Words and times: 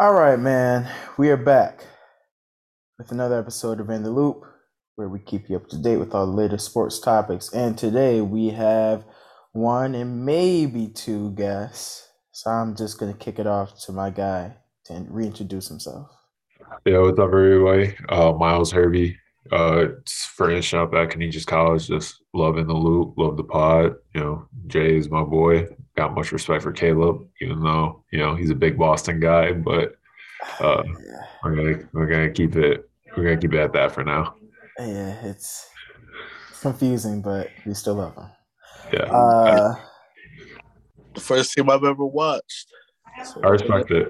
All 0.00 0.12
right, 0.12 0.38
man. 0.38 0.88
We 1.16 1.28
are 1.30 1.36
back 1.36 1.84
with 2.98 3.10
another 3.10 3.36
episode 3.36 3.80
of 3.80 3.90
In 3.90 4.04
the 4.04 4.12
Loop, 4.12 4.44
where 4.94 5.08
we 5.08 5.18
keep 5.18 5.50
you 5.50 5.56
up 5.56 5.66
to 5.70 5.76
date 5.76 5.96
with 5.96 6.14
all 6.14 6.24
the 6.24 6.32
latest 6.32 6.66
sports 6.66 7.00
topics. 7.00 7.52
And 7.52 7.76
today 7.76 8.20
we 8.20 8.50
have 8.50 9.04
one 9.50 9.96
and 9.96 10.24
maybe 10.24 10.86
two 10.86 11.32
guests. 11.32 12.06
So 12.30 12.48
I'm 12.48 12.76
just 12.76 13.00
gonna 13.00 13.12
kick 13.12 13.40
it 13.40 13.48
off 13.48 13.76
to 13.86 13.92
my 13.92 14.10
guy 14.10 14.54
to 14.84 15.04
reintroduce 15.08 15.66
himself. 15.66 16.08
Yeah, 16.86 16.98
what's 16.98 17.18
up, 17.18 17.30
everybody? 17.30 17.96
Uh, 18.08 18.34
Myles 18.34 18.70
Hervey, 18.70 19.18
uh, 19.52 19.86
finishing 20.06 20.78
up 20.78 20.94
at 20.94 21.10
Canisius 21.10 21.44
College. 21.44 21.86
Just 21.88 22.22
loving 22.34 22.66
the 22.66 22.74
loop, 22.74 23.14
love 23.16 23.36
the 23.36 23.44
pod. 23.44 23.94
You 24.14 24.20
know, 24.20 24.48
Jay 24.66 24.96
is 24.96 25.10
my 25.10 25.22
boy. 25.22 25.66
Got 25.96 26.14
much 26.14 26.32
respect 26.32 26.62
for 26.62 26.72
Caleb, 26.72 27.26
even 27.40 27.62
though 27.62 28.04
you 28.12 28.18
know 28.18 28.34
he's 28.34 28.50
a 28.50 28.54
big 28.54 28.78
Boston 28.78 29.20
guy. 29.20 29.52
But 29.52 29.96
uh, 30.60 30.82
we're 31.44 31.54
gonna 31.56 31.88
we're 31.92 32.06
gonna 32.06 32.30
keep 32.30 32.56
it 32.56 32.88
we're 33.16 33.24
gonna 33.24 33.38
keep 33.38 33.54
it 33.54 33.60
at 33.60 33.72
that 33.72 33.92
for 33.92 34.04
now. 34.04 34.34
Yeah, 34.78 35.14
it's 35.24 35.68
confusing, 36.60 37.20
but 37.20 37.48
we 37.66 37.74
still 37.74 37.94
love 37.94 38.16
him. 38.16 38.26
Yeah, 38.92 39.04
Uh, 39.12 39.74
The 41.14 41.20
first 41.20 41.52
team 41.52 41.68
I've 41.68 41.84
ever 41.84 42.04
watched. 42.06 42.68
So, 43.24 43.40
I 43.42 43.48
respect 43.48 43.90
it. 43.90 44.08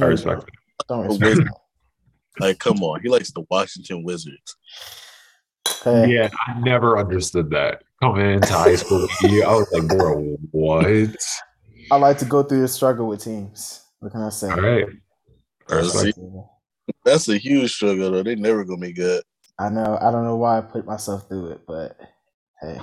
I 0.00 0.04
respect 0.04 0.42
it. 0.42 0.48
Don't 0.88 1.06
respect 1.06 1.24
Wizards. 1.24 1.50
Like, 2.40 2.58
come 2.58 2.82
on. 2.82 3.00
He 3.02 3.08
likes 3.08 3.32
the 3.32 3.44
Washington 3.50 4.02
Wizards. 4.02 4.56
Hey, 5.84 6.14
Yeah, 6.14 6.28
I 6.46 6.58
never 6.60 6.98
understood 6.98 7.50
that. 7.50 7.82
Coming 8.00 8.34
into 8.34 8.52
high 8.52 8.76
school, 8.76 9.06
I 9.22 9.46
was 9.46 9.66
like, 9.72 9.88
bro, 9.88 10.36
what? 10.52 11.16
I 11.90 11.96
like 11.96 12.18
to 12.18 12.24
go 12.24 12.42
through 12.42 12.60
the 12.60 12.68
struggle 12.68 13.08
with 13.08 13.24
teams. 13.24 13.82
What 14.00 14.12
can 14.12 14.22
I 14.22 14.28
say? 14.28 14.50
All 14.50 14.60
right. 14.60 14.86
Or 15.70 15.78
Respect. 15.78 16.18
that's 17.04 17.28
a 17.28 17.36
huge 17.36 17.72
struggle, 17.74 18.10
though. 18.10 18.22
They 18.22 18.36
never 18.36 18.64
going 18.64 18.80
to 18.80 18.86
be 18.86 18.92
good. 18.92 19.22
I 19.58 19.68
know. 19.68 19.98
I 20.00 20.12
don't 20.12 20.24
know 20.24 20.36
why 20.36 20.58
I 20.58 20.60
put 20.60 20.86
myself 20.86 21.28
through 21.28 21.48
it, 21.52 21.62
but 21.66 21.98
hey. 22.60 22.80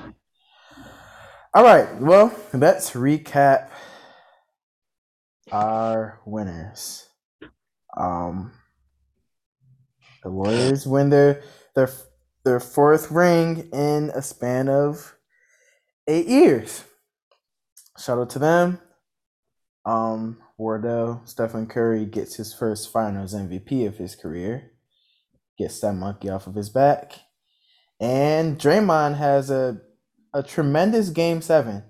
All 1.53 1.63
right. 1.63 1.95
Well, 2.01 2.35
let's 2.53 2.91
recap 2.91 3.69
our 5.51 6.19
winners. 6.25 7.07
Um, 7.95 8.51
the 10.25 10.31
Warriors 10.31 10.87
win 10.87 11.11
their 11.11 11.43
their 11.75 11.89
their 12.43 12.59
fourth 12.59 13.11
ring 13.11 13.69
in 13.71 14.11
a 14.15 14.23
span 14.23 14.67
of 14.67 15.15
eight 16.07 16.25
years. 16.25 16.83
Shout 17.97 18.17
out 18.17 18.31
to 18.31 18.39
them. 18.39 18.81
Um, 19.85 20.37
Wardell 20.57 21.21
Stephen 21.25 21.67
Curry 21.67 22.05
gets 22.05 22.35
his 22.35 22.53
first 22.53 22.91
Finals 22.91 23.35
MVP 23.35 23.87
of 23.87 23.97
his 23.97 24.15
career 24.15 24.71
gets 25.57 25.79
that 25.79 25.93
monkey 25.93 26.29
off 26.29 26.47
of 26.47 26.55
his 26.55 26.69
back. 26.69 27.13
And 27.99 28.59
Draymond 28.59 29.17
has 29.17 29.49
a 29.51 29.79
a 30.33 30.41
tremendous 30.41 31.11
game 31.11 31.41
seven, 31.41 31.83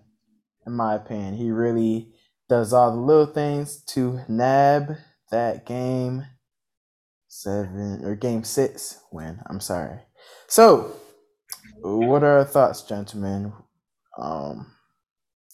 in 0.67 0.73
my 0.73 0.93
opinion. 0.93 1.35
He 1.35 1.51
really 1.51 2.11
does 2.49 2.73
all 2.73 2.91
the 2.91 3.01
little 3.01 3.25
things 3.25 3.81
to 3.85 4.19
nab 4.27 4.97
that 5.31 5.65
game 5.65 6.25
seven 7.35 8.03
or 8.05 8.15
game 8.15 8.43
six 8.43 9.01
win. 9.11 9.39
I'm 9.47 9.59
sorry. 9.59 9.99
So, 10.47 10.93
what 11.81 12.23
are 12.23 12.39
our 12.39 12.45
thoughts, 12.45 12.83
gentlemen? 12.83 13.51
Um, 14.17 14.71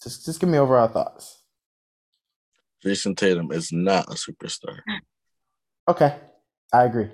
just 0.02 0.24
just 0.24 0.40
give 0.40 0.48
me 0.48 0.58
overall 0.58 0.88
thoughts. 0.88 1.42
Jayson 2.84 3.16
Tatum 3.16 3.52
is 3.52 3.72
not 3.72 4.06
a 4.08 4.14
superstar. 4.14 4.78
Okay, 5.88 6.16
I 6.72 6.84
agree. 6.84 7.10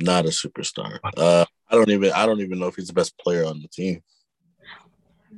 Not 0.00 0.26
a 0.26 0.28
superstar. 0.28 0.98
Uh, 1.16 1.44
I 1.70 1.74
don't 1.74 1.90
even. 1.90 2.12
I 2.12 2.26
don't 2.26 2.40
even 2.40 2.58
know 2.58 2.68
if 2.68 2.76
he's 2.76 2.88
the 2.88 2.92
best 2.92 3.18
player 3.18 3.44
on 3.44 3.60
the 3.60 3.68
team. 3.68 4.02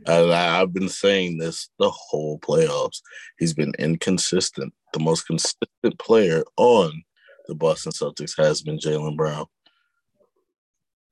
And 0.07 0.33
I, 0.33 0.61
I've 0.61 0.73
been 0.73 0.89
saying 0.89 1.39
this 1.39 1.71
the 1.79 1.91
whole 1.91 2.39
playoffs. 2.39 3.01
He's 3.39 3.53
been 3.53 3.73
inconsistent. 3.79 4.73
The 4.93 5.01
most 5.01 5.27
consistent 5.27 5.99
player 5.99 6.45
on 6.57 7.03
the 7.49 7.55
Boston 7.55 7.93
Celtics 7.93 8.37
has 8.37 8.63
been 8.63 8.79
Jaylen 8.79 9.17
Brown. 9.17 9.47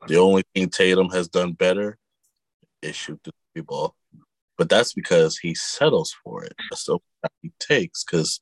The 0.07 0.19
only 0.19 0.45
thing 0.55 0.69
Tatum 0.69 1.09
has 1.09 1.29
done 1.29 1.53
better 1.55 1.99
is 2.83 2.95
shoot 2.95 3.19
the 3.25 3.33
three 3.55 3.63
ball, 3.63 3.97
but 4.59 4.69
that's 4.69 4.93
because 4.93 5.39
he 5.39 5.55
settles 5.55 6.15
for 6.23 6.45
it. 6.45 6.53
That's 6.71 6.85
the 6.85 6.99
he 7.43 7.51
takes 7.59 8.05
because 8.05 8.41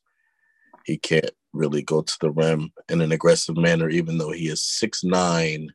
he 0.84 0.98
can't 0.98 1.30
really 1.52 1.82
go 1.82 2.02
to 2.02 2.16
the 2.20 2.30
rim 2.30 2.72
in 2.88 3.00
an 3.00 3.12
aggressive 3.12 3.56
manner, 3.56 3.88
even 3.88 4.18
though 4.18 4.32
he 4.32 4.48
is 4.48 4.62
six 4.62 5.04
nine. 5.04 5.68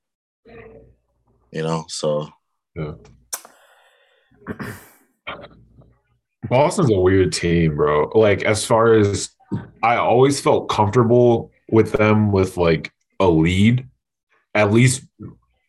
You 1.51 1.63
know, 1.63 1.85
so 1.87 2.29
Yeah. 2.75 2.93
Boston's 6.49 6.91
a 6.91 6.99
weird 6.99 7.31
team, 7.31 7.75
bro. 7.75 8.11
Like 8.13 8.43
as 8.43 8.65
far 8.65 8.93
as 8.93 9.29
I 9.81 9.95
always 9.95 10.39
felt 10.39 10.69
comfortable 10.69 11.51
with 11.71 11.91
them 11.93 12.31
with 12.31 12.57
like 12.57 12.91
a 13.19 13.27
lead, 13.27 13.87
at 14.55 14.71
least 14.71 15.03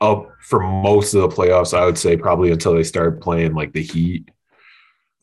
up 0.00 0.30
for 0.40 0.60
most 0.60 1.14
of 1.14 1.22
the 1.22 1.28
playoffs. 1.28 1.76
I 1.76 1.84
would 1.84 1.98
say 1.98 2.16
probably 2.16 2.50
until 2.50 2.74
they 2.74 2.84
start 2.84 3.20
playing 3.20 3.54
like 3.54 3.72
the 3.72 3.82
Heat. 3.82 4.30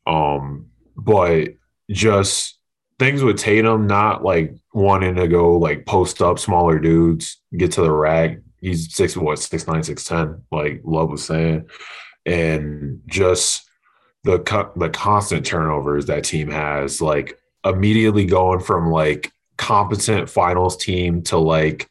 Um, 0.05 0.67
but 0.95 1.49
just 1.89 2.57
things 2.99 3.23
with 3.23 3.37
Tatum 3.37 3.87
not 3.87 4.23
like 4.23 4.55
wanting 4.73 5.15
to 5.15 5.27
go 5.27 5.57
like 5.57 5.85
post 5.85 6.21
up 6.21 6.39
smaller 6.39 6.79
dudes, 6.79 7.41
get 7.55 7.71
to 7.73 7.81
the 7.81 7.91
rack. 7.91 8.39
He's 8.59 8.93
six 8.93 9.15
what 9.15 9.39
six 9.39 9.67
nine 9.67 9.83
six 9.83 10.03
ten, 10.03 10.43
like 10.51 10.81
Love 10.83 11.09
was 11.09 11.23
saying, 11.23 11.69
and 12.25 13.01
just 13.07 13.69
the 14.23 14.39
co- 14.39 14.71
the 14.75 14.89
constant 14.89 15.45
turnovers 15.45 16.07
that 16.07 16.23
team 16.23 16.49
has, 16.49 17.01
like 17.01 17.37
immediately 17.63 18.25
going 18.25 18.59
from 18.59 18.91
like 18.91 19.31
competent 19.57 20.29
finals 20.29 20.77
team 20.77 21.21
to 21.23 21.37
like 21.37 21.89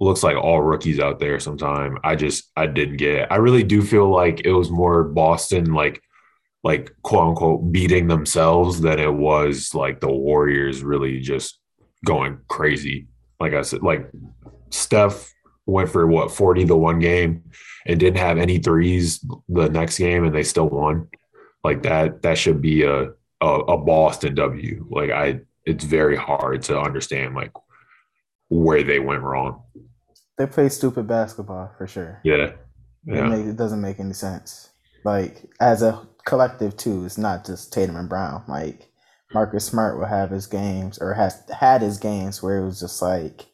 looks 0.00 0.22
like 0.22 0.36
all 0.36 0.62
rookies 0.62 1.00
out 1.00 1.18
there 1.18 1.40
sometime. 1.40 1.98
I 2.04 2.14
just 2.14 2.50
I 2.56 2.66
didn't 2.66 2.96
get 2.96 3.14
it. 3.14 3.28
I 3.30 3.36
really 3.36 3.64
do 3.64 3.82
feel 3.82 4.08
like 4.08 4.42
it 4.44 4.52
was 4.52 4.70
more 4.70 5.04
Boston 5.04 5.72
like 5.72 6.02
like 6.64 6.94
quote 7.02 7.28
unquote 7.28 7.72
beating 7.72 8.06
themselves 8.06 8.80
than 8.80 8.98
it 8.98 9.12
was 9.12 9.74
like 9.74 10.00
the 10.00 10.10
Warriors 10.10 10.82
really 10.82 11.20
just 11.20 11.60
going 12.04 12.38
crazy. 12.48 13.08
Like 13.40 13.54
I 13.54 13.62
said, 13.62 13.82
like 13.82 14.10
Steph 14.70 15.32
went 15.66 15.90
for 15.90 16.06
what 16.06 16.30
40 16.30 16.64
the 16.64 16.76
one 16.76 16.98
game 16.98 17.44
and 17.86 18.00
didn't 18.00 18.18
have 18.18 18.38
any 18.38 18.58
threes 18.58 19.24
the 19.48 19.68
next 19.68 19.98
game 19.98 20.24
and 20.24 20.34
they 20.34 20.42
still 20.42 20.68
won. 20.68 21.08
Like 21.64 21.82
that 21.82 22.22
that 22.22 22.38
should 22.38 22.62
be 22.62 22.82
a 22.84 23.10
a, 23.40 23.46
a 23.46 23.78
Boston 23.78 24.34
W. 24.34 24.86
Like 24.90 25.10
I 25.10 25.40
it's 25.68 25.84
very 25.84 26.16
hard 26.16 26.62
to 26.62 26.80
understand 26.80 27.34
like 27.34 27.52
where 28.48 28.82
they 28.82 28.98
went 28.98 29.22
wrong. 29.22 29.62
They 30.38 30.46
play 30.46 30.70
stupid 30.70 31.06
basketball 31.06 31.72
for 31.76 31.86
sure. 31.86 32.20
Yeah. 32.24 32.34
It, 32.36 32.58
Yeah. 33.04 33.28
make, 33.28 33.46
it 33.46 33.56
doesn't 33.56 33.80
make 33.82 34.00
any 34.00 34.14
sense. 34.14 34.70
Like 35.04 35.44
as 35.60 35.82
a 35.82 36.06
collective 36.24 36.76
too, 36.76 37.04
it's 37.04 37.18
not 37.18 37.44
just 37.44 37.72
Tatum 37.72 37.96
and 37.96 38.08
Brown. 38.08 38.44
Like 38.48 38.88
Marcus 39.34 39.66
Smart 39.66 39.98
will 39.98 40.06
have 40.06 40.30
his 40.30 40.46
games 40.46 40.98
or 40.98 41.12
has 41.14 41.42
had 41.54 41.82
his 41.82 41.98
games 41.98 42.42
where 42.42 42.58
it 42.58 42.64
was 42.64 42.80
just 42.80 43.02
like, 43.02 43.46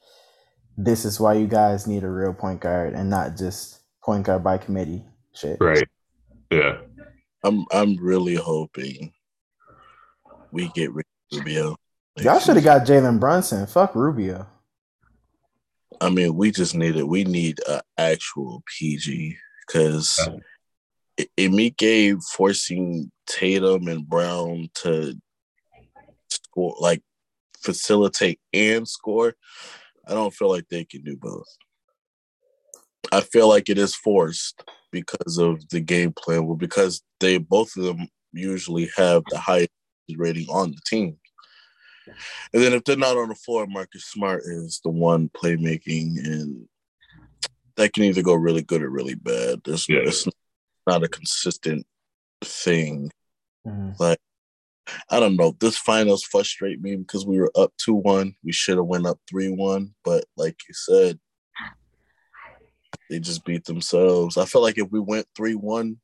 this 0.76 1.04
is 1.04 1.18
why 1.18 1.34
you 1.34 1.48
guys 1.48 1.86
need 1.88 2.04
a 2.04 2.08
real 2.10 2.32
point 2.32 2.60
guard 2.60 2.94
and 2.94 3.10
not 3.10 3.36
just 3.36 3.80
point 4.04 4.26
guard 4.26 4.44
by 4.44 4.58
committee 4.58 5.04
shit. 5.34 5.56
Right. 5.60 5.88
Yeah. 6.50 6.78
I'm 7.42 7.64
I'm 7.72 7.96
really 7.96 8.36
hoping 8.36 9.12
we 10.52 10.68
get 10.68 10.92
Ricky 10.92 11.08
Rubio. 11.32 11.76
Y'all 12.18 12.38
should 12.38 12.56
have 12.56 12.64
got 12.64 12.86
Jalen 12.86 13.18
Brunson. 13.18 13.66
Fuck 13.66 13.94
Rubio. 13.94 14.46
I 16.00 16.10
mean, 16.10 16.36
we 16.36 16.50
just 16.50 16.74
need 16.74 16.96
it. 16.96 17.08
We 17.08 17.24
need 17.24 17.60
an 17.68 17.80
actual 17.98 18.62
PG 18.66 19.36
because 19.66 20.18
Emike 21.38 22.22
forcing 22.32 23.10
Tatum 23.26 23.88
and 23.88 24.08
Brown 24.08 24.68
to 24.74 25.14
score, 26.28 26.76
like 26.78 27.02
facilitate 27.62 28.40
and 28.52 28.86
score. 28.86 29.34
I 30.06 30.12
don't 30.12 30.34
feel 30.34 30.50
like 30.50 30.68
they 30.68 30.84
can 30.84 31.02
do 31.02 31.16
both. 31.16 31.46
I 33.10 33.20
feel 33.22 33.48
like 33.48 33.68
it 33.68 33.78
is 33.78 33.94
forced 33.94 34.62
because 34.92 35.38
of 35.38 35.68
the 35.70 35.80
game 35.80 36.12
plan. 36.12 36.46
Well, 36.46 36.56
because 36.56 37.02
they 37.20 37.38
both 37.38 37.76
of 37.76 37.84
them 37.84 38.08
usually 38.32 38.90
have 38.96 39.22
the 39.30 39.38
highest 39.38 39.70
rating 40.16 40.48
on 40.48 40.70
the 40.70 40.80
team. 40.86 41.16
And 42.52 42.62
then 42.62 42.72
if 42.72 42.84
they're 42.84 42.96
not 42.96 43.16
on 43.16 43.28
the 43.28 43.34
floor, 43.34 43.66
Marcus 43.66 44.04
Smart 44.04 44.42
is 44.44 44.80
the 44.84 44.90
one 44.90 45.28
playmaking, 45.30 46.18
and 46.24 46.68
that 47.76 47.92
can 47.92 48.04
either 48.04 48.22
go 48.22 48.34
really 48.34 48.62
good 48.62 48.82
or 48.82 48.90
really 48.90 49.14
bad. 49.14 49.62
There's 49.64 49.88
Yeah. 49.88 50.00
it's 50.04 50.26
not 50.86 51.02
a 51.02 51.08
consistent 51.08 51.86
thing. 52.42 53.10
Mhm. 53.66 53.98
Like 53.98 54.18
I 55.08 55.18
don't 55.18 55.36
know. 55.36 55.56
This 55.60 55.78
finals 55.78 56.22
frustrate 56.24 56.80
me 56.80 56.96
because 56.96 57.24
we 57.24 57.38
were 57.38 57.50
up 57.56 57.72
two 57.78 57.94
one. 57.94 58.36
We 58.44 58.52
should 58.52 58.76
have 58.76 58.86
went 58.86 59.06
up 59.06 59.18
three 59.28 59.48
one, 59.48 59.94
but 60.04 60.26
like 60.36 60.56
you 60.68 60.74
said, 60.74 61.18
they 63.08 63.18
just 63.18 63.44
beat 63.44 63.64
themselves. 63.64 64.36
I 64.36 64.44
feel 64.44 64.60
like 64.62 64.76
if 64.78 64.90
we 64.90 65.00
went 65.00 65.26
three 65.34 65.54
one, 65.54 66.00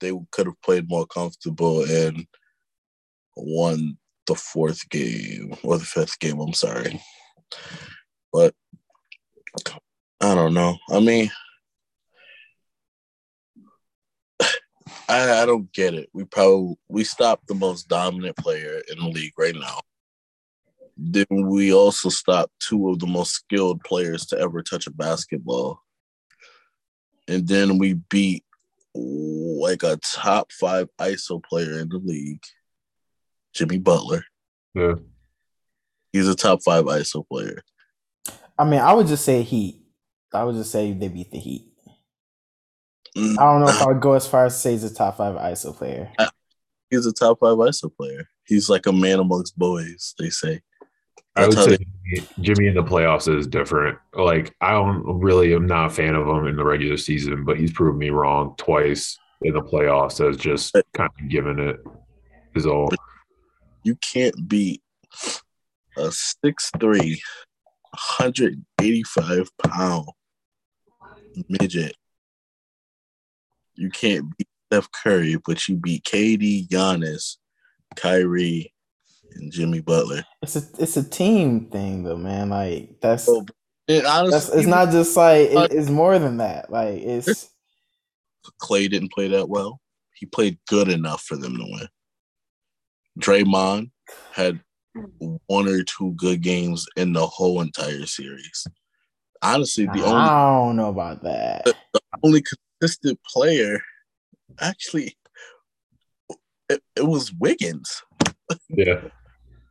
they 0.00 0.12
could 0.30 0.46
have 0.46 0.60
played 0.62 0.88
more 0.88 1.06
comfortable 1.06 1.84
and 1.84 2.26
won 3.36 3.98
the 4.28 4.36
fourth 4.36 4.88
game 4.90 5.54
or 5.64 5.78
the 5.78 5.84
fifth 5.84 6.18
game. 6.20 6.38
I'm 6.38 6.52
sorry, 6.52 7.02
but 8.32 8.54
I 10.20 10.34
don't 10.34 10.54
know. 10.54 10.76
I 10.90 11.00
mean, 11.00 11.30
I, 15.08 15.42
I 15.42 15.46
don't 15.46 15.72
get 15.72 15.94
it. 15.94 16.08
We 16.12 16.24
probably 16.24 16.76
we 16.88 17.02
stopped 17.04 17.48
the 17.48 17.54
most 17.54 17.88
dominant 17.88 18.36
player 18.36 18.80
in 18.90 18.98
the 18.98 19.08
league 19.08 19.34
right 19.36 19.56
now. 19.56 19.80
Then 20.96 21.26
we 21.30 21.72
also 21.72 22.08
stopped 22.08 22.52
two 22.60 22.90
of 22.90 22.98
the 22.98 23.06
most 23.06 23.32
skilled 23.32 23.82
players 23.84 24.26
to 24.26 24.38
ever 24.38 24.62
touch 24.62 24.86
a 24.86 24.90
basketball. 24.90 25.80
And 27.28 27.46
then 27.46 27.78
we 27.78 27.94
beat 28.10 28.44
like 28.94 29.82
a 29.82 29.98
top 30.02 30.50
five 30.52 30.88
ISO 30.98 31.42
player 31.42 31.78
in 31.78 31.88
the 31.88 31.98
league, 31.98 32.42
Jimmy 33.58 33.78
Butler. 33.78 34.22
Yeah. 34.74 34.94
He's 36.12 36.28
a 36.28 36.36
top 36.36 36.62
five 36.62 36.84
ISO 36.84 37.26
player. 37.26 37.62
I 38.56 38.64
mean, 38.64 38.80
I 38.80 38.92
would 38.92 39.08
just 39.08 39.24
say 39.24 39.42
Heat. 39.42 39.82
I 40.32 40.44
would 40.44 40.54
just 40.54 40.70
say 40.70 40.92
they 40.92 41.08
beat 41.08 41.32
the 41.32 41.38
Heat. 41.38 41.66
Mm, 43.16 43.38
I 43.38 43.42
don't 43.42 43.60
know 43.60 43.68
if 43.68 43.82
I 43.82 43.88
would 43.88 44.00
go 44.00 44.12
as 44.12 44.26
far 44.26 44.46
as 44.46 44.54
to 44.54 44.60
say 44.60 44.72
he's 44.72 44.84
a 44.84 44.94
top 44.94 45.16
five 45.16 45.34
ISO 45.34 45.76
player. 45.76 46.12
He's 46.88 47.04
a 47.04 47.12
top 47.12 47.40
five 47.40 47.56
ISO 47.56 47.94
player. 47.94 48.28
He's 48.44 48.70
like 48.70 48.86
a 48.86 48.92
man 48.92 49.18
amongst 49.18 49.58
boys, 49.58 50.14
they 50.18 50.30
say. 50.30 50.60
I 51.34 51.46
would 51.46 51.56
That's 51.56 51.66
how 51.66 51.76
say 51.76 52.28
Jimmy 52.40 52.68
in 52.68 52.74
the 52.74 52.82
playoffs 52.82 53.32
is 53.34 53.46
different. 53.46 53.98
Like 54.14 54.54
I 54.60 54.72
don't 54.72 55.02
really 55.20 55.54
am 55.54 55.66
not 55.66 55.86
a 55.86 55.90
fan 55.90 56.14
of 56.14 56.28
him 56.28 56.46
in 56.46 56.56
the 56.56 56.64
regular 56.64 56.96
season, 56.96 57.44
but 57.44 57.58
he's 57.58 57.72
proven 57.72 57.98
me 57.98 58.10
wrong 58.10 58.54
twice 58.56 59.18
in 59.42 59.54
the 59.54 59.62
playoffs 59.62 60.26
as 60.26 60.36
just 60.36 60.74
kind 60.94 61.10
of 61.20 61.28
giving 61.28 61.58
it 61.58 61.80
his 62.54 62.66
all. 62.66 62.90
You 63.88 63.96
can't 64.02 64.46
beat 64.46 64.82
a 65.96 66.12
6'3, 66.44 66.78
185 66.78 69.48
pound 69.56 70.08
midget. 71.48 71.96
You 73.76 73.88
can't 73.88 74.36
beat 74.36 74.46
Steph 74.66 74.92
Curry, 74.92 75.38
but 75.42 75.66
you 75.66 75.76
beat 75.76 76.04
KD, 76.04 76.68
Giannis, 76.68 77.38
Kyrie, 77.96 78.74
and 79.36 79.50
Jimmy 79.50 79.80
Butler. 79.80 80.22
It's 80.42 80.56
a 80.56 80.62
it's 80.78 80.98
a 80.98 81.08
team 81.08 81.70
thing 81.70 82.02
though, 82.02 82.18
man. 82.18 82.50
Like 82.50 83.00
that's 83.00 83.26
Oh, 83.26 83.46
honestly, 83.88 84.30
that's 84.30 84.50
it's 84.50 84.66
not 84.66 84.90
just 84.90 85.16
like 85.16 85.48
it, 85.48 85.72
it's 85.72 85.88
more 85.88 86.18
than 86.18 86.36
that. 86.36 86.70
Like 86.70 87.00
it's 87.00 87.48
Klay 88.60 88.90
didn't 88.90 89.12
play 89.12 89.28
that 89.28 89.48
well. 89.48 89.80
He 90.14 90.26
played 90.26 90.58
good 90.68 90.88
enough 90.88 91.22
for 91.22 91.38
them 91.38 91.56
to 91.56 91.64
win. 91.64 91.88
Draymond 93.18 93.90
had 94.32 94.60
mm. 94.96 95.38
one 95.46 95.68
or 95.68 95.82
two 95.82 96.12
good 96.16 96.40
games 96.40 96.86
in 96.96 97.12
the 97.12 97.26
whole 97.26 97.60
entire 97.60 98.06
series. 98.06 98.66
Honestly, 99.42 99.86
the 99.86 100.04
only 100.04 100.20
I 100.20 100.66
don't 100.66 100.76
know 100.76 100.88
about 100.88 101.22
that. 101.22 101.64
The 101.64 102.00
only 102.22 102.42
consistent 102.80 103.20
player 103.24 103.80
actually 104.60 105.16
it, 106.68 106.82
it 106.96 107.06
was 107.06 107.32
Wiggins. 107.32 108.02
Yeah. 108.68 109.00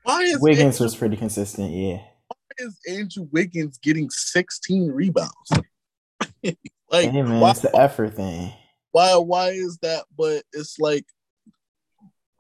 Why 0.04 0.22
is 0.22 0.40
Wiggins 0.40 0.76
Andrew, 0.76 0.86
was 0.86 0.96
pretty 0.96 1.18
consistent, 1.18 1.72
yeah. 1.72 2.00
why 2.28 2.66
is 2.66 2.80
Andrew 2.88 3.28
Wiggins 3.32 3.78
getting 3.78 4.10
16 4.10 4.90
rebounds? 4.90 5.32
like 6.44 7.12
Hey 7.12 7.22
man, 7.22 7.40
why, 7.40 7.52
it's 7.52 7.60
the 7.60 7.76
effort 7.76 8.16
thing. 8.16 8.54
why 8.92 9.16
why 9.18 9.50
is 9.50 9.78
that? 9.82 10.06
But 10.18 10.44
it's 10.54 10.80
like 10.80 11.06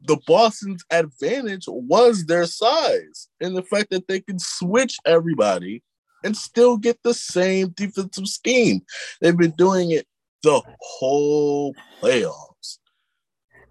the 0.01 0.17
Boston's 0.27 0.83
advantage 0.91 1.65
was 1.67 2.25
their 2.25 2.45
size 2.45 3.29
and 3.41 3.55
the 3.55 3.63
fact 3.63 3.89
that 3.91 4.07
they 4.07 4.19
can 4.19 4.39
switch 4.39 4.97
everybody 5.05 5.83
and 6.23 6.35
still 6.35 6.77
get 6.77 6.99
the 7.03 7.13
same 7.13 7.69
defensive 7.69 8.27
scheme. 8.27 8.81
They've 9.21 9.38
been 9.38 9.55
doing 9.57 9.91
it 9.91 10.07
the 10.44 10.61
whole 10.79 11.73
playoffs, 12.01 12.77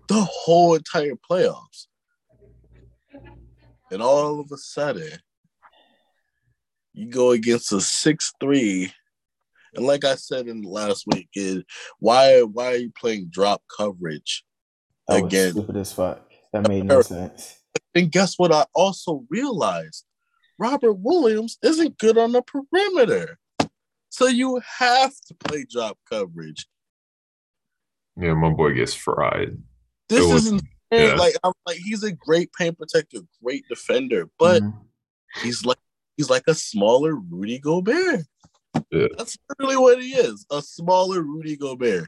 the 0.08 0.26
whole 0.28 0.75
entire 0.75 1.14
playoffs. 1.31 1.87
And 3.90 4.02
all 4.02 4.40
of 4.40 4.50
a 4.52 4.56
sudden, 4.56 5.19
you 6.93 7.08
go 7.08 7.31
against 7.31 7.72
a 7.72 7.81
six-three, 7.81 8.90
and 9.75 9.87
like 9.87 10.05
I 10.05 10.17
said 10.17 10.49
in 10.49 10.62
the 10.62 10.69
last 10.69 11.05
week, 11.06 11.29
is 11.34 11.62
why 12.00 12.40
why 12.40 12.72
are 12.72 12.76
you 12.76 12.90
playing 12.99 13.26
drop 13.26 13.62
coverage 13.76 14.43
That 15.08 15.23
was 15.23 15.32
again? 15.32 15.53
stupid 15.53 15.76
as 15.76 15.93
fuck. 15.93 16.31
That 16.53 16.69
made 16.69 16.85
no 16.85 17.03
sense. 17.03 17.58
And 17.94 18.11
guess 18.11 18.38
what? 18.38 18.53
I 18.53 18.64
also 18.75 19.25
realized 19.31 20.05
Robert 20.58 20.94
Williams 20.94 21.58
isn't 21.62 21.99
good 21.99 22.17
on 22.19 22.32
the 22.32 22.43
perimeter. 22.43 23.38
So 24.11 24.26
you 24.26 24.61
have 24.79 25.12
to 25.26 25.35
play 25.35 25.67
drop 25.70 25.99
coverage. 26.08 26.67
Yeah, 28.17 28.35
my 28.35 28.50
boy 28.50 28.73
gets 28.75 28.94
fried. 28.94 29.58
This 30.08 30.20
It 30.25 30.32
was- 30.32 30.47
isn't 30.47 30.62
yeah. 30.91 31.14
like 31.14 31.35
I'm 31.44 31.53
like 31.67 31.76
he's 31.79 32.03
a 32.03 32.12
great 32.12 32.50
paint 32.53 32.79
protector, 32.79 33.19
great 33.43 33.64
defender, 33.69 34.31
but 34.38 34.62
Mhm. 34.62 34.87
he's 35.43 35.64
like 35.67 35.79
he's 36.17 36.31
like 36.31 36.44
a 36.47 36.55
smaller 36.55 37.14
Rudy 37.17 37.58
Gobert. 37.58 38.25
Yeah. 38.91 39.08
That's 39.19 39.37
really 39.58 39.76
what 39.76 40.03
he 40.03 40.14
is, 40.14 40.47
a 40.50 40.62
smaller 40.62 41.20
Rudy 41.23 41.56
Gobert. 41.56 42.06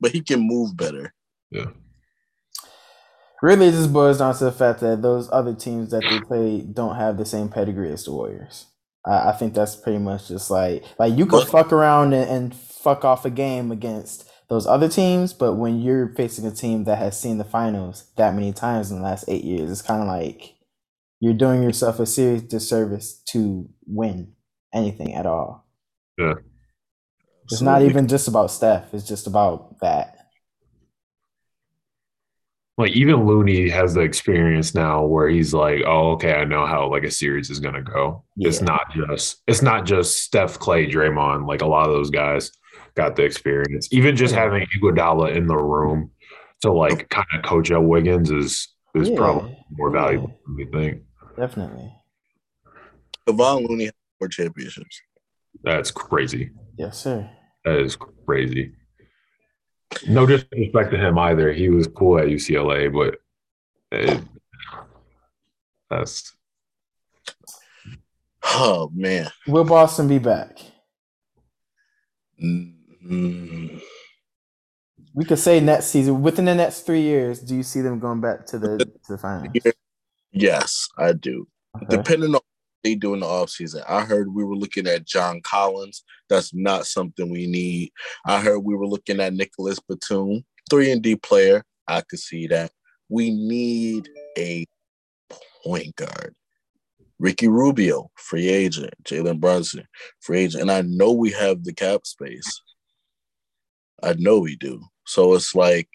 But 0.00 0.12
he 0.12 0.20
can 0.20 0.40
move 0.40 0.76
better. 0.76 1.14
Yeah. 1.50 1.70
Really 3.42 3.68
it 3.68 3.72
just 3.72 3.92
boils 3.92 4.18
down 4.18 4.34
to 4.36 4.44
the 4.44 4.52
fact 4.52 4.80
that 4.80 5.02
those 5.02 5.28
other 5.32 5.54
teams 5.54 5.90
that 5.90 6.02
they 6.08 6.20
play 6.20 6.60
don't 6.60 6.96
have 6.96 7.16
the 7.16 7.24
same 7.24 7.48
pedigree 7.48 7.92
as 7.92 8.04
the 8.04 8.12
Warriors. 8.12 8.66
I, 9.06 9.30
I 9.30 9.32
think 9.32 9.54
that's 9.54 9.76
pretty 9.76 9.98
much 9.98 10.28
just 10.28 10.50
like 10.50 10.84
like 10.98 11.16
you 11.16 11.26
could 11.26 11.46
fuck 11.48 11.72
around 11.72 12.12
and, 12.12 12.30
and 12.30 12.56
fuck 12.56 13.04
off 13.04 13.24
a 13.24 13.30
game 13.30 13.70
against 13.70 14.30
those 14.48 14.66
other 14.66 14.88
teams, 14.88 15.32
but 15.32 15.54
when 15.54 15.80
you're 15.80 16.14
facing 16.14 16.46
a 16.46 16.52
team 16.52 16.84
that 16.84 16.98
has 16.98 17.20
seen 17.20 17.38
the 17.38 17.44
finals 17.44 18.04
that 18.16 18.34
many 18.34 18.52
times 18.52 18.90
in 18.90 18.98
the 18.98 19.02
last 19.02 19.24
eight 19.28 19.42
years, 19.42 19.70
it's 19.70 19.82
kind 19.82 20.00
of 20.00 20.06
like 20.06 20.54
you're 21.18 21.34
doing 21.34 21.62
yourself 21.62 21.98
a 21.98 22.06
serious 22.06 22.42
disservice 22.42 23.22
to 23.30 23.68
win 23.86 24.34
anything 24.72 25.14
at 25.14 25.26
all. 25.26 25.66
Yeah. 26.16 26.34
It's 27.44 27.60
not 27.60 27.82
even 27.82 28.08
just 28.08 28.28
about 28.28 28.50
Steph; 28.50 28.92
it's 28.92 29.06
just 29.06 29.26
about 29.26 29.80
that. 29.80 30.15
Like 32.78 32.92
even 32.92 33.26
Looney 33.26 33.70
has 33.70 33.94
the 33.94 34.00
experience 34.00 34.74
now 34.74 35.04
where 35.04 35.28
he's 35.30 35.54
like, 35.54 35.82
oh, 35.86 36.10
okay, 36.12 36.34
I 36.34 36.44
know 36.44 36.66
how 36.66 36.90
like 36.90 37.04
a 37.04 37.10
series 37.10 37.48
is 37.48 37.58
gonna 37.58 37.82
go. 37.82 38.24
It's 38.36 38.60
not 38.60 38.92
just 38.94 39.42
it's 39.46 39.62
not 39.62 39.86
just 39.86 40.22
Steph, 40.22 40.58
Klay, 40.58 40.90
Draymond. 40.90 41.46
Like 41.48 41.62
a 41.62 41.66
lot 41.66 41.86
of 41.88 41.94
those 41.94 42.10
guys 42.10 42.52
got 42.94 43.16
the 43.16 43.22
experience. 43.24 43.88
Even 43.92 44.14
just 44.14 44.34
having 44.34 44.66
Iguodala 44.76 45.34
in 45.34 45.46
the 45.46 45.56
room 45.56 46.10
to 46.62 46.72
like 46.72 47.02
oh. 47.04 47.06
kind 47.22 47.26
of 47.34 47.42
coach 47.44 47.70
up 47.70 47.82
Wiggins 47.82 48.30
is 48.30 48.68
is 48.94 49.08
Yeah. 49.08 49.16
probably 49.16 49.56
more 49.70 49.94
Yeah. 49.94 50.02
valuable 50.02 50.38
than 50.46 50.56
we 50.56 50.66
think. 50.66 51.02
Definitely, 51.36 51.92
Kevon 53.26 53.66
Looney 53.68 53.84
has 53.86 53.92
four 54.18 54.28
championships. 54.28 55.00
That's 55.62 55.90
crazy. 55.90 56.50
yes, 56.76 56.98
sir. 56.98 57.28
That 57.64 57.78
is 57.80 57.96
crazy. 58.26 58.74
No 60.08 60.26
disrespect 60.26 60.90
to 60.90 60.98
him 60.98 61.18
either. 61.18 61.52
He 61.52 61.68
was 61.68 61.86
cool 61.86 62.18
at 62.18 62.26
UCLA, 62.26 62.92
but 62.92 63.18
it, 63.92 64.20
that's 65.88 66.36
Oh 68.44 68.90
man. 68.94 69.30
Will 69.46 69.64
Boston 69.64 70.08
be 70.08 70.18
back? 70.18 70.58
Mm, 72.42 73.80
We 75.14 75.24
could 75.24 75.38
say 75.38 75.60
next 75.60 75.86
season. 75.86 76.22
Within 76.22 76.44
the 76.44 76.54
next 76.54 76.82
three 76.82 77.02
years, 77.02 77.40
do 77.40 77.56
you 77.56 77.62
see 77.62 77.80
them 77.80 77.98
going 77.98 78.20
back 78.20 78.46
to 78.46 78.58
the 78.58 78.78
to 78.78 79.12
the 79.12 79.18
finals? 79.18 79.56
Yes, 80.32 80.88
I 80.98 81.12
do. 81.12 81.48
Okay. 81.76 81.96
Depending 81.96 82.34
on 82.34 82.34
what 82.34 82.44
they 82.86 82.94
do 82.94 83.14
in 83.14 83.20
the 83.20 83.26
offseason. 83.26 83.82
I 83.88 84.02
heard 84.02 84.32
we 84.32 84.44
were 84.44 84.54
looking 84.54 84.86
at 84.86 85.04
John 85.04 85.40
Collins. 85.40 86.04
That's 86.28 86.54
not 86.54 86.86
something 86.86 87.28
we 87.28 87.48
need. 87.48 87.90
I 88.24 88.40
heard 88.40 88.60
we 88.60 88.76
were 88.76 88.86
looking 88.86 89.20
at 89.20 89.34
Nicholas 89.34 89.80
Batum, 89.80 90.44
three 90.70 90.92
and 90.92 91.02
D 91.02 91.16
player. 91.16 91.64
I 91.88 92.02
could 92.02 92.20
see 92.20 92.46
that. 92.46 92.70
We 93.08 93.32
need 93.32 94.08
a 94.38 94.66
point 95.64 95.96
guard. 95.96 96.34
Ricky 97.18 97.48
Rubio, 97.48 98.08
free 98.14 98.48
agent. 98.48 98.94
Jalen 99.02 99.40
Brunson, 99.40 99.84
free 100.20 100.44
agent. 100.44 100.62
And 100.62 100.70
I 100.70 100.82
know 100.82 101.10
we 101.10 101.32
have 101.32 101.64
the 101.64 101.74
cap 101.74 102.06
space. 102.06 102.62
I 104.00 104.14
know 104.16 104.38
we 104.38 104.54
do. 104.54 104.80
So 105.06 105.34
it's 105.34 105.56
like 105.56 105.88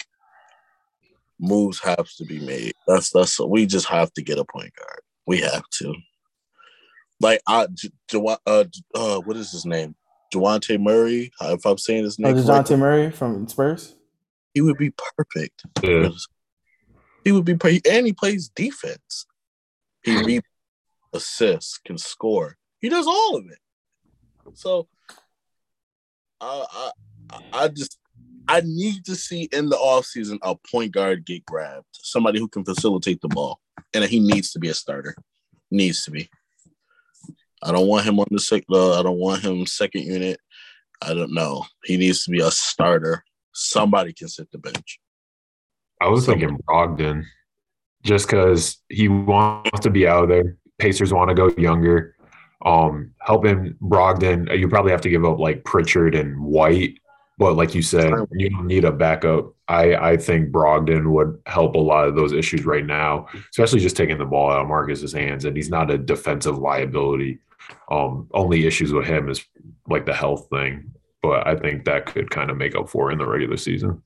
moves 1.40 1.80
have 1.80 2.10
to 2.18 2.26
be 2.26 2.40
made. 2.40 2.74
That's 2.86 3.12
that's 3.12 3.40
we 3.40 3.66
just 3.66 3.88
have 3.88 4.12
to 4.14 4.22
get 4.22 4.40
a 4.40 4.46
point 4.46 4.74
guard. 4.76 5.00
We 5.26 5.40
have 5.40 5.64
to. 5.80 5.96
Like 7.22 7.42
I, 7.48 7.68
J- 7.74 7.92
uh, 8.14 8.66
uh, 8.96 9.20
what 9.20 9.38
is 9.38 9.52
his 9.52 9.66
name? 9.66 9.96
Dejounte 10.34 10.80
Murray. 10.80 11.32
If 11.42 11.66
I'm 11.66 11.78
saying 11.78 12.04
his 12.04 12.18
name, 12.18 12.36
oh, 12.36 12.42
Dejounte 12.42 12.78
Murray 12.78 13.12
from 13.12 13.48
Spurs. 13.48 13.96
He 14.54 14.62
would 14.62 14.78
be 14.78 14.92
perfect. 15.18 15.64
Yeah. 15.84 16.10
He 17.24 17.32
would 17.32 17.46
be, 17.46 17.54
and 17.90 18.06
he 18.06 18.14
plays 18.14 18.50
defense. 18.50 19.26
He 20.04 20.18
re- 20.18 20.42
assists, 21.14 21.78
can 21.78 21.98
score. 21.98 22.58
He 22.80 22.90
does 22.90 23.06
all 23.06 23.38
of 23.38 23.46
it. 23.46 23.60
So, 24.56 24.88
I, 26.42 26.66
I, 27.30 27.40
I 27.54 27.68
just 27.68 27.98
I 28.48 28.62
need 28.66 29.06
to 29.06 29.16
see 29.16 29.48
in 29.54 29.70
the 29.70 29.78
offseason 29.78 30.40
a 30.42 30.56
point 30.56 30.94
guard 30.94 31.26
get 31.26 31.46
grabbed, 31.46 31.86
somebody 31.92 32.40
who 32.40 32.48
can 32.48 32.66
facilitate 32.66 33.22
the 33.22 33.28
ball, 33.28 33.60
and 33.94 34.04
he 34.04 34.20
needs 34.20 34.52
to 34.54 34.60
be 34.60 34.70
a 34.70 34.74
starter. 34.74 35.16
Needs 35.70 36.04
to 36.04 36.12
be. 36.12 36.30
I 37.64 37.72
don't 37.72 37.88
want 37.88 38.06
him 38.06 38.20
on 38.20 38.28
the 38.32 38.40
second. 38.40 38.66
Uh, 38.72 39.00
I 39.00 39.04
don't 39.04 39.20
want 39.20 39.44
him 39.44 39.66
second 39.66 40.04
unit. 40.04 40.40
I 41.02 41.14
don't 41.14 41.34
know. 41.34 41.66
He 41.84 41.98
needs 41.98 42.24
to 42.26 42.32
be 42.32 42.42
a 42.42 42.52
starter. 42.52 43.24
Somebody 43.54 44.14
can 44.14 44.28
sit 44.28 44.52
the 44.52 44.58
bench. 44.58 45.00
I 46.00 46.08
was 46.08 46.26
thinking 46.26 46.58
Brogdon, 46.68 47.24
just 48.04 48.28
because 48.28 48.78
he 48.90 49.08
wants 49.08 49.82
to 49.82 49.90
be 49.90 50.08
out 50.08 50.24
of 50.24 50.30
there. 50.30 50.58
Pacers 50.80 51.14
want 51.14 51.30
to 51.30 51.36
go 51.36 51.50
younger. 51.62 52.16
Um, 52.66 53.12
helping 53.20 53.76
Brogdon, 53.82 54.58
you 54.58 54.68
probably 54.68 54.92
have 54.92 55.02
to 55.02 55.10
give 55.10 55.26
up 55.26 55.40
like 55.40 55.64
Pritchard 55.64 56.16
and 56.16 56.40
White 56.40 56.98
but 57.42 57.56
like 57.56 57.74
you 57.74 57.82
said, 57.82 58.14
you 58.34 58.52
don't 58.52 58.68
need 58.68 58.86
a 58.86 58.92
backup. 58.92 59.56
I, 59.68 59.96
I 59.96 60.18
think 60.18 60.52
Brogdon 60.52 61.12
would 61.12 61.40
help 61.48 61.74
a 61.74 61.80
lot 61.80 62.08
of 62.08 62.16
those 62.16 62.34
issues 62.34 62.66
right 62.66 62.86
now, 62.86 63.26
especially 63.50 63.80
just 63.80 63.98
taking 63.98 64.20
the 64.20 64.26
ball 64.26 64.52
out 64.52 64.62
of 64.62 64.68
Marcus's 64.68 65.12
hands. 65.12 65.46
And 65.46 65.58
he's 65.58 65.72
not 65.72 65.90
a 65.90 65.98
defensive 65.98 66.60
liability. 66.60 67.40
Um, 67.90 68.28
only 68.34 68.66
issues 68.66 68.94
with 68.94 69.06
him 69.06 69.30
is 69.30 69.44
like 69.88 70.06
the 70.06 70.14
health 70.14 70.48
thing. 70.50 70.92
But 71.22 71.46
I 71.46 71.56
think 71.56 71.86
that 71.86 72.08
could 72.08 72.32
kind 72.32 72.50
of 72.50 72.58
make 72.58 72.76
up 72.76 72.90
for 72.90 73.12
in 73.12 73.18
the 73.18 73.28
regular 73.28 73.58
season. 73.58 74.02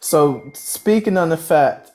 So 0.00 0.50
speaking 0.52 1.16
on 1.16 1.30
the 1.30 1.38
fact 1.38 1.90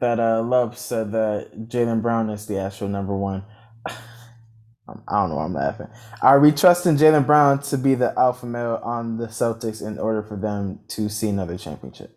that 0.00 0.20
uh, 0.20 0.42
Love 0.42 0.78
said 0.78 1.10
that 1.10 1.68
Jaylen 1.68 2.00
Brown 2.00 2.30
is 2.30 2.46
the 2.46 2.60
actual 2.60 2.88
number 2.88 3.16
one. 3.16 3.44
I 3.86 5.20
don't 5.20 5.30
know 5.30 5.36
why 5.36 5.44
I'm 5.44 5.54
laughing. 5.54 5.88
Are 6.22 6.40
we 6.40 6.52
trusting 6.52 6.96
Jaylen 6.96 7.26
Brown 7.26 7.60
to 7.62 7.76
be 7.76 7.94
the 7.94 8.16
alpha 8.18 8.46
male 8.46 8.80
on 8.82 9.18
the 9.18 9.26
Celtics 9.26 9.84
in 9.84 9.98
order 9.98 10.22
for 10.22 10.36
them 10.36 10.80
to 10.88 11.08
see 11.08 11.28
another 11.28 11.58
championship? 11.58 12.16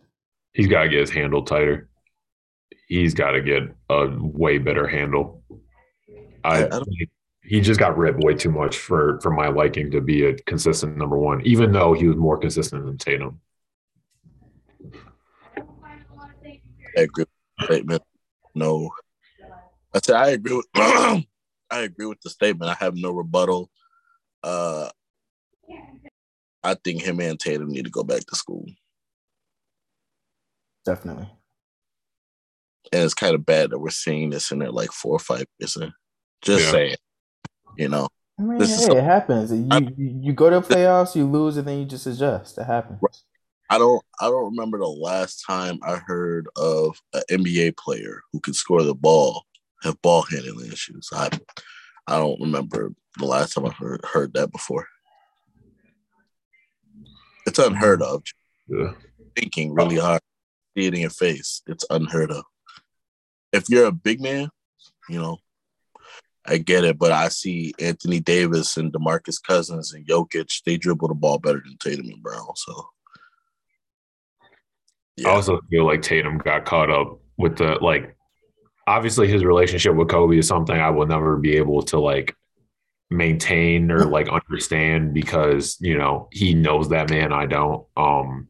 He's 0.53 0.67
got 0.67 0.84
to 0.84 0.89
get 0.89 1.00
his 1.00 1.10
handle 1.10 1.43
tighter. 1.43 1.89
He's 2.91 3.13
got 3.13 3.31
to 3.31 3.41
get 3.41 3.63
a 3.89 4.10
way 4.19 4.57
better 4.57 4.86
handle. 4.86 5.41
I, 6.43 6.65
I 6.65 6.81
he 7.41 7.62
just 7.62 7.79
got 7.79 7.98
ripped 7.98 8.21
way 8.21 8.33
too 8.33 8.51
much 8.51 8.79
for 8.79 9.17
for 9.21 9.31
my 9.31 9.48
liking 9.48 9.91
to 9.91 10.01
be 10.01 10.25
a 10.25 10.36
consistent 10.39 10.98
number 10.98 11.17
one, 11.17 11.39
even 11.45 11.71
though 11.71 11.93
he 11.93 12.10
was 12.10 12.17
more 12.17 12.38
consistent 12.38 12.86
than 12.86 12.98
Tatum. 12.98 13.39
I 16.98 17.01
agree 17.03 17.24
with 17.24 17.65
statement. 17.65 18.03
No, 18.55 18.91
I 19.93 20.00
said 20.03 20.17
I 20.17 20.27
agree 20.31 20.57
with 20.57 20.67
I 20.75 21.24
agree 21.71 22.07
with 22.07 22.19
the 22.19 22.29
statement. 22.29 22.71
I 22.71 22.83
have 22.83 22.98
no 22.98 23.12
rebuttal. 23.12 23.69
Uh, 24.43 24.89
I 26.62 26.74
think 26.74 27.03
him 27.03 27.21
and 27.21 27.39
Tatum 27.39 27.69
need 27.69 27.86
to 27.86 27.89
go 27.89 28.03
back 28.03 28.25
to 28.25 28.36
school. 28.36 28.65
Definitely. 30.83 31.29
And 32.91 33.03
it's 33.03 33.13
kind 33.13 33.35
of 33.35 33.45
bad 33.45 33.69
that 33.69 33.79
we're 33.79 33.89
seeing 33.89 34.29
this 34.29 34.51
in 34.51 34.59
there 34.59 34.71
like 34.71 34.91
four 34.91 35.15
or 35.15 35.19
five 35.19 35.45
years. 35.59 35.77
Just 36.41 36.65
yeah. 36.65 36.71
saying, 36.71 36.95
you 37.77 37.89
know. 37.89 38.07
I 38.39 38.43
mean, 38.43 38.59
hey, 38.59 38.65
so, 38.65 38.97
it 38.97 39.03
happens. 39.03 39.51
You, 39.51 39.67
I, 39.69 39.88
you 39.97 40.33
go 40.33 40.50
to 40.50 40.61
playoffs, 40.61 41.15
you 41.15 41.25
lose, 41.25 41.57
and 41.57 41.67
then 41.67 41.79
you 41.79 41.85
just 41.85 42.07
adjust. 42.07 42.57
It 42.57 42.63
happens. 42.63 43.00
I 43.69 43.77
don't. 43.77 44.03
I 44.19 44.25
don't 44.25 44.51
remember 44.51 44.79
the 44.79 44.88
last 44.88 45.45
time 45.45 45.79
I 45.83 45.97
heard 45.97 46.47
of 46.55 47.00
an 47.13 47.21
NBA 47.29 47.77
player 47.77 48.21
who 48.33 48.39
could 48.39 48.55
score 48.55 48.83
the 48.83 48.95
ball 48.95 49.45
have 49.83 50.01
ball 50.01 50.23
handling 50.23 50.71
issues. 50.71 51.09
I 51.13 51.29
I 52.07 52.17
don't 52.17 52.39
remember 52.41 52.91
the 53.17 53.25
last 53.25 53.53
time 53.53 53.65
I 53.65 53.71
heard 53.71 54.01
heard 54.03 54.33
that 54.33 54.51
before. 54.51 54.88
It's 57.45 57.59
unheard 57.59 58.01
of. 58.01 58.23
Yeah. 58.67 58.93
Thinking 59.35 59.73
really 59.73 59.97
hard, 59.97 60.21
see 60.77 60.88
it 60.88 60.93
in 60.93 61.01
your 61.01 61.09
face. 61.09 61.61
It's 61.67 61.85
unheard 61.89 62.31
of. 62.31 62.43
If 63.51 63.70
you're 63.70 63.86
a 63.86 63.91
big 63.91 64.22
man, 64.22 64.50
you 65.10 65.20
know, 65.20 65.38
I 66.46 66.58
get 66.58 66.84
it, 66.84 66.98
but 66.98 67.12
I 67.12 67.27
see 67.27 67.74
Anthony 67.79 68.20
Davis 68.20 68.77
and 68.77 68.91
DeMarcus 68.91 69.41
Cousins 69.41 69.93
and 69.93 70.08
Jokic, 70.08 70.63
they 70.65 70.77
dribble 70.77 71.10
the 71.10 71.13
ball 71.13 71.38
better 71.38 71.62
than 71.63 71.77
Tatum 71.77 72.08
and 72.08 72.24
Brown. 72.24 72.55
So 72.55 72.89
yeah. 75.17 75.29
I 75.29 75.31
also 75.34 75.60
feel 75.70 75.86
like 75.86 76.01
Tatum 76.01 76.39
got 76.39 76.65
caught 76.65 76.89
up 76.89 77.20
with 77.38 77.58
the 77.58 77.77
like 77.81 78.15
obviously 78.88 79.27
his 79.27 79.46
relationship 79.46 79.96
with 79.96 80.10
Kobe 80.10 80.38
is 80.38 80.48
something 80.48 80.75
I 80.75 80.89
will 80.89 81.05
never 81.05 81.38
be 81.38 81.58
able 81.58 81.81
to 81.84 82.00
like 82.00 82.36
maintain 83.10 83.91
or 83.91 84.05
like 84.05 84.29
understand 84.29 85.13
because 85.13 85.77
you 85.79 85.98
know 85.98 86.29
he 86.31 86.53
knows 86.53 86.89
that 86.89 87.10
man 87.10 87.34
I 87.34 87.46
don't 87.46 87.86
um 87.98 88.48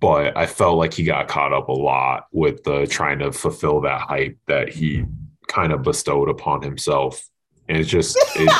but 0.00 0.36
I 0.36 0.46
felt 0.46 0.78
like 0.78 0.94
he 0.94 1.04
got 1.04 1.28
caught 1.28 1.52
up 1.52 1.68
a 1.68 1.72
lot 1.72 2.26
with 2.32 2.64
the 2.64 2.86
trying 2.86 3.18
to 3.20 3.32
fulfill 3.32 3.80
that 3.82 4.02
hype 4.02 4.38
that 4.46 4.68
he 4.68 5.04
kind 5.48 5.72
of 5.72 5.82
bestowed 5.82 6.28
upon 6.28 6.62
himself 6.62 7.22
and 7.68 7.78
it's 7.78 7.88
just 7.88 8.16
it, 8.36 8.52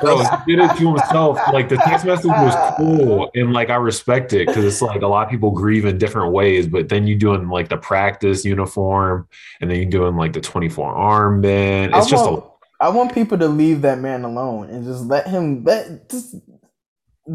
bro, 0.00 0.18
he 0.18 0.56
did 0.56 0.64
it 0.64 0.76
to 0.76 0.88
himself. 0.88 1.38
Like 1.52 1.68
the 1.68 1.76
text 1.76 2.04
message 2.04 2.26
was 2.26 2.74
cool, 2.76 3.30
and 3.34 3.52
like 3.52 3.70
I 3.70 3.76
respect 3.76 4.32
it 4.32 4.46
because 4.46 4.64
it's 4.64 4.82
like 4.82 5.02
a 5.02 5.06
lot 5.06 5.24
of 5.24 5.30
people 5.30 5.50
grieve 5.50 5.84
in 5.84 5.98
different 5.98 6.32
ways. 6.32 6.66
But 6.66 6.88
then 6.88 7.06
you 7.06 7.16
doing 7.16 7.48
like 7.48 7.68
the 7.68 7.76
practice 7.76 8.44
uniform, 8.44 9.28
and 9.60 9.70
then 9.70 9.78
you 9.78 9.86
doing 9.86 10.16
like 10.16 10.32
the 10.32 10.40
twenty 10.40 10.68
four 10.68 10.94
armband. 10.94 11.88
It's 11.96 12.06
I 12.06 12.10
just. 12.10 12.30
Want, 12.30 12.44
a, 12.44 12.84
I 12.84 12.88
want 12.88 13.14
people 13.14 13.38
to 13.38 13.48
leave 13.48 13.82
that 13.82 13.98
man 13.98 14.24
alone 14.24 14.68
and 14.70 14.84
just 14.84 15.04
let 15.04 15.26
him 15.26 15.64
let 15.64 16.08
just 16.08 16.34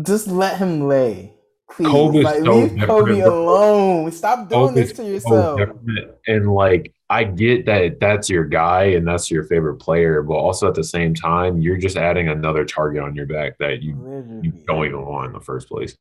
just 0.03 0.27
let 0.27 0.57
him 0.57 0.87
lay. 0.87 1.33
Please, 1.69 2.23
like, 2.23 2.43
so 2.43 2.59
leave 2.59 2.87
Kobe 2.87 3.19
alone. 3.19 4.11
Stop 4.11 4.49
doing 4.49 4.73
this 4.73 4.93
to 4.93 5.03
yourself. 5.03 5.59
So 5.59 5.79
and 6.25 6.51
like 6.51 6.93
I 7.09 7.25
get 7.25 7.65
that 7.65 7.99
that's 7.99 8.29
your 8.29 8.45
guy 8.45 8.85
and 8.85 9.07
that's 9.07 9.29
your 9.29 9.43
favorite 9.43 9.75
player, 9.75 10.21
but 10.21 10.35
also 10.35 10.67
at 10.67 10.75
the 10.75 10.83
same 10.83 11.13
time, 11.13 11.59
you're 11.59 11.77
just 11.77 11.97
adding 11.97 12.29
another 12.29 12.63
target 12.63 13.03
on 13.03 13.15
your 13.15 13.25
back 13.25 13.57
that 13.59 13.81
you 13.81 13.95
you 14.41 14.53
don't 14.65 14.85
even 14.85 15.05
want 15.05 15.27
in 15.27 15.33
the 15.33 15.41
first 15.41 15.67
place. 15.67 15.95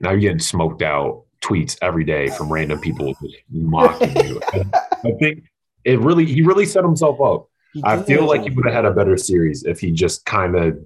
Now 0.00 0.10
you're 0.10 0.20
getting 0.20 0.38
smoked 0.38 0.82
out 0.82 1.24
tweets 1.40 1.76
every 1.82 2.04
day 2.04 2.28
from 2.28 2.52
random 2.52 2.80
people 2.80 3.14
mocking 3.50 4.16
you. 4.26 4.40
I 4.52 5.12
think 5.20 5.44
it 5.84 6.00
really 6.00 6.24
he 6.24 6.42
really 6.42 6.66
set 6.66 6.82
himself 6.82 7.20
up. 7.20 7.48
I 7.84 8.02
feel 8.02 8.26
like 8.26 8.42
he 8.42 8.50
would 8.50 8.64
have 8.64 8.74
had 8.74 8.84
a 8.86 8.92
better 8.92 9.16
series 9.16 9.64
if 9.64 9.80
he 9.80 9.92
just 9.92 10.24
kind 10.24 10.56
of 10.56 10.78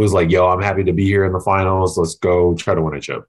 was 0.00 0.12
like, 0.12 0.30
"Yo, 0.30 0.46
I'm 0.48 0.62
happy 0.62 0.84
to 0.84 0.92
be 0.92 1.04
here 1.04 1.24
in 1.24 1.32
the 1.32 1.40
finals. 1.40 1.98
Let's 1.98 2.14
go 2.14 2.54
try 2.54 2.74
to 2.74 2.82
win 2.82 2.94
a 2.94 3.00
chip." 3.00 3.24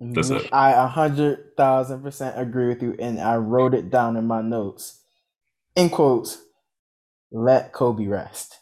That's 0.00 0.30
mm-hmm. 0.30 0.46
it. 0.46 0.52
I 0.52 0.72
a 0.72 0.86
hundred 0.86 1.56
thousand 1.56 2.02
percent 2.02 2.38
agree 2.38 2.68
with 2.68 2.82
you, 2.82 2.96
and 2.98 3.20
I 3.20 3.36
wrote 3.36 3.74
it 3.74 3.90
down 3.90 4.16
in 4.16 4.26
my 4.26 4.42
notes. 4.42 5.00
In 5.76 5.90
quotes, 5.90 6.38
let 7.30 7.72
Kobe 7.72 8.06
rest. 8.06 8.58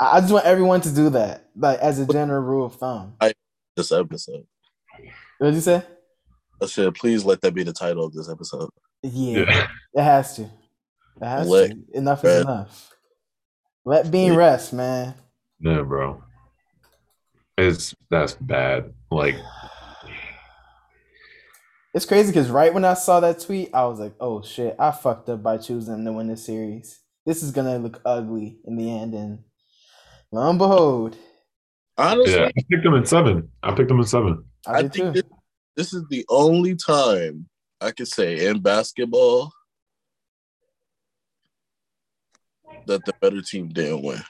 I, 0.00 0.16
I 0.16 0.20
just 0.20 0.32
want 0.32 0.44
everyone 0.44 0.80
to 0.82 0.90
do 0.90 1.10
that, 1.10 1.48
like 1.56 1.78
as 1.78 1.98
a 1.98 2.06
general 2.06 2.42
rule 2.42 2.66
of 2.66 2.76
thumb. 2.76 3.14
I 3.20 3.32
this 3.76 3.92
episode. 3.92 4.46
What 5.38 5.48
did 5.48 5.54
you 5.54 5.60
say? 5.60 5.82
I 6.62 6.66
said, 6.66 6.94
please 6.94 7.24
let 7.24 7.40
that 7.40 7.54
be 7.54 7.64
the 7.64 7.72
title 7.72 8.04
of 8.04 8.12
this 8.12 8.28
episode. 8.28 8.70
Yeah, 9.02 9.44
yeah. 9.48 9.68
it 9.94 10.02
has 10.02 10.36
to. 10.36 10.42
It 10.42 11.24
has 11.24 11.48
let 11.48 11.70
to. 11.70 11.76
Enough 11.94 12.24
rest. 12.24 12.36
is 12.36 12.44
enough. 12.44 12.90
Let 13.84 14.10
Bean 14.10 14.32
yeah. 14.32 14.38
rest, 14.38 14.72
man. 14.72 15.14
No, 15.60 15.84
bro. 15.84 16.22
It's 17.58 17.94
that's 18.10 18.34
bad. 18.34 18.92
Like 19.10 19.36
it's 21.94 22.06
crazy 22.06 22.30
because 22.30 22.50
right 22.50 22.72
when 22.72 22.84
I 22.84 22.94
saw 22.94 23.20
that 23.20 23.40
tweet, 23.40 23.70
I 23.74 23.84
was 23.86 24.00
like, 24.00 24.14
"Oh 24.20 24.42
shit, 24.42 24.76
I 24.78 24.90
fucked 24.90 25.28
up 25.28 25.42
by 25.42 25.58
choosing 25.58 26.04
to 26.04 26.12
win 26.12 26.28
this 26.28 26.46
series. 26.46 27.00
This 27.26 27.42
is 27.42 27.52
gonna 27.52 27.78
look 27.78 28.00
ugly 28.04 28.58
in 28.64 28.76
the 28.76 28.90
end." 28.90 29.14
And 29.14 29.44
lo 30.30 30.48
and 30.48 30.58
behold, 30.58 31.16
honestly, 31.98 32.32
yeah, 32.32 32.46
I 32.46 32.62
picked 32.70 32.84
them 32.84 32.94
in 32.94 33.06
seven. 33.06 33.50
I 33.62 33.74
picked 33.74 33.88
them 33.88 34.00
in 34.00 34.06
seven. 34.06 34.44
I, 34.66 34.78
I 34.78 34.88
think 34.88 35.14
this, 35.14 35.24
this 35.76 35.92
is 35.92 36.04
the 36.08 36.24
only 36.28 36.74
time 36.74 37.48
I 37.80 37.90
could 37.90 38.08
say 38.08 38.46
in 38.46 38.60
basketball 38.60 39.52
that 42.86 43.04
the 43.04 43.12
better 43.20 43.42
team 43.42 43.68
didn't 43.68 44.02
win. 44.02 44.22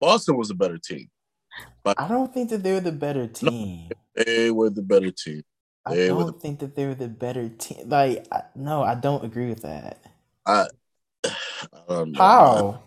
Boston 0.00 0.36
was 0.36 0.50
a 0.50 0.54
better 0.54 0.78
team. 0.78 1.08
But 1.82 1.96
I 1.98 2.08
don't 2.08 2.32
think 2.32 2.50
that 2.50 2.62
they're 2.62 2.80
the 2.80 2.92
better 2.92 3.26
team. 3.28 3.90
they 4.14 4.50
were 4.50 4.70
the 4.70 4.82
better 4.82 5.10
team. 5.10 5.42
I 5.86 5.96
They 5.96 6.12
were 6.12 6.24
don't 6.24 6.40
think 6.40 6.60
that 6.60 6.74
they're 6.76 6.94
the 6.94 7.08
better 7.08 7.48
team. 7.48 7.88
Like, 7.88 8.26
I, 8.32 8.42
no, 8.54 8.82
I 8.82 8.94
don't 8.94 9.24
agree 9.24 9.48
with 9.48 9.62
that. 9.62 10.00
I, 10.46 10.66
I 11.24 11.30
don't 11.88 12.12
know. 12.12 12.18
How? 12.18 12.82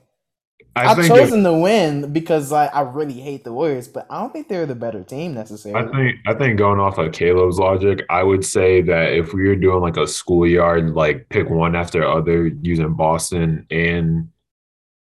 I 0.75 0.87
I've 0.91 0.97
think 0.97 1.07
chosen 1.07 1.43
to 1.43 1.53
win 1.53 2.13
because 2.13 2.51
like 2.51 2.73
I 2.73 2.81
really 2.81 3.19
hate 3.19 3.43
the 3.43 3.53
Warriors, 3.53 3.87
but 3.87 4.07
I 4.09 4.19
don't 4.21 4.31
think 4.33 4.47
they're 4.47 4.65
the 4.65 4.75
better 4.75 5.03
team 5.03 5.33
necessarily. 5.33 5.79
I 5.79 5.83
necessarily. 5.83 6.13
think 6.13 6.15
I 6.27 6.33
think 6.33 6.57
going 6.57 6.79
off 6.79 6.97
of 6.97 7.11
Caleb's 7.13 7.59
logic, 7.59 8.03
I 8.09 8.23
would 8.23 8.45
say 8.45 8.81
that 8.83 9.13
if 9.13 9.33
we 9.33 9.47
were 9.47 9.55
doing 9.55 9.81
like 9.81 9.97
a 9.97 10.07
schoolyard, 10.07 10.93
like 10.95 11.29
pick 11.29 11.49
one 11.49 11.75
after 11.75 12.03
other 12.05 12.47
using 12.47 12.93
Boston 12.93 13.65
and 13.71 14.29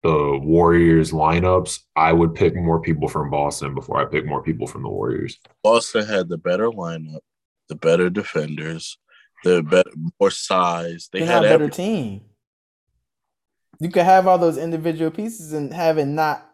the 0.04 0.40
Warriors 0.42 1.12
lineups, 1.12 1.80
I 1.96 2.14
would 2.14 2.36
pick 2.36 2.56
more 2.56 2.82
people 2.82 3.08
from 3.08 3.30
Boston 3.30 3.74
before 3.74 4.00
I 4.00 4.06
pick 4.06 4.26
more 4.26 4.44
people 4.44 4.68
from 4.68 4.84
the 4.84 4.90
Warriors. 4.90 5.38
Boston 5.64 6.06
had 6.06 6.30
the 6.30 6.38
better 6.38 6.70
lineup, 6.70 7.20
the 7.68 7.76
better 7.76 8.10
defenders, 8.10 8.98
the 9.44 9.64
better 9.64 9.92
more 10.20 10.32
size. 10.32 11.10
They 11.12 11.20
They're 11.20 11.28
had 11.28 11.40
a 11.40 11.48
better 11.48 11.64
every, 11.66 11.70
team. 11.70 12.22
You 13.80 13.90
could 13.90 14.04
have 14.04 14.28
all 14.28 14.38
those 14.38 14.58
individual 14.58 15.12
pieces 15.12 15.54
and 15.54 15.74
have 15.74 15.98
it 15.98 16.06
not 16.06 16.50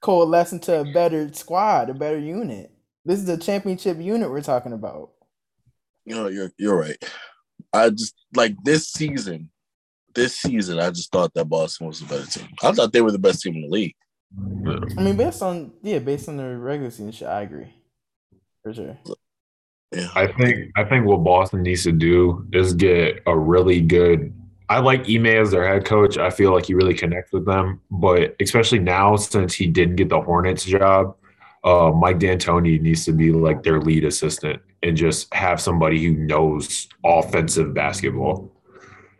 coalesce 0.00 0.52
into 0.52 0.80
a 0.80 0.92
better 0.92 1.32
squad, 1.32 1.90
a 1.90 1.94
better 1.94 2.18
unit. 2.18 2.72
This 3.04 3.20
is 3.20 3.28
a 3.28 3.36
championship 3.36 4.00
unit 4.00 4.30
we're 4.30 4.40
talking 4.40 4.72
about. 4.72 5.10
you 6.04 6.14
know, 6.14 6.28
you're 6.28 6.52
you're 6.58 6.76
right. 6.76 6.96
I 7.72 7.90
just 7.90 8.14
like 8.34 8.56
this 8.64 8.88
season. 8.88 9.50
This 10.14 10.36
season, 10.36 10.78
I 10.78 10.90
just 10.90 11.10
thought 11.10 11.32
that 11.34 11.46
Boston 11.46 11.86
was 11.86 12.00
the 12.00 12.06
better 12.06 12.26
team. 12.26 12.48
I 12.62 12.72
thought 12.72 12.92
they 12.92 13.00
were 13.00 13.12
the 13.12 13.18
best 13.18 13.42
team 13.42 13.56
in 13.56 13.62
the 13.62 13.68
league. 13.68 13.94
I 14.38 15.02
mean, 15.02 15.16
based 15.16 15.42
on 15.42 15.72
yeah, 15.82 15.98
based 15.98 16.28
on 16.28 16.36
the 16.36 16.56
regular 16.56 16.90
season 16.90 17.12
shit, 17.12 17.28
I 17.28 17.42
agree 17.42 17.74
for 18.62 18.72
sure. 18.72 18.98
Yeah, 19.94 20.08
I 20.14 20.26
think 20.26 20.70
I 20.76 20.84
think 20.84 21.06
what 21.06 21.24
Boston 21.24 21.62
needs 21.62 21.82
to 21.84 21.92
do 21.92 22.46
is 22.52 22.74
get 22.74 23.22
a 23.26 23.36
really 23.36 23.80
good. 23.80 24.32
I 24.68 24.78
like 24.78 25.08
Ime 25.08 25.26
as 25.26 25.50
their 25.50 25.66
head 25.68 25.84
coach. 25.84 26.16
I 26.16 26.30
feel 26.30 26.54
like 26.54 26.66
he 26.66 26.74
really 26.74 26.94
connects 26.94 27.32
with 27.32 27.44
them, 27.44 27.80
but 27.90 28.34
especially 28.40 28.78
now 28.78 29.16
since 29.16 29.52
he 29.52 29.66
didn't 29.66 29.96
get 29.96 30.08
the 30.08 30.20
Hornets 30.20 30.64
job, 30.64 31.14
uh, 31.64 31.90
Mike 31.90 32.18
D'Antoni 32.18 32.80
needs 32.80 33.04
to 33.04 33.12
be 33.12 33.32
like 33.32 33.62
their 33.62 33.80
lead 33.80 34.04
assistant 34.04 34.62
and 34.82 34.96
just 34.96 35.32
have 35.34 35.60
somebody 35.60 36.02
who 36.02 36.12
knows 36.12 36.88
offensive 37.04 37.74
basketball. 37.74 38.51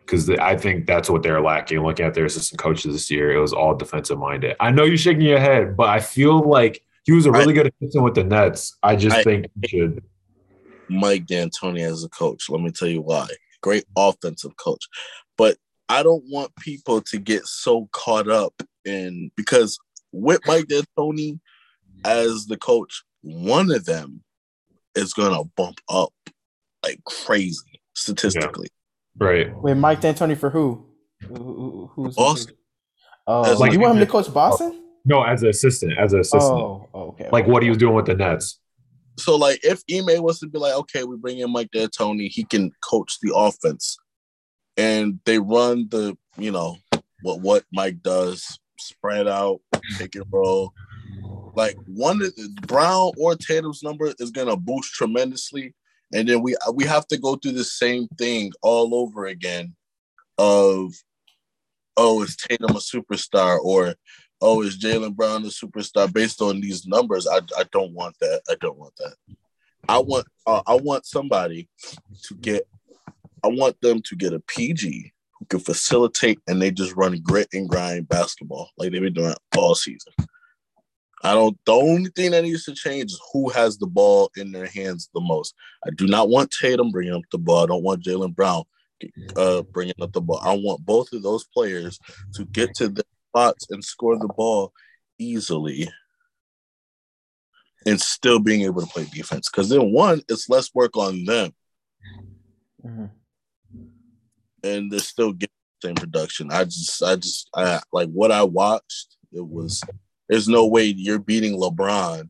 Because 0.05 0.29
I 0.29 0.57
think 0.57 0.85
that's 0.85 1.09
what 1.09 1.23
they're 1.23 1.41
lacking. 1.41 1.81
Looking 1.81 2.05
at 2.05 2.13
their 2.13 2.25
assistant 2.25 2.59
coaches 2.59 2.93
this 2.93 3.09
year, 3.09 3.31
it 3.31 3.39
was 3.39 3.53
all 3.53 3.75
defensive 3.75 4.19
minded. 4.19 4.55
I 4.59 4.69
know 4.71 4.83
you're 4.83 4.97
shaking 4.97 5.21
your 5.21 5.39
head, 5.39 5.77
but 5.77 5.89
I 5.89 5.99
feel 5.99 6.41
like 6.41 6.83
he 7.03 7.13
was 7.13 7.25
a 7.25 7.31
really 7.31 7.53
good 7.53 7.71
assistant 7.81 8.03
with 8.03 8.15
the 8.15 8.23
Nets. 8.23 8.77
I 8.83 8.95
just 8.95 9.15
I- 9.15 9.23
think 9.23 9.47
he 9.61 9.67
should. 9.67 10.03
Mike 10.89 11.25
D'Antoni 11.25 11.79
as 11.79 12.03
a 12.03 12.09
coach. 12.09 12.49
Let 12.49 12.61
me 12.61 12.69
tell 12.69 12.89
you 12.89 13.01
why. 13.01 13.27
Great 13.61 13.85
offensive 13.97 14.55
coach, 14.57 14.85
but 15.37 15.57
I 15.87 16.03
don't 16.03 16.23
want 16.29 16.55
people 16.57 17.01
to 17.01 17.17
get 17.17 17.45
so 17.45 17.87
caught 17.93 18.27
up 18.27 18.53
in 18.83 19.31
because 19.37 19.79
with 20.11 20.41
Mike 20.45 20.65
D'Antoni 20.65 21.39
as 22.03 22.45
the 22.45 22.57
coach, 22.57 23.03
one 23.21 23.71
of 23.71 23.85
them 23.85 24.23
is 24.95 25.13
gonna 25.13 25.43
bump 25.55 25.79
up 25.89 26.13
like 26.83 27.03
crazy 27.05 27.81
statistically. 27.95 28.67
Right. 29.19 29.55
Wait, 29.61 29.75
Mike 29.75 30.01
D'Antoni 30.01 30.37
for 30.37 30.49
who? 30.49 30.85
Who- 31.27 31.35
who- 31.35 31.91
who's 31.95 32.15
Boston. 32.15 32.55
Oh, 33.27 33.41
like 33.41 33.59
like- 33.59 33.73
you 33.73 33.79
want 33.79 33.93
him 33.97 34.05
to 34.05 34.11
coach 34.11 34.33
Boston? 34.33 34.79
No, 35.05 35.21
as 35.23 35.43
an 35.43 35.49
assistant, 35.49 35.93
as 35.99 36.13
an 36.13 36.21
assistant, 36.21 36.43
Oh, 36.53 36.87
oh, 36.93 37.01
okay. 37.09 37.29
like 37.31 37.45
what 37.47 37.61
he 37.63 37.69
was 37.69 37.77
doing 37.77 37.93
with 37.93 38.05
the 38.05 38.15
Nets. 38.15 38.59
So 39.17 39.35
like 39.35 39.59
if 39.63 39.83
Ime 39.91 40.23
was 40.23 40.39
to 40.39 40.47
be 40.47 40.57
like, 40.57 40.73
okay, 40.75 41.03
we 41.03 41.17
bring 41.17 41.39
in 41.39 41.51
Mike 41.51 41.69
D'Antoni, 41.71 42.29
he 42.29 42.43
can 42.45 42.71
coach 42.89 43.17
the 43.21 43.33
offense. 43.35 43.97
And 44.77 45.19
they 45.25 45.39
run 45.39 45.87
the, 45.91 46.17
you 46.37 46.51
know, 46.51 46.77
what 47.21 47.41
what 47.41 47.63
Mike 47.71 48.01
does, 48.01 48.57
spread 48.79 49.27
out, 49.27 49.59
pick 49.97 50.15
and 50.15 50.25
roll. 50.31 50.71
Like 51.55 51.75
one 51.85 52.21
of 52.21 52.35
the 52.35 52.49
Brown 52.65 53.11
or 53.19 53.35
Tatum's 53.35 53.83
number 53.83 54.11
is 54.19 54.31
gonna 54.31 54.57
boost 54.57 54.93
tremendously. 54.93 55.75
And 56.11 56.27
then 56.27 56.41
we 56.41 56.55
we 56.73 56.85
have 56.85 57.07
to 57.07 57.17
go 57.17 57.35
through 57.35 57.53
the 57.53 57.63
same 57.63 58.07
thing 58.17 58.51
all 58.61 58.93
over 58.95 59.25
again 59.25 59.75
of 60.37 60.93
oh, 61.97 62.23
is 62.23 62.35
Tatum 62.35 62.75
a 62.75 62.79
superstar 62.79 63.59
or 63.63 63.95
oh, 64.41 64.61
is 64.61 64.77
Jaylen 64.77 65.15
Brown 65.15 65.43
a 65.43 65.47
superstar 65.47 66.11
based 66.11 66.41
on 66.41 66.59
these 66.59 66.85
numbers? 66.85 67.27
I, 67.27 67.37
I 67.57 67.63
don't 67.71 67.93
want 67.93 68.17
that. 68.19 68.41
I 68.49 68.55
don't 68.59 68.77
want 68.77 68.95
that. 68.97 69.15
I 69.87 69.99
want 69.99 70.27
uh, 70.45 70.61
I 70.65 70.75
want 70.75 71.05
somebody 71.05 71.69
to 72.23 72.35
get 72.35 72.67
I 73.43 73.47
want 73.47 73.79
them 73.81 74.01
to 74.01 74.15
get 74.15 74.33
a 74.33 74.39
PG 74.39 75.11
who 75.39 75.45
can 75.45 75.59
facilitate 75.59 76.39
and 76.47 76.61
they 76.61 76.71
just 76.71 76.95
run 76.95 77.19
grit 77.21 77.49
and 77.53 77.67
grind 77.67 78.07
basketball 78.07 78.69
like 78.77 78.91
they've 78.91 79.01
been 79.01 79.13
doing 79.13 79.35
all 79.57 79.75
season. 79.75 80.13
I 81.23 81.33
don't. 81.33 81.57
The 81.65 81.71
only 81.71 82.09
thing 82.09 82.31
that 82.31 82.43
needs 82.43 82.65
to 82.65 82.73
change 82.73 83.11
is 83.11 83.21
who 83.31 83.49
has 83.49 83.77
the 83.77 83.87
ball 83.87 84.29
in 84.35 84.51
their 84.51 84.67
hands 84.67 85.09
the 85.13 85.21
most. 85.21 85.55
I 85.85 85.89
do 85.91 86.05
not 86.05 86.29
want 86.29 86.51
Tatum 86.51 86.91
bringing 86.91 87.13
up 87.13 87.23
the 87.31 87.37
ball. 87.37 87.63
I 87.63 87.67
don't 87.67 87.83
want 87.83 88.03
Jaylen 88.03 88.35
Brown 88.35 88.63
uh, 89.37 89.63
bringing 89.73 89.95
up 90.01 90.11
the 90.11 90.21
ball. 90.21 90.39
I 90.41 90.53
want 90.53 90.85
both 90.85 91.13
of 91.13 91.23
those 91.23 91.45
players 91.45 91.97
to 92.33 92.45
get 92.45 92.73
to 92.75 92.89
the 92.89 93.05
spots 93.29 93.67
and 93.69 93.83
score 93.83 94.17
the 94.19 94.27
ball 94.27 94.73
easily 95.17 95.89
and 97.85 97.99
still 97.99 98.39
being 98.39 98.61
able 98.61 98.81
to 98.81 98.87
play 98.87 99.05
defense. 99.05 99.49
Because 99.49 99.69
then 99.69 99.91
one, 99.91 100.21
it's 100.29 100.49
less 100.49 100.73
work 100.73 100.95
on 100.97 101.25
them 101.25 101.53
Mhm. 102.85 103.11
and 104.63 104.91
they're 104.91 104.99
still 104.99 105.31
getting 105.31 105.55
the 105.81 105.87
same 105.87 105.95
production. 105.95 106.51
I 106.51 106.65
just 106.65 107.01
I 107.01 107.15
just 107.15 107.49
I 107.55 107.81
like 107.91 108.09
what 108.09 108.31
I 108.31 108.43
watched, 108.43 109.17
it 109.31 109.45
was 109.45 109.81
there's 110.33 110.47
no 110.49 110.65
way 110.65 110.85
you're 110.85 111.19
beating 111.19 111.59
LeBron 111.59 112.27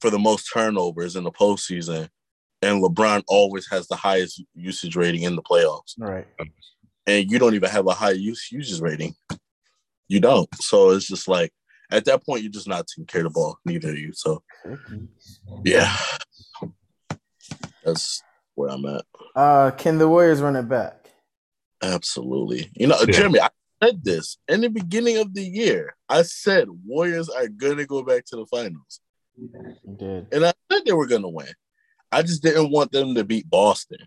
for 0.00 0.08
the 0.08 0.20
most 0.20 0.48
turnovers 0.54 1.16
in 1.16 1.24
the 1.24 1.32
postseason. 1.32 2.08
And 2.62 2.80
LeBron 2.80 3.24
always 3.26 3.66
has 3.72 3.88
the 3.88 3.96
highest 3.96 4.40
usage 4.54 4.94
rating 4.94 5.22
in 5.22 5.34
the 5.34 5.42
playoffs. 5.42 5.94
Right. 5.98 6.28
and 7.08 7.28
you 7.28 7.40
don't 7.40 7.54
even 7.56 7.70
have 7.70 7.88
a 7.88 7.92
high 7.92 8.12
use 8.12 8.52
usage 8.52 8.80
rating. 8.80 9.16
You 10.06 10.20
don't. 10.20 10.48
So 10.62 10.90
it's 10.90 11.08
just 11.08 11.26
like 11.26 11.52
at 11.90 12.04
that 12.04 12.24
point, 12.24 12.42
you're 12.44 12.52
just 12.52 12.68
not 12.68 12.86
taking 12.86 13.06
care 13.06 13.22
of 13.26 13.32
the 13.32 13.36
ball, 13.36 13.58
neither 13.64 13.88
are 13.88 13.96
you. 13.96 14.12
So 14.12 14.44
yeah, 15.64 15.92
that's 17.84 18.22
where 18.54 18.70
I'm 18.70 18.86
at. 18.86 19.04
Uh, 19.34 19.72
can 19.72 19.98
the 19.98 20.08
Warriors 20.08 20.40
run 20.40 20.54
it 20.54 20.68
back? 20.68 21.10
Absolutely. 21.82 22.70
You 22.76 22.86
know, 22.86 22.96
Yeah. 23.00 23.12
Jeremy, 23.12 23.40
I 23.40 23.48
said 23.84 24.04
this 24.04 24.38
in 24.48 24.60
the 24.60 24.68
beginning 24.68 25.18
of 25.18 25.34
the 25.34 25.42
year. 25.42 25.96
I 26.08 26.22
said 26.22 26.68
Warriors 26.86 27.28
are 27.28 27.48
gonna 27.48 27.86
go 27.86 28.02
back 28.02 28.24
to 28.26 28.36
the 28.36 28.46
finals, 28.46 29.00
and 29.36 30.44
I 30.44 30.52
said 30.70 30.84
they 30.84 30.92
were 30.92 31.06
gonna 31.06 31.28
win. 31.28 31.52
I 32.10 32.22
just 32.22 32.42
didn't 32.42 32.70
want 32.70 32.92
them 32.92 33.14
to 33.14 33.24
beat 33.24 33.48
Boston. 33.48 33.98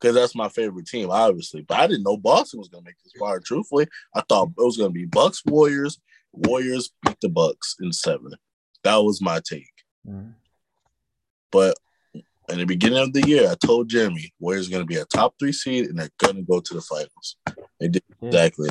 Because 0.00 0.16
that's 0.16 0.34
my 0.34 0.48
favorite 0.48 0.86
team, 0.86 1.10
obviously. 1.10 1.62
But 1.62 1.78
I 1.78 1.86
didn't 1.86 2.02
know 2.02 2.16
Boston 2.16 2.58
was 2.58 2.68
gonna 2.68 2.84
make 2.84 3.00
this 3.04 3.12
far. 3.18 3.38
Truthfully, 3.38 3.86
I 4.14 4.22
thought 4.28 4.48
it 4.58 4.64
was 4.64 4.76
gonna 4.76 4.90
be 4.90 5.04
Bucks 5.04 5.42
Warriors. 5.46 6.00
Warriors 6.32 6.90
beat 7.04 7.20
the 7.20 7.28
Bucks 7.28 7.76
in 7.80 7.92
seven. 7.92 8.32
That 8.82 8.96
was 8.96 9.20
my 9.20 9.40
take. 9.40 9.70
Mhm. 10.04 10.34
But 11.52 11.76
in 12.52 12.58
the 12.58 12.66
beginning 12.66 12.98
of 12.98 13.12
the 13.12 13.26
year, 13.26 13.50
I 13.50 13.54
told 13.54 13.88
Jeremy 13.88 14.32
Warriors 14.38 14.68
going 14.68 14.82
to 14.82 14.86
be 14.86 14.96
a 14.96 15.04
top 15.04 15.34
three 15.38 15.52
seed 15.52 15.86
and 15.86 15.98
they're 15.98 16.10
going 16.18 16.36
to 16.36 16.42
go 16.42 16.60
to 16.60 16.74
the 16.74 16.80
finals. 16.80 17.36
They 17.80 17.88
did 17.88 18.02
exactly. 18.22 18.68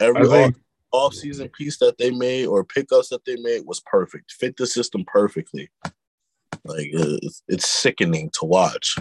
Every 0.00 0.22
I 0.22 0.28
think- 0.28 0.56
off 0.92 1.14
season 1.14 1.48
piece 1.48 1.78
that 1.78 1.96
they 1.96 2.10
made 2.10 2.46
or 2.46 2.64
pickups 2.64 3.08
that 3.08 3.24
they 3.24 3.36
made 3.36 3.62
was 3.64 3.80
perfect. 3.80 4.32
Fit 4.32 4.56
the 4.58 4.66
system 4.66 5.04
perfectly. 5.06 5.70
Like 6.64 6.88
it's, 6.92 7.42
it's 7.48 7.68
sickening 7.68 8.30
to 8.38 8.44
watch. 8.44 8.98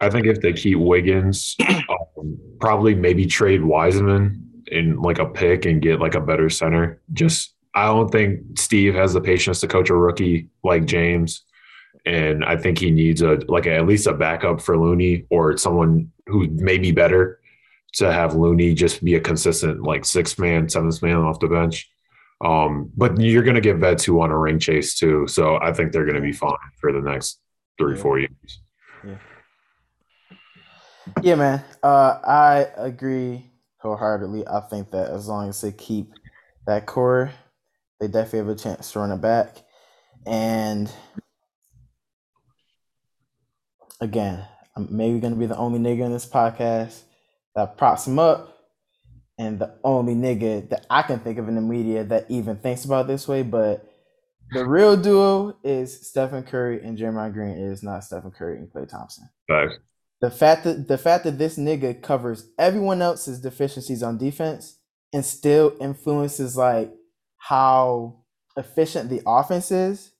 I 0.00 0.10
think 0.10 0.26
if 0.26 0.40
they 0.40 0.52
keep 0.52 0.78
Wiggins, 0.78 1.56
um, 1.68 2.38
probably 2.60 2.94
maybe 2.94 3.26
trade 3.26 3.64
Wiseman 3.64 4.62
in 4.68 5.00
like 5.00 5.18
a 5.18 5.26
pick 5.26 5.64
and 5.64 5.82
get 5.82 6.00
like 6.00 6.14
a 6.14 6.20
better 6.20 6.50
center. 6.50 7.00
Just 7.12 7.54
I 7.74 7.86
don't 7.86 8.10
think 8.10 8.58
Steve 8.58 8.94
has 8.94 9.12
the 9.12 9.20
patience 9.20 9.60
to 9.60 9.68
coach 9.68 9.90
a 9.90 9.94
rookie 9.94 10.48
like 10.64 10.86
James, 10.86 11.42
and 12.06 12.44
I 12.44 12.56
think 12.56 12.78
he 12.78 12.90
needs 12.90 13.20
a 13.20 13.40
like 13.48 13.66
a, 13.66 13.74
at 13.74 13.86
least 13.86 14.06
a 14.06 14.14
backup 14.14 14.60
for 14.60 14.78
Looney 14.78 15.26
or 15.28 15.56
someone 15.58 16.10
who 16.26 16.46
may 16.48 16.78
be 16.78 16.92
better 16.92 17.40
to 17.94 18.12
have 18.12 18.34
Looney 18.34 18.74
just 18.74 19.04
be 19.04 19.14
a 19.16 19.20
consistent 19.20 19.82
like 19.82 20.04
six 20.04 20.38
man, 20.38 20.68
seventh 20.68 21.02
man 21.02 21.16
off 21.16 21.40
the 21.40 21.48
bench. 21.48 21.90
Um, 22.44 22.90
but 22.96 23.18
you're 23.18 23.42
going 23.42 23.54
to 23.54 23.60
get 23.62 23.76
vets 23.78 24.04
who 24.04 24.14
want 24.14 24.32
a 24.32 24.36
ring 24.36 24.58
chase 24.58 24.98
too, 24.98 25.26
so 25.26 25.56
I 25.60 25.72
think 25.72 25.92
they're 25.92 26.04
going 26.04 26.16
to 26.16 26.20
be 26.20 26.32
fine 26.32 26.54
for 26.80 26.92
the 26.92 27.00
next 27.00 27.40
three 27.78 27.96
Yeah. 27.96 28.02
four 28.02 28.18
years. 28.18 28.60
Yeah, 31.22 31.36
man. 31.36 31.64
Uh, 31.82 32.18
I 32.26 32.66
agree 32.76 33.50
wholeheartedly. 33.78 34.46
I 34.46 34.60
think 34.60 34.90
that 34.90 35.10
as 35.10 35.28
long 35.28 35.48
as 35.48 35.60
they 35.60 35.72
keep 35.72 36.12
that 36.66 36.84
core, 36.84 37.30
they 38.00 38.08
definitely 38.08 38.40
have 38.40 38.48
a 38.48 38.54
chance 38.56 38.92
to 38.92 38.98
run 38.98 39.12
it 39.12 39.20
back. 39.20 39.56
And 40.26 40.90
again, 44.00 44.44
I'm 44.76 44.88
maybe 44.90 45.20
gonna 45.20 45.36
be 45.36 45.46
the 45.46 45.56
only 45.56 45.78
nigga 45.78 46.04
in 46.04 46.12
this 46.12 46.26
podcast 46.26 47.02
that 47.54 47.76
props 47.78 48.06
him 48.06 48.18
up, 48.18 48.56
and 49.38 49.58
the 49.58 49.78
only 49.84 50.14
nigga 50.14 50.68
that 50.70 50.86
I 50.90 51.02
can 51.02 51.20
think 51.20 51.38
of 51.38 51.48
in 51.48 51.54
the 51.54 51.60
media 51.60 52.04
that 52.04 52.30
even 52.30 52.56
thinks 52.56 52.84
about 52.84 53.06
this 53.06 53.26
way. 53.26 53.42
But 53.42 53.86
the 54.52 54.66
real 54.66 54.96
duo 54.96 55.56
is 55.64 56.08
Stephen 56.08 56.42
Curry 56.42 56.82
and 56.82 56.96
Draymond 56.96 57.32
Green. 57.32 57.56
It 57.56 57.72
is 57.72 57.82
not 57.82 58.04
Stephen 58.04 58.30
Curry 58.30 58.58
and 58.58 58.70
Klay 58.72 58.88
Thompson. 58.88 59.28
Facts. 59.48 59.78
The 60.20 60.30
fact 60.30 60.64
that 60.64 60.88
the 60.88 60.98
fact 60.98 61.24
that 61.24 61.38
this 61.38 61.58
nigga 61.58 62.00
covers 62.00 62.48
everyone 62.58 63.02
else's 63.02 63.40
deficiencies 63.40 64.02
on 64.02 64.18
defense 64.18 64.78
and 65.12 65.24
still 65.24 65.76
influences 65.80 66.56
like 66.56 66.92
how 67.38 68.22
efficient 68.56 69.10
the 69.10 69.22
offense 69.26 69.70
is 69.70 70.12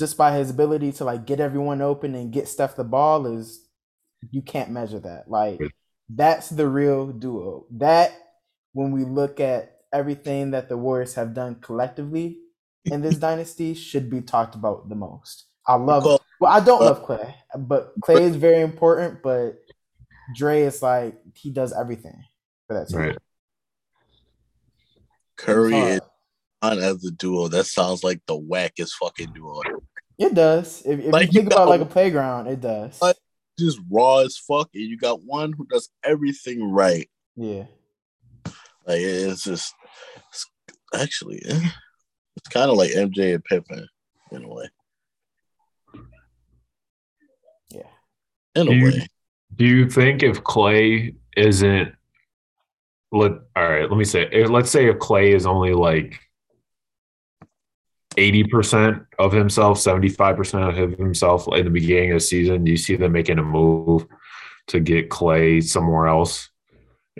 just 0.00 0.16
by 0.16 0.34
his 0.36 0.50
ability 0.50 0.90
to 0.92 1.04
like 1.04 1.26
get 1.26 1.38
everyone 1.40 1.82
open 1.82 2.14
and 2.14 2.32
get 2.32 2.48
Steph 2.48 2.74
the 2.74 2.82
ball 2.84 3.26
is 3.26 3.68
you 4.30 4.40
can't 4.42 4.70
measure 4.70 4.98
that. 5.00 5.30
Like 5.30 5.60
that's 6.08 6.48
the 6.48 6.66
real 6.66 7.08
duo. 7.08 7.66
That 7.72 8.12
when 8.72 8.92
we 8.92 9.04
look 9.04 9.38
at 9.40 9.76
everything 9.92 10.52
that 10.52 10.68
the 10.70 10.78
Warriors 10.78 11.14
have 11.14 11.34
done 11.34 11.56
collectively 11.56 12.38
in 12.86 13.02
this 13.02 13.16
dynasty 13.26 13.74
should 13.74 14.08
be 14.10 14.22
talked 14.22 14.54
about 14.54 14.88
the 14.88 14.94
most. 14.96 15.44
I 15.66 15.74
love 15.74 16.04
Well- 16.04 16.22
well, 16.40 16.50
I 16.50 16.60
don't 16.64 16.80
uh, 16.80 16.86
love 16.86 17.04
Klay, 17.04 17.34
but 17.54 17.92
Klay 18.00 18.22
is 18.22 18.34
very 18.34 18.62
important, 18.62 19.22
but 19.22 19.58
Dre 20.34 20.62
is 20.62 20.80
like 20.80 21.20
he 21.34 21.50
does 21.50 21.74
everything 21.78 22.24
for 22.66 22.78
that 22.78 22.88
team. 22.88 22.98
Right. 22.98 23.18
Curry 25.36 25.72
Hard. 25.72 25.92
and 25.92 26.00
on 26.62 26.78
as 26.78 27.04
a 27.04 27.10
duo, 27.10 27.48
that 27.48 27.64
sounds 27.66 28.02
like 28.02 28.20
the 28.26 28.38
wackest 28.40 28.92
fucking 28.92 29.32
duo. 29.34 29.60
It 30.20 30.34
does. 30.34 30.82
If, 30.84 31.00
if 31.00 31.12
Like, 31.12 31.22
you 31.22 31.26
you 31.28 31.32
think 31.40 31.46
about 31.54 31.64
got- 31.64 31.68
like 31.70 31.80
a 31.80 31.86
playground, 31.86 32.46
it 32.46 32.60
does. 32.60 33.00
Like- 33.02 33.16
Just 33.58 33.78
raw 33.90 34.18
as 34.18 34.36
fuck, 34.38 34.68
and 34.74 34.84
you 34.84 34.96
got 34.98 35.22
one 35.22 35.52
who 35.52 35.66
does 35.66 35.88
everything 36.04 36.62
right. 36.70 37.08
Yeah. 37.36 37.64
Like 38.86 39.00
it's 39.00 39.44
just 39.44 39.74
it's, 40.28 40.46
actually 40.94 41.42
eh, 41.46 41.68
it's 42.36 42.48
kind 42.48 42.70
of 42.70 42.76
like 42.76 42.90
MJ 42.92 43.34
and 43.34 43.44
Pippen 43.44 43.86
in 44.32 44.44
a 44.44 44.48
way. 44.48 44.68
Yeah. 47.70 47.82
In 48.54 48.68
a 48.68 48.70
Do 48.70 48.76
you- 48.76 48.84
way, 48.84 49.06
Do 49.56 49.64
you 49.66 49.90
think 49.90 50.22
if 50.22 50.42
Klay 50.42 51.14
isn't 51.36 51.92
let 53.12 53.32
all 53.56 53.68
right, 53.68 53.88
let 53.90 53.96
me 53.98 54.04
say 54.04 54.44
let's 54.46 54.70
say 54.70 54.88
if 54.88 54.96
Klay 54.96 55.34
is 55.34 55.44
only 55.46 55.72
like 55.74 56.18
80% 58.16 59.06
of 59.18 59.32
himself, 59.32 59.78
75% 59.78 60.82
of 60.82 60.98
himself 60.98 61.46
in 61.52 61.64
the 61.64 61.70
beginning 61.70 62.10
of 62.10 62.16
the 62.16 62.20
season, 62.20 62.66
you 62.66 62.76
see 62.76 62.96
them 62.96 63.12
making 63.12 63.38
a 63.38 63.42
move 63.42 64.06
to 64.68 64.80
get 64.80 65.10
Klay 65.10 65.62
somewhere 65.62 66.06
else 66.06 66.50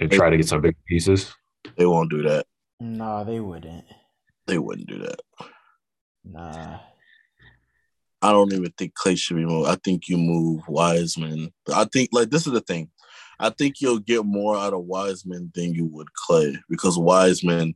and 0.01 0.11
try 0.11 0.31
to 0.31 0.37
get 0.37 0.49
some 0.49 0.61
big 0.61 0.77
pieces? 0.87 1.33
they 1.77 1.87
won't 1.87 2.11
do 2.11 2.23
that. 2.23 2.47
Nah, 2.81 3.25
they 3.25 3.41
wouldn't. 3.41 3.85
They 4.47 4.59
wouldn't 4.59 4.89
do 4.89 4.99
that. 4.99 5.21
Nah. 6.25 6.79
I 8.23 8.33
don't 8.33 8.53
even 8.53 8.73
think 8.77 8.95
Klay 8.95 9.17
should 9.17 9.37
be 9.37 9.47
moved. 9.47 9.69
I 9.69 9.77
think 9.77 10.09
you 10.09 10.19
move 10.19 10.63
Wiseman. 10.69 11.53
I 11.75 11.87
think 11.87 12.11
like 12.13 12.31
this 12.31 12.47
is 12.47 12.53
the 12.53 12.61
thing. 12.61 12.91
I 13.39 13.49
think 13.51 13.81
you'll 13.81 14.01
get 14.01 14.27
more 14.27 14.57
out 14.57 14.75
of 14.75 14.85
Wiseman 14.85 15.51
than 15.55 15.73
you 15.73 15.87
would 15.87 16.09
Klay 16.29 16.59
because 16.69 16.99
Wiseman 16.99 17.75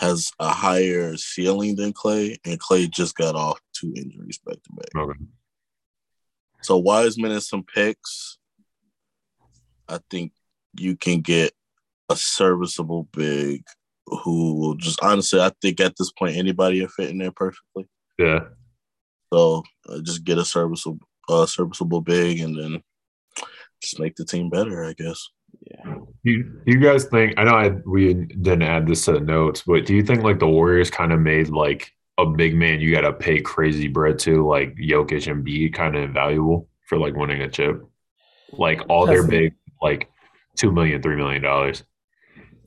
has 0.00 0.32
a 0.40 0.48
higher 0.48 1.14
ceiling 1.18 1.76
than 1.76 1.92
Klay, 1.92 2.38
and 2.46 2.58
Klay 2.58 2.90
just 2.90 3.14
got 3.14 3.36
off 3.36 3.60
two 3.74 3.92
injuries 3.94 4.40
back 4.44 4.54
to 4.54 4.72
back. 4.72 4.88
Okay. 4.96 5.18
So 6.62 6.78
Wiseman 6.78 7.32
and 7.32 7.42
some 7.42 7.62
picks. 7.62 8.38
I 9.86 9.98
think 10.10 10.32
you 10.74 10.96
can 10.96 11.20
get 11.20 11.52
a 12.08 12.16
serviceable 12.16 13.08
big 13.12 13.62
who 14.06 14.54
will 14.54 14.74
just 14.76 15.02
honestly. 15.02 15.38
I 15.38 15.52
think 15.60 15.80
at 15.80 15.94
this 15.98 16.10
point 16.12 16.36
anybody 16.36 16.80
will 16.80 16.88
fit 16.88 17.10
in 17.10 17.18
there 17.18 17.30
perfectly. 17.30 17.86
Yeah. 18.18 18.40
So 19.32 19.64
uh, 19.86 20.00
just 20.00 20.24
get 20.24 20.38
a 20.38 20.44
serviceable, 20.46 21.06
uh, 21.28 21.44
serviceable 21.44 22.00
big, 22.00 22.40
and 22.40 22.58
then 22.58 22.82
just 23.82 24.00
make 24.00 24.16
the 24.16 24.24
team 24.24 24.48
better. 24.48 24.82
I 24.82 24.94
guess. 24.94 25.28
Yeah. 25.62 25.94
You, 26.22 26.42
do 26.44 26.72
you 26.72 26.80
guys 26.80 27.04
think? 27.04 27.34
I 27.36 27.44
know 27.44 27.54
I, 27.54 27.68
we 27.86 28.14
didn't 28.14 28.62
add 28.62 28.86
this 28.86 29.04
to 29.06 29.12
the 29.12 29.20
notes, 29.20 29.62
but 29.66 29.86
do 29.86 29.94
you 29.94 30.02
think 30.02 30.22
like 30.22 30.38
the 30.38 30.48
Warriors 30.48 30.90
kind 30.90 31.12
of 31.12 31.20
made 31.20 31.48
like 31.48 31.92
a 32.18 32.26
big 32.26 32.54
man 32.54 32.80
you 32.80 32.90
got 32.92 33.02
to 33.02 33.12
pay 33.12 33.40
crazy 33.40 33.88
bread 33.88 34.18
to, 34.20 34.46
like 34.46 34.74
Jokic 34.76 35.30
and 35.30 35.44
B, 35.44 35.70
kind 35.70 35.96
of 35.96 36.02
invaluable 36.02 36.68
for 36.86 36.98
like 36.98 37.14
winning 37.14 37.42
a 37.42 37.48
chip? 37.48 37.82
Like 38.52 38.82
all 38.88 39.06
their 39.06 39.26
big, 39.26 39.54
like 39.80 40.10
two 40.56 40.72
million, 40.72 41.00
three 41.02 41.16
million 41.16 41.42
dollars. 41.42 41.84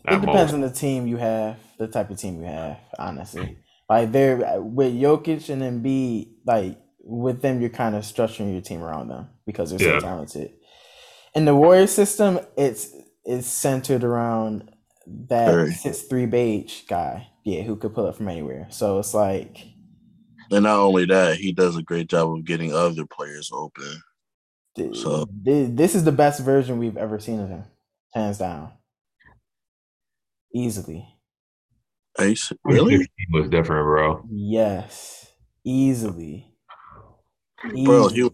It 0.07 0.19
depends 0.21 0.53
on 0.53 0.61
the 0.61 0.69
team 0.71 1.07
you 1.07 1.17
have, 1.17 1.57
the 1.77 1.87
type 1.87 2.09
of 2.09 2.17
team 2.17 2.39
you 2.41 2.45
have, 2.47 2.77
honestly. 2.99 3.57
Like 3.89 4.11
they're 4.11 4.61
with 4.61 4.93
Jokic 4.93 5.49
and 5.49 5.61
then 5.61 5.81
Embiid, 5.83 6.29
like 6.45 6.77
with 7.03 7.41
them, 7.41 7.61
you're 7.61 7.69
kind 7.69 7.95
of 7.95 8.03
structuring 8.03 8.51
your 8.53 8.61
team 8.61 8.81
around 8.81 9.09
them 9.09 9.29
because 9.45 9.69
they're 9.69 9.79
so 9.79 9.93
Yeah. 9.93 9.99
talented. 9.99 10.53
In 11.35 11.45
the 11.45 11.55
Warrior 11.55 11.87
system, 11.87 12.39
it's 12.57 12.91
it's 13.25 13.47
centered 13.47 14.03
around 14.03 14.71
that 15.29 15.49
Curry. 15.49 15.71
six 15.71 16.01
three 16.03 16.25
beige 16.25 16.81
guy, 16.87 17.27
yeah, 17.43 17.61
who 17.63 17.75
could 17.75 17.93
pull 17.95 18.05
up 18.07 18.15
from 18.17 18.27
anywhere. 18.27 18.67
So 18.69 18.99
it's 18.99 19.13
like, 19.13 19.57
And 20.51 20.63
not 20.63 20.79
only 20.79 21.05
that, 21.05 21.37
he 21.37 21.51
does 21.53 21.75
a 21.77 21.81
great 21.81 22.07
job 22.07 22.31
of 22.31 22.45
getting 22.45 22.73
other 22.73 23.05
players 23.05 23.49
open. 23.53 24.01
th- 24.75 24.95
So- 24.95 25.27
th- 25.45 25.69
this 25.73 25.95
is 25.95 26.03
the 26.03 26.11
best 26.11 26.41
version 26.41 26.77
we've 26.77 26.97
ever 26.97 27.19
seen 27.19 27.39
of 27.39 27.49
him, 27.49 27.63
hands 28.13 28.37
down, 28.37 28.71
easily. 30.53 31.07
Are 32.19 32.27
you 32.27 32.35
se- 32.35 32.57
really, 32.63 33.07
was 33.31 33.49
different, 33.49 33.85
bro. 33.85 34.23
Yes, 34.29 35.31
easily. 35.63 36.53
Bro, 37.85 38.09
he- 38.09 38.29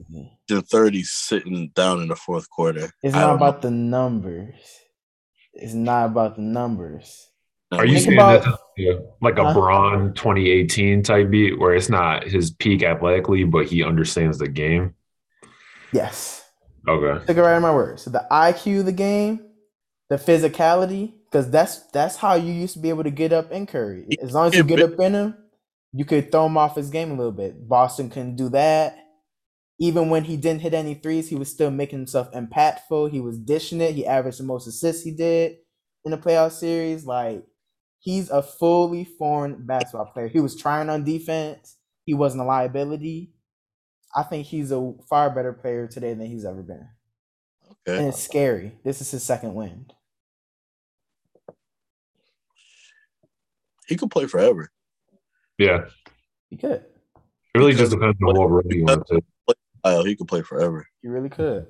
Easily. 0.52 0.60
in 0.60 0.66
thirty 0.66 1.04
sitting 1.04 1.72
down 1.76 2.02
in 2.02 2.08
the 2.08 2.16
fourth 2.16 2.50
quarter? 2.50 2.92
It's 3.04 3.16
not 3.16 3.28
don't 3.28 3.36
about 3.38 3.62
the 3.62 3.72
numbers. 3.72 4.56
It's 5.54 5.74
not 5.74 6.06
about 6.08 6.36
the 6.36 6.42
numbers. 6.42 7.28
Are 7.72 7.86
you 7.86 7.96
Think 8.00 8.06
saying 8.06 8.18
about- 8.18 8.44
this 8.44 8.56
is 8.78 9.00
like 9.22 9.38
a 9.38 9.46
Huh? 9.46 9.54
Bron 9.54 10.14
2018 10.14 11.04
type 11.04 11.30
beat 11.30 11.60
where 11.60 11.76
it's 11.76 11.90
not 11.90 12.24
his 12.24 12.50
peak 12.52 12.82
athletically, 12.82 13.44
but 13.44 13.68
he 13.68 13.84
understands 13.84 14.40
the 14.40 14.48
game? 14.48 14.96
Yes. 15.92 16.44
Okay. 16.88 17.26
Took 17.26 17.38
it 17.38 17.42
right 17.42 17.56
in 17.56 17.62
my 17.62 17.74
words. 17.74 18.04
So 18.04 18.10
the 18.10 18.26
IQ 18.32 18.80
of 18.80 18.86
the 18.86 18.92
game, 18.92 19.42
the 20.10 20.16
physicality, 20.16 21.14
because 21.26 21.52
that's 21.52 21.80
that's 21.92 22.16
how 22.16 22.34
you 22.36 22.52
used 22.52 22.74
to 22.74 22.80
be 22.80 22.90
able 22.90 23.04
to 23.04 23.12
get 23.12 23.32
up 23.34 23.52
in 23.52 23.68
Curry. 23.68 24.08
As 24.22 24.34
long 24.34 24.48
as 24.48 24.56
you 24.56 24.64
get 24.64 24.82
up 24.82 25.00
in 25.00 25.14
him, 25.14 25.36
you 25.94 26.06
could 26.06 26.32
throw 26.32 26.46
him 26.48 26.58
off 26.58 26.76
his 26.76 26.90
game 26.90 27.12
a 27.12 27.16
little 27.16 27.32
bit. 27.32 27.68
Boston 27.68 28.10
couldn't 28.10 28.36
do 28.36 28.50
that. 28.50 28.98
Even 29.80 30.10
when 30.10 30.26
he 30.26 30.36
didn't 30.36 30.62
hit 30.62 30.74
any 30.74 30.94
threes, 30.94 31.30
he 31.30 31.36
was 31.36 31.50
still 31.50 31.72
making 31.72 32.00
himself 32.00 32.30
impactful. 32.34 33.12
He 33.12 33.22
was 33.22 33.38
dishing 33.40 33.80
it. 33.80 33.96
He 33.96 34.06
averaged 34.06 34.40
the 34.40 34.44
most 34.44 34.68
assists 34.68 35.04
he 35.04 35.12
did 35.12 35.56
in 36.04 36.12
the 36.12 36.18
playoff 36.18 36.52
series. 36.52 37.06
Like 37.06 37.46
he's 38.00 38.30
a 38.30 38.42
fully 38.44 39.06
formed 39.06 39.66
basketball 39.66 40.08
player. 40.08 40.28
He 40.28 40.42
was 40.42 40.56
trying 40.58 40.90
on 40.90 41.06
defense. 41.06 41.78
He 42.06 42.14
wasn't 42.14 42.44
a 42.44 42.46
liability. 42.46 43.34
I 44.16 44.24
think 44.24 44.48
he's 44.48 44.72
a 44.72 44.94
far 45.10 45.30
better 45.30 45.54
player 45.54 45.88
today 45.88 46.14
than 46.14 46.28
he's 46.28 46.44
ever 46.46 46.62
been. 46.64 46.88
Okay. 47.88 48.00
And 48.00 48.08
it's 48.08 48.22
scary. 48.22 48.74
This 48.84 49.00
is 49.00 49.12
his 49.12 49.24
second 49.24 49.54
win. 49.54 49.86
He 53.88 53.96
could 53.96 54.12
play 54.12 54.26
forever. 54.28 54.72
Yeah. 55.58 55.86
He 56.50 56.58
could. 56.58 56.84
It 57.54 57.58
really 57.58 57.72
Because- 57.72 57.90
just 57.90 57.92
depends 58.00 58.18
on 58.22 58.36
what 58.36 58.50
role 58.50 58.62
you 58.70 58.84
want 58.84 59.08
to. 59.08 59.22
Oh, 59.84 60.04
he 60.04 60.16
could 60.16 60.28
play 60.28 60.42
forever. 60.42 60.88
He 61.02 61.08
really 61.08 61.30
could. 61.30 61.68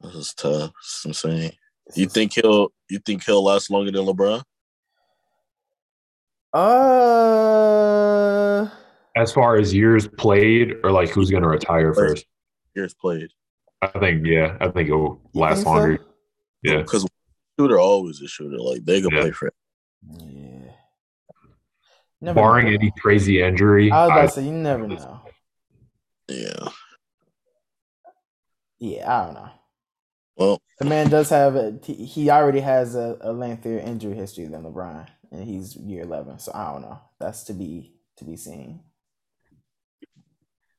This 0.00 0.14
is 0.14 0.34
tough. 0.34 0.72
It's 0.80 1.04
insane. 1.04 1.52
You 1.94 2.08
think 2.08 2.34
he'll? 2.34 2.68
You 2.90 2.98
think 3.04 3.24
he'll 3.24 3.42
last 3.44 3.70
longer 3.70 3.90
than 3.90 4.04
LeBron? 4.04 4.42
Uh, 7.48 8.68
As 9.16 9.32
far 9.32 9.56
as 9.56 9.74
years 9.74 10.06
played 10.08 10.74
or 10.84 10.90
like 10.92 11.10
who's 11.10 11.30
going 11.30 11.42
to 11.42 11.48
retire 11.48 11.92
first, 11.94 12.24
Years 12.74 12.94
played. 12.94 13.30
I 13.82 13.88
think, 13.98 14.26
yeah, 14.26 14.56
I 14.60 14.68
think 14.68 14.88
it 14.88 14.94
will 14.94 15.20
last 15.34 15.56
think 15.58 15.66
so? 15.66 15.72
longer. 15.72 15.98
Yeah. 16.62 16.78
Because 16.78 17.06
shooter 17.58 17.78
always 17.78 18.20
a 18.20 18.28
shooter. 18.28 18.58
Like 18.58 18.84
they 18.84 19.00
could 19.02 19.12
Yeah. 19.12 19.20
play 19.22 19.30
forever. 19.32 19.54
Yeah. 20.10 20.72
Never 22.20 22.34
Barring 22.40 22.66
know. 22.66 22.72
any 22.74 22.92
crazy 22.98 23.40
injury, 23.42 23.90
I 23.92 24.02
was 24.06 24.10
about 24.10 24.18
I, 24.18 24.26
to 24.26 24.32
say 24.32 24.44
you 24.44 24.52
never 24.52 24.88
know. 24.88 25.20
Yeah. 26.28 26.68
Yeah, 28.78 29.12
I 29.20 29.24
don't 29.26 29.34
know. 29.34 29.50
Well, 30.36 30.62
The 30.78 30.84
man 30.84 31.08
does 31.10 31.30
have 31.30 31.56
a 31.56 31.78
he- 31.82 32.30
already 32.30 32.60
has 32.60 32.94
a, 32.94 33.16
a 33.20 33.32
lengthier 33.32 33.78
injury 33.78 34.14
history 34.14 34.46
than 34.46 34.62
LeBron. 34.62 35.06
and 35.32 35.44
he's 35.44 35.74
year 35.76 36.02
eleven. 36.02 36.38
So 36.38 36.52
I 36.54 36.72
don't 36.72 36.82
know. 36.82 37.00
That's 37.18 37.42
to 37.44 37.52
be 37.54 37.94
to 38.18 38.24
be 38.24 38.36
seen. 38.36 38.80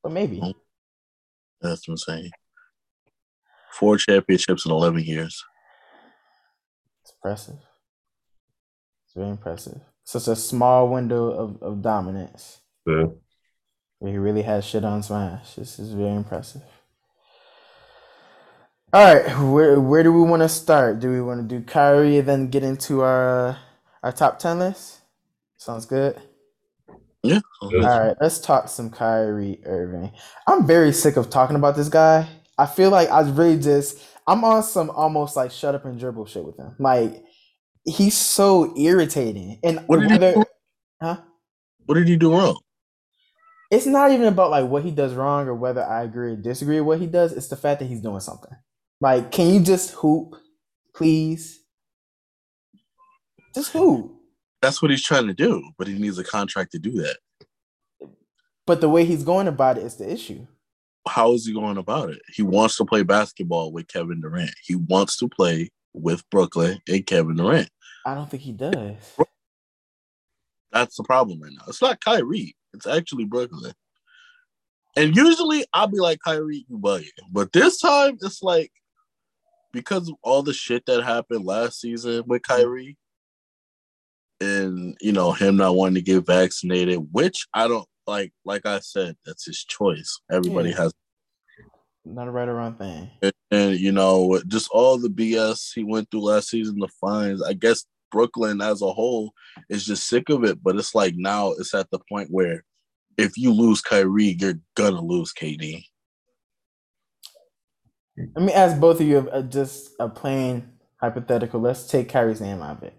But 0.01 0.13
maybe. 0.13 0.39
Oh, 0.41 0.53
that's 1.61 1.87
what 1.87 1.93
I'm 1.93 1.97
saying. 1.97 2.31
Four 3.73 3.97
championships 3.97 4.65
in 4.65 4.71
11 4.71 5.03
years. 5.03 5.43
It's 7.03 7.13
impressive. 7.13 7.55
It's 9.05 9.13
very 9.15 9.29
impressive. 9.29 9.81
Such 10.05 10.27
a 10.27 10.35
small 10.35 10.87
window 10.89 11.31
of, 11.31 11.61
of 11.61 11.81
dominance. 11.81 12.59
Yeah. 12.85 13.07
Where 13.99 14.11
he 14.11 14.17
really 14.17 14.41
has 14.43 14.65
shit 14.65 14.83
on 14.85 15.03
smash. 15.03 15.55
This 15.55 15.79
is 15.79 15.91
very 15.93 16.15
impressive. 16.15 16.63
All 18.91 19.03
right, 19.03 19.37
where 19.51 19.79
where 19.79 20.01
do 20.01 20.11
we 20.11 20.21
want 20.27 20.41
to 20.41 20.49
start? 20.49 20.99
Do 20.99 21.11
we 21.11 21.21
want 21.21 21.47
to 21.47 21.59
do 21.59 21.63
Kyrie 21.63 22.17
and 22.17 22.27
then 22.27 22.47
get 22.49 22.63
into 22.63 23.01
our 23.01 23.49
uh, 23.49 23.55
our 24.01 24.11
top 24.11 24.39
ten 24.39 24.57
list? 24.57 25.01
Sounds 25.57 25.85
good. 25.85 26.19
Yeah. 27.21 27.41
All 27.61 27.69
right, 27.71 28.15
let's 28.19 28.39
talk 28.39 28.67
some 28.67 28.89
Kyrie 28.89 29.61
Irving. 29.65 30.11
I'm 30.47 30.65
very 30.65 30.91
sick 30.91 31.17
of 31.17 31.29
talking 31.29 31.55
about 31.55 31.75
this 31.75 31.89
guy. 31.89 32.27
I 32.57 32.65
feel 32.65 32.89
like 32.89 33.09
I 33.09 33.21
really 33.29 33.59
just 33.59 33.99
I'm 34.25 34.43
on 34.43 34.63
some 34.63 34.89
almost 34.89 35.35
like 35.35 35.51
shut 35.51 35.75
up 35.75 35.85
and 35.85 35.99
dribble 35.99 36.25
shit 36.25 36.43
with 36.43 36.57
him. 36.57 36.75
Like 36.79 37.23
he's 37.85 38.17
so 38.17 38.75
irritating. 38.75 39.59
And 39.63 39.81
What 39.85 39.99
did 39.99 40.11
he 40.11 40.17
do? 40.17 40.43
huh? 40.99 41.17
What 41.85 41.95
did 41.95 42.07
he 42.07 42.15
do 42.15 42.31
wrong? 42.31 42.59
It's 43.69 43.85
not 43.85 44.11
even 44.11 44.25
about 44.25 44.49
like 44.49 44.67
what 44.67 44.83
he 44.83 44.89
does 44.89 45.13
wrong 45.13 45.47
or 45.47 45.53
whether 45.53 45.83
I 45.83 46.03
agree 46.03 46.31
or 46.31 46.35
disagree 46.35 46.79
with 46.79 46.87
what 46.87 46.99
he 46.99 47.05
does. 47.05 47.33
It's 47.33 47.49
the 47.49 47.55
fact 47.55 47.81
that 47.81 47.85
he's 47.85 48.01
doing 48.01 48.19
something. 48.19 48.51
Like, 49.01 49.31
can 49.31 49.53
you 49.53 49.61
just 49.61 49.91
hoop, 49.91 50.35
please? 50.93 51.61
Just 53.55 53.71
hoop. 53.71 54.13
That's 54.61 54.81
what 54.81 54.91
he's 54.91 55.03
trying 55.03 55.27
to 55.27 55.33
do, 55.33 55.63
but 55.77 55.87
he 55.87 55.97
needs 55.97 56.17
a 56.17 56.23
contract 56.23 56.73
to 56.73 56.79
do 56.79 56.91
that. 56.91 57.17
But 58.67 58.81
the 58.81 58.89
way 58.89 59.05
he's 59.05 59.23
going 59.23 59.47
about 59.47 59.77
it 59.77 59.83
is 59.85 59.95
the 59.95 60.11
issue. 60.11 60.45
How 61.07 61.33
is 61.33 61.45
he 61.45 61.53
going 61.53 61.77
about 61.77 62.09
it? 62.09 62.21
He 62.33 62.43
wants 62.43 62.75
to 62.77 62.85
play 62.85 63.03
basketball 63.03 63.71
with 63.71 63.87
Kevin 63.87 64.21
Durant. 64.21 64.53
He 64.63 64.75
wants 64.75 65.17
to 65.17 65.29
play 65.29 65.71
with 65.93 66.29
Brooklyn 66.29 66.79
and 66.87 67.05
Kevin 67.05 67.37
Durant. 67.37 67.69
I 68.05 68.13
don't 68.13 68.29
think 68.29 68.43
he 68.43 68.51
does. 68.51 68.95
That's 70.71 70.97
the 70.97 71.03
problem 71.03 71.41
right 71.41 71.51
now. 71.51 71.63
It's 71.67 71.81
not 71.81 72.03
Kyrie. 72.03 72.55
It's 72.73 72.85
actually 72.85 73.25
Brooklyn. 73.25 73.73
And 74.95 75.15
usually 75.15 75.65
I'll 75.73 75.87
be 75.87 75.99
like, 75.99 76.19
Kyrie, 76.23 76.65
you 76.69 76.77
bugging. 76.77 77.07
But 77.31 77.53
this 77.53 77.79
time 77.79 78.17
it's 78.21 78.43
like 78.43 78.71
because 79.71 80.09
of 80.09 80.15
all 80.23 80.41
the 80.43 80.53
shit 80.53 80.85
that 80.85 81.03
happened 81.03 81.45
last 81.45 81.79
season 81.81 82.23
with 82.27 82.41
mm-hmm. 82.41 82.61
Kyrie 82.61 82.97
and 84.41 84.95
you 85.01 85.11
know 85.11 85.31
him 85.31 85.57
not 85.57 85.75
wanting 85.75 85.95
to 85.95 86.01
get 86.01 86.25
vaccinated, 86.25 86.99
which 87.11 87.45
I 87.53 87.67
don't 87.67 87.87
like 88.07 88.31
like 88.45 88.65
I 88.65 88.79
said, 88.79 89.15
that's 89.25 89.45
his 89.45 89.63
choice. 89.63 90.19
Everybody 90.31 90.69
Yeah. 90.69 90.77
has 90.83 90.93
Not 92.05 92.27
a 92.27 92.31
right 92.31 92.47
or 92.47 92.55
wrong 92.55 92.75
thing. 92.75 93.09
and, 93.21 93.33
and, 93.51 93.79
you 93.79 93.91
know, 93.91 94.41
just 94.47 94.69
all 94.71 94.97
the 94.97 95.09
BS 95.09 95.73
he 95.75 95.83
went 95.83 96.09
through 96.09 96.21
last 96.21 96.49
season, 96.49 96.79
the 96.79 96.87
fines. 97.01 97.43
I 97.43 97.53
guess 97.53 97.85
Brooklyn 98.11 98.61
as 98.61 98.81
a 98.81 98.91
whole 98.91 99.33
is 99.69 99.85
just 99.85 100.07
sick 100.07 100.29
of 100.29 100.43
it. 100.43 100.63
But 100.63 100.77
it's 100.77 100.95
like 100.95 101.15
now 101.15 101.51
it's 101.51 101.73
at 101.73 101.89
the 101.91 101.99
point 102.09 102.29
where 102.31 102.63
if 103.17 103.37
you 103.37 103.53
lose 103.53 103.81
Kyrie, 103.81 104.37
you're 104.39 104.59
gonna 104.75 105.01
lose 105.01 105.33
KD. 105.33 105.83
Let 108.35 108.45
me 108.45 108.53
ask 108.53 108.79
both 108.79 108.99
of 108.99 109.07
you 109.07 109.29
a, 109.31 109.43
just 109.43 109.91
a 109.99 110.09
plain 110.09 110.73
hypothetical. 110.97 111.61
Let's 111.61 111.87
take 111.87 112.09
Kyrie's 112.09 112.41
name 112.41 112.61
out 112.61 112.77
of 112.77 112.83
it. 112.83 112.93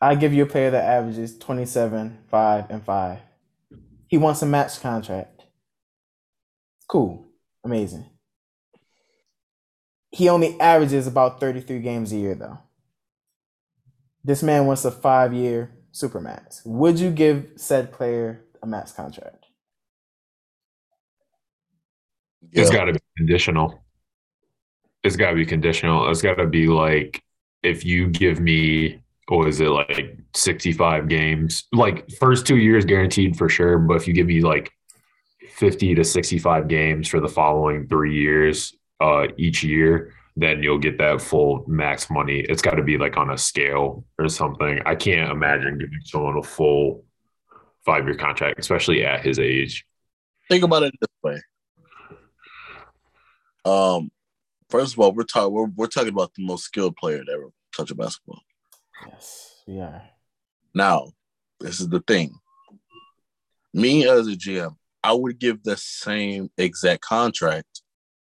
I 0.00 0.14
give 0.14 0.32
you 0.32 0.44
a 0.44 0.46
player 0.46 0.70
that 0.70 0.84
averages 0.84 1.38
27, 1.38 2.18
5, 2.30 2.70
and 2.70 2.84
5. 2.84 3.18
He 4.08 4.18
wants 4.18 4.42
a 4.42 4.46
match 4.46 4.80
contract. 4.80 5.42
Cool. 6.88 7.26
Amazing. 7.64 8.06
He 10.10 10.28
only 10.28 10.58
averages 10.60 11.06
about 11.06 11.40
33 11.40 11.80
games 11.80 12.12
a 12.12 12.16
year, 12.16 12.34
though. 12.34 12.58
This 14.22 14.42
man 14.42 14.66
wants 14.66 14.84
a 14.84 14.90
five 14.90 15.34
year 15.34 15.70
super 15.92 16.20
max. 16.20 16.62
Would 16.64 16.98
you 16.98 17.10
give 17.10 17.52
said 17.56 17.92
player 17.92 18.44
a 18.62 18.66
max 18.66 18.92
contract? 18.92 19.46
It's 22.52 22.70
got 22.70 22.84
to 22.84 22.92
be 22.92 23.00
conditional. 23.16 23.83
It's 25.04 25.16
got 25.16 25.30
to 25.30 25.36
be 25.36 25.46
conditional. 25.46 26.08
It's 26.10 26.22
got 26.22 26.34
to 26.34 26.46
be 26.46 26.66
like 26.66 27.22
if 27.62 27.84
you 27.84 28.08
give 28.08 28.40
me, 28.40 29.00
or 29.28 29.48
is 29.48 29.60
it, 29.60 29.68
like 29.68 30.18
65 30.34 31.08
games, 31.08 31.64
like 31.72 32.10
first 32.12 32.46
two 32.46 32.58
years 32.58 32.84
guaranteed 32.84 33.36
for 33.36 33.48
sure. 33.48 33.78
But 33.78 33.96
if 33.96 34.06
you 34.06 34.14
give 34.14 34.26
me 34.26 34.40
like 34.40 34.70
50 35.54 35.94
to 35.94 36.04
65 36.04 36.68
games 36.68 37.08
for 37.08 37.20
the 37.20 37.28
following 37.28 37.88
three 37.88 38.18
years 38.18 38.74
uh, 39.00 39.26
each 39.38 39.62
year, 39.62 40.12
then 40.36 40.62
you'll 40.62 40.78
get 40.78 40.98
that 40.98 41.22
full 41.22 41.64
max 41.66 42.10
money. 42.10 42.40
It's 42.40 42.62
got 42.62 42.74
to 42.74 42.82
be 42.82 42.98
like 42.98 43.16
on 43.16 43.30
a 43.30 43.38
scale 43.38 44.04
or 44.18 44.28
something. 44.28 44.80
I 44.84 44.94
can't 44.94 45.30
imagine 45.30 45.78
giving 45.78 46.00
someone 46.04 46.36
a 46.36 46.42
full 46.42 47.04
five 47.84 48.04
year 48.04 48.14
contract, 48.14 48.58
especially 48.58 49.04
at 49.04 49.24
his 49.24 49.38
age. 49.38 49.86
think 50.48 50.64
about 50.64 50.82
it 50.82 50.94
this 51.00 51.08
way. 51.22 51.40
Um, 53.64 54.10
first 54.74 54.94
of 54.94 54.98
all, 54.98 55.12
we're 55.12 55.22
talking 55.22 55.52
we're, 55.52 55.66
we're 55.76 55.86
talking 55.86 56.08
about 56.08 56.34
the 56.34 56.44
most 56.44 56.64
skilled 56.64 56.96
player 56.96 57.24
to 57.24 57.32
ever 57.32 57.50
touch 57.76 57.92
a 57.92 57.94
basketball. 57.94 58.40
Yes, 59.06 59.62
we 59.68 59.78
are. 59.78 60.02
Now, 60.74 61.12
this 61.60 61.80
is 61.80 61.88
the 61.88 62.00
thing. 62.00 62.32
Me 63.72 64.08
as 64.08 64.26
a 64.26 64.32
GM, 64.32 64.74
I 65.04 65.12
would 65.12 65.38
give 65.38 65.62
the 65.62 65.76
same 65.76 66.50
exact 66.58 67.02
contract 67.02 67.82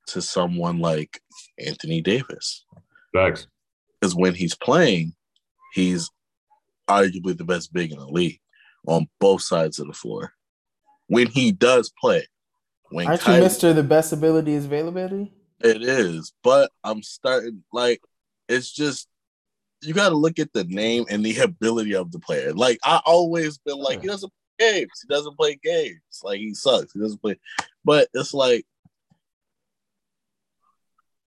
to 0.07 0.21
someone 0.21 0.79
like 0.79 1.21
Anthony 1.57 2.01
Davis. 2.01 2.65
Thanks. 3.13 3.47
Because 4.01 4.13
when 4.13 4.35
he's 4.35 4.55
playing, 4.55 5.13
he's 5.73 6.09
arguably 6.89 7.37
the 7.37 7.45
best 7.45 7.71
big 7.71 7.93
in 7.93 7.97
the 7.97 8.07
league 8.07 8.39
on 8.87 9.07
both 9.21 9.41
sides 9.41 9.79
of 9.79 9.87
the 9.87 9.93
floor. 9.93 10.33
When 11.07 11.27
he 11.27 11.53
does 11.53 11.93
play, 11.99 12.27
when 12.89 13.07
Aren't 13.07 13.21
Kyrie- 13.21 13.43
you 13.43 13.49
Mr. 13.49 13.73
The 13.73 13.83
best 13.83 14.11
ability 14.11 14.53
is 14.53 14.65
availability? 14.65 15.31
It 15.61 15.83
is, 15.83 16.33
but 16.43 16.71
I'm 16.83 17.01
starting 17.01 17.63
like 17.71 18.01
it's 18.49 18.71
just 18.71 19.07
you 19.81 19.93
got 19.93 20.09
to 20.09 20.15
look 20.15 20.39
at 20.39 20.51
the 20.53 20.63
name 20.65 21.05
and 21.09 21.23
the 21.25 21.37
ability 21.39 21.95
of 21.95 22.11
the 22.11 22.19
player. 22.19 22.53
Like 22.53 22.79
I 22.83 23.01
always 23.05 23.57
been 23.57 23.77
like 23.77 24.01
he 24.01 24.07
doesn't 24.07 24.31
play 24.59 24.71
games. 24.71 24.91
He 25.01 25.13
doesn't 25.13 25.37
play 25.37 25.59
games. 25.61 25.99
Like 26.23 26.39
he 26.39 26.53
sucks. 26.53 26.93
He 26.93 26.99
doesn't 26.99 27.21
play. 27.21 27.37
But 27.83 28.09
it's 28.13 28.33
like, 28.33 28.65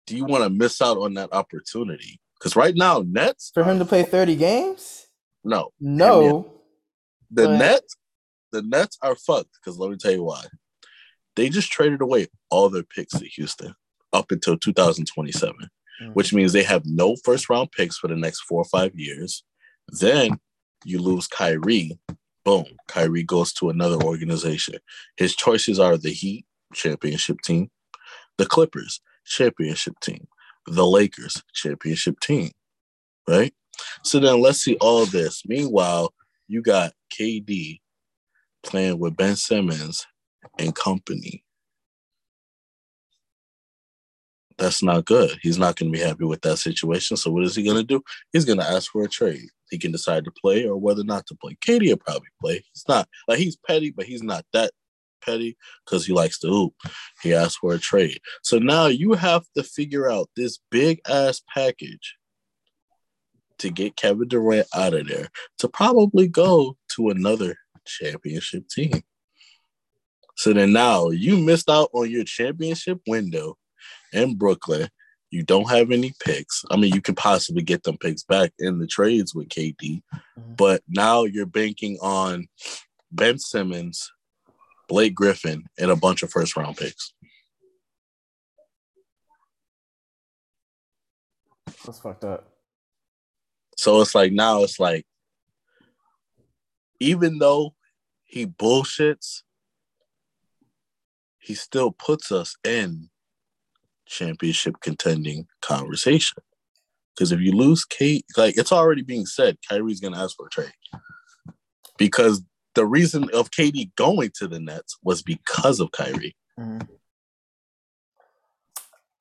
do 0.07 0.17
you 0.17 0.25
want 0.25 0.45
to 0.45 0.51
miss 0.51 0.81
out 0.83 0.99
on 0.99 1.15
that 1.15 1.33
opportunity? 1.33 2.21
Because 2.39 2.57
right 2.57 2.75
now, 2.75 3.05
Nets 3.07 3.51
For 3.53 3.65
him 3.65 3.79
to 3.79 3.85
play 3.85 4.03
30 4.03 4.37
games? 4.37 5.07
no, 5.45 5.71
No. 5.81 6.53
the. 7.31 7.49
Nets, 7.59 7.97
the 8.53 8.63
Nets 8.63 8.99
are 9.03 9.17
fucked. 9.17 9.51
Because 9.61 9.79
let 9.79 9.91
me 9.91 9.97
tell 9.97 10.13
you 10.13 10.23
why. 10.23 10.45
They 11.37 11.49
just 11.49 11.71
traded 11.71 12.01
away 12.01 12.29
all 12.51 12.69
their 12.69 12.83
picks 12.83 13.13
to 13.19 13.25
Houston 13.27 13.75
up 14.13 14.31
until 14.31 14.57
2027 14.59 15.55
Mm. 16.01 16.15
which 16.15 16.33
means 16.33 16.53
they 16.53 16.63
have 16.63 16.85
no 16.87 17.17
first 17.25 17.51
round 17.51 17.73
picks 17.73 17.99
for 17.99 18.07
the 18.07 18.15
next 18.15 18.43
four 18.43 18.61
or 18.63 18.65
five 18.67 18.95
years. 18.95 19.43
Then 19.89 20.39
you 20.85 21.01
lose 21.01 21.27
Kyrie. 21.27 21.99
Boom. 22.45 22.67
Kyrie 22.87 23.25
goes 23.25 23.53
to 23.55 23.69
another 23.69 24.01
organization. 24.05 24.77
His 25.17 25.35
choices 25.35 25.81
are 25.81 25.97
the 25.97 26.13
Heat 26.13 26.47
championship 26.73 27.41
team, 27.41 27.71
the 28.37 28.47
Clippers 28.47 29.01
championship 29.27 29.99
team, 29.99 30.29
the 30.67 30.87
Lakers 30.87 31.43
championship 31.53 32.21
team. 32.21 32.53
Right? 33.27 33.53
So 34.05 34.21
then 34.21 34.41
let's 34.41 34.61
see 34.61 34.77
all 34.77 35.05
this. 35.05 35.43
Meanwhile, 35.47 36.15
you 36.47 36.63
got 36.63 36.93
KD 37.13 37.81
playing 38.63 39.01
with 39.01 39.17
Ben 39.17 39.35
Simmons 39.35 40.07
and 40.61 40.77
company. 40.77 41.43
That's 44.59 44.83
not 44.83 45.05
good. 45.05 45.39
He's 45.41 45.59
not 45.59 45.77
going 45.77 45.93
to 45.93 45.99
be 45.99 46.05
happy 46.05 46.25
with 46.25 46.41
that 46.43 46.57
situation. 46.57 47.17
So 47.17 47.31
what 47.31 47.45
is 47.45 47.55
he 47.55 47.63
going 47.63 47.77
to 47.77 47.85
do? 47.85 48.03
He's 48.33 48.45
going 48.45 48.59
to 48.59 48.69
ask 48.69 48.91
for 48.91 49.05
a 49.05 49.09
trade. 49.09 49.49
He 49.71 49.79
can 49.79 49.93
decide 49.93 50.25
to 50.25 50.33
play 50.33 50.67
or 50.67 50.77
whether 50.77 51.05
not 51.05 51.27
to 51.27 51.37
play. 51.37 51.57
KD 51.65 51.89
will 51.89 51.97
probably 51.97 52.29
play. 52.41 52.65
He's 52.75 52.85
not 52.89 53.09
like 53.29 53.39
he's 53.39 53.57
petty, 53.57 53.91
but 53.91 54.07
he's 54.07 54.23
not 54.23 54.45
that 54.53 54.73
petty 55.25 55.57
because 55.85 56.07
he 56.07 56.13
likes 56.13 56.39
to 56.41 56.49
hoop. 56.49 56.75
He 57.23 57.35
asked 57.35 57.59
for 57.59 57.75
a 57.75 57.79
trade. 57.79 58.19
So 58.43 58.59
now 58.59 58.87
you 58.87 59.13
have 59.13 59.45
to 59.57 59.63
figure 59.63 60.11
out 60.11 60.29
this 60.37 60.59
big 60.71 61.01
ass 61.09 61.41
package 61.55 62.17
to 63.59 63.71
get 63.71 63.97
Kevin 63.97 64.29
Durant 64.29 64.67
out 64.75 64.95
of 64.95 65.07
there 65.07 65.29
to 65.59 65.69
probably 65.69 66.29
go 66.29 66.77
to 66.97 67.11
another 67.11 67.57
championship 67.87 68.69
team. 68.69 69.03
So 70.37 70.53
then 70.53 70.73
now 70.73 71.11
you 71.11 71.37
missed 71.37 71.69
out 71.69 71.91
on 71.93 72.11
your 72.11 72.25
championship 72.25 73.01
window 73.07 73.57
in 74.13 74.37
Brooklyn 74.37 74.89
You 75.31 75.43
don't 75.43 75.69
have 75.69 75.91
any 75.91 76.15
picks. 76.25 76.65
I 76.71 76.77
mean, 76.77 76.95
you 76.95 77.03
can 77.03 77.15
possibly 77.15 77.63
get 77.63 77.83
them 77.83 77.99
picks 77.99 78.23
back 78.23 78.53
in 78.59 78.79
the 78.79 78.87
trades 78.87 79.35
with 79.35 79.51
KD, 79.51 80.03
Mhm. 80.13 80.57
but 80.57 80.83
now 80.89 81.25
you're 81.25 81.45
banking 81.45 81.99
on 82.01 82.49
Ben 83.13 83.39
Simmons, 83.39 84.11
Blake 84.89 85.15
Griffin, 85.15 85.65
and 85.79 85.91
a 85.91 85.97
bunch 85.97 86.23
of 86.23 86.31
first 86.31 86.57
round 86.57 86.79
picks. 86.79 87.13
That's 91.85 92.01
fucked 92.01 92.25
up. 92.25 92.51
So 93.77 94.01
it's 94.01 94.15
like 94.15 94.33
now 94.33 94.63
it's 94.63 94.81
like, 94.81 95.07
even 97.01 97.39
though 97.39 97.75
he 98.25 98.47
bullshits, 98.47 99.43
he 101.39 101.55
still 101.55 101.93
puts 101.93 102.33
us 102.33 102.57
in 102.65 103.11
championship 104.09 104.77
contending 104.81 105.47
conversation. 105.63 106.43
Because 107.15 107.33
if 107.33 107.41
you 107.41 107.53
lose 107.53 107.85
KD, 107.85 108.23
like 108.37 108.57
it's 108.57 108.73
already 108.73 109.03
being 109.03 109.27
said, 109.27 109.59
Kyrie's 109.69 110.01
gonna 110.01 110.23
ask 110.23 110.37
for 110.37 110.47
a 110.47 110.51
trade. 110.51 110.73
Because 111.97 112.43
the 112.75 112.87
reason 112.87 113.29
of 113.35 113.51
KD 113.51 113.91
going 113.97 114.31
to 114.37 114.47
the 114.47 114.61
Nets 114.61 114.97
was 115.03 115.23
because 115.23 115.81
of 115.81 115.91
Kyrie. 115.93 116.37
Mhm. 116.59 116.89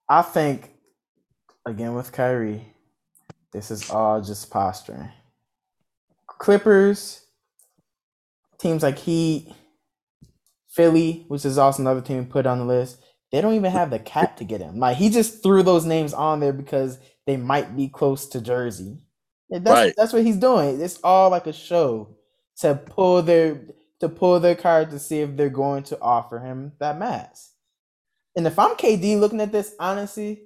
I 0.07 0.21
think 0.21 0.75
again 1.65 1.95
with 1.95 2.11
Kyrie, 2.11 2.73
this 3.51 3.71
is 3.71 3.89
all 3.89 4.21
just 4.21 4.49
posturing. 4.51 5.11
Clippers, 6.27 7.25
teams 8.59 8.83
like 8.83 8.99
Heat, 8.99 9.53
Philly, 10.69 11.25
which 11.27 11.45
is 11.45 11.57
also 11.57 11.81
another 11.81 12.01
team 12.01 12.27
put 12.27 12.45
on 12.45 12.59
the 12.59 12.65
list, 12.65 13.01
they 13.31 13.41
don't 13.41 13.55
even 13.55 13.71
have 13.71 13.89
the 13.89 13.99
cap 13.99 14.37
to 14.37 14.43
get 14.45 14.61
him. 14.61 14.79
Like 14.79 14.97
he 14.97 15.09
just 15.09 15.43
threw 15.43 15.63
those 15.63 15.85
names 15.85 16.13
on 16.13 16.39
there 16.39 16.53
because 16.53 16.97
they 17.25 17.35
might 17.37 17.75
be 17.75 17.89
close 17.89 18.27
to 18.29 18.41
Jersey. 18.41 18.97
That's 19.49 19.65
Right. 19.65 19.93
that's 19.97 20.13
what 20.13 20.23
he's 20.23 20.37
doing. 20.37 20.79
It's 20.81 20.99
all 21.03 21.29
like 21.29 21.47
a 21.47 21.53
show 21.53 22.15
to 22.57 22.75
pull 22.75 23.21
their 23.21 23.61
to 23.99 24.09
pull 24.09 24.39
their 24.39 24.55
card 24.55 24.91
to 24.91 24.99
see 24.99 25.19
if 25.21 25.35
they're 25.35 25.49
going 25.49 25.83
to 25.83 25.99
offer 26.01 26.39
him 26.39 26.73
that 26.79 26.97
max. 26.99 27.51
And 28.35 28.45
if 28.47 28.59
I'm 28.59 28.75
KD 28.75 29.19
looking 29.19 29.41
at 29.41 29.51
this, 29.51 29.73
honestly, 29.79 30.43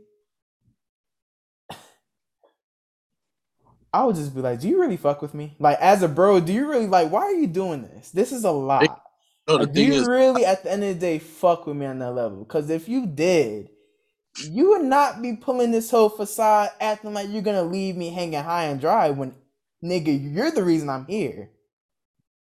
I 3.93 4.05
would 4.05 4.15
just 4.15 4.33
be 4.33 4.41
like, 4.41 4.59
"Do 4.61 4.69
you 4.69 4.79
really 4.79 4.95
fuck 4.97 5.21
with 5.21 5.33
me? 5.33 5.55
Like, 5.59 5.77
as 5.79 6.01
a 6.03 6.07
bro, 6.07 6.39
do 6.39 6.53
you 6.53 6.69
really 6.69 6.87
like? 6.87 7.11
Why 7.11 7.21
are 7.23 7.33
you 7.33 7.47
doing 7.47 7.81
this? 7.83 8.11
This 8.11 8.31
is 8.31 8.43
a 8.45 8.51
lot. 8.51 9.01
No, 9.57 9.65
the 9.65 9.71
do 9.71 9.83
you 9.83 9.93
is, 9.93 10.07
really, 10.07 10.45
at 10.45 10.63
the 10.63 10.71
end 10.71 10.83
of 10.83 10.89
the 10.89 10.99
day, 10.99 11.19
fuck 11.19 11.67
with 11.67 11.75
me 11.77 11.85
on 11.85 11.99
that 11.99 12.11
level? 12.11 12.39
Because 12.43 12.69
if 12.69 12.87
you 12.89 13.05
did, 13.05 13.69
you 14.43 14.69
would 14.69 14.83
not 14.83 15.21
be 15.21 15.35
pulling 15.35 15.71
this 15.71 15.91
whole 15.91 16.09
facade, 16.09 16.69
acting 16.79 17.13
like 17.13 17.29
you're 17.29 17.41
gonna 17.41 17.63
leave 17.63 17.95
me 17.95 18.09
hanging 18.09 18.41
high 18.41 18.65
and 18.65 18.79
dry 18.79 19.09
when, 19.09 19.35
nigga, 19.83 20.33
you're 20.33 20.51
the 20.51 20.63
reason 20.63 20.89
I'm 20.89 21.05
here. 21.05 21.49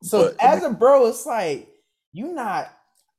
So 0.03 0.33
But- 0.37 0.43
as 0.43 0.63
a 0.63 0.69
bro, 0.69 1.07
it's 1.07 1.25
like 1.25 1.69
you 2.13 2.33
not. 2.33 2.73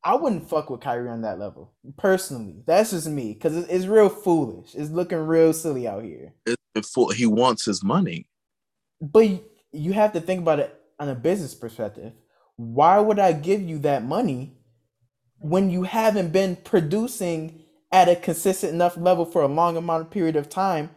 I 0.04 0.14
wouldn't 0.14 0.48
fuck 0.48 0.70
with 0.70 0.80
Kyrie 0.80 1.08
on 1.08 1.22
that 1.22 1.38
level 1.40 1.72
personally. 1.96 2.62
That's 2.66 2.92
just 2.92 3.08
me 3.08 3.34
because 3.34 3.56
it's, 3.56 3.68
it's 3.68 3.86
real 3.86 4.08
foolish. 4.08 4.74
It's 4.74 4.90
looking 4.90 5.18
real 5.18 5.52
silly 5.52 5.88
out 5.88 6.04
here. 6.04 6.34
full, 6.84 7.10
he 7.10 7.26
wants 7.26 7.64
his 7.64 7.82
money. 7.82 8.28
But 9.00 9.42
you 9.72 9.92
have 9.92 10.12
to 10.12 10.20
think 10.20 10.40
about 10.40 10.60
it 10.60 10.80
on 11.00 11.08
a 11.08 11.14
business 11.14 11.54
perspective. 11.54 12.12
Why 12.58 12.98
would 12.98 13.20
I 13.20 13.32
give 13.32 13.62
you 13.62 13.78
that 13.78 14.04
money 14.04 14.52
when 15.38 15.70
you 15.70 15.84
haven't 15.84 16.32
been 16.32 16.56
producing 16.56 17.62
at 17.92 18.08
a 18.08 18.16
consistent 18.16 18.74
enough 18.74 18.96
level 18.96 19.24
for 19.24 19.42
a 19.42 19.46
long 19.46 19.76
amount 19.76 20.02
of 20.02 20.10
period 20.10 20.34
of 20.34 20.48
time 20.48 20.90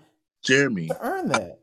Jeremy 0.43 0.87
to 0.87 0.97
earn 0.99 1.29
that? 1.29 1.59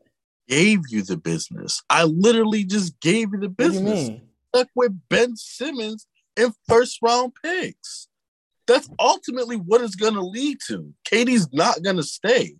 gave 0.47 0.79
you 0.89 1.03
the 1.03 1.17
business. 1.17 1.83
I 1.89 2.05
literally 2.05 2.63
just 2.63 2.97
gave 3.01 3.33
you 3.33 3.39
the 3.39 3.47
you 3.47 3.49
business. 3.49 4.07
mean? 4.07 4.21
Stuck 4.55 4.69
with 4.73 4.97
Ben 5.09 5.35
Simmons 5.35 6.07
and 6.37 6.53
first 6.67 6.99
round 7.01 7.33
picks. 7.43 8.07
That's 8.67 8.89
ultimately 8.99 9.57
what 9.57 9.81
it's 9.81 9.95
gonna 9.95 10.21
lead 10.21 10.59
to. 10.67 10.93
KD's 11.05 11.51
not 11.51 11.83
gonna 11.83 12.03
stay. 12.03 12.55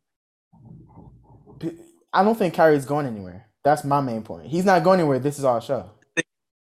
I 2.11 2.23
don't 2.23 2.37
think 2.37 2.53
Kyrie's 2.53 2.85
going 2.85 3.05
anywhere. 3.05 3.47
That's 3.63 3.85
my 3.85 4.01
main 4.01 4.23
point. 4.23 4.47
He's 4.47 4.65
not 4.65 4.83
going 4.83 4.99
anywhere. 4.99 5.19
This 5.19 5.39
is 5.39 5.45
all 5.45 5.57
a 5.57 5.61
show. 5.61 5.89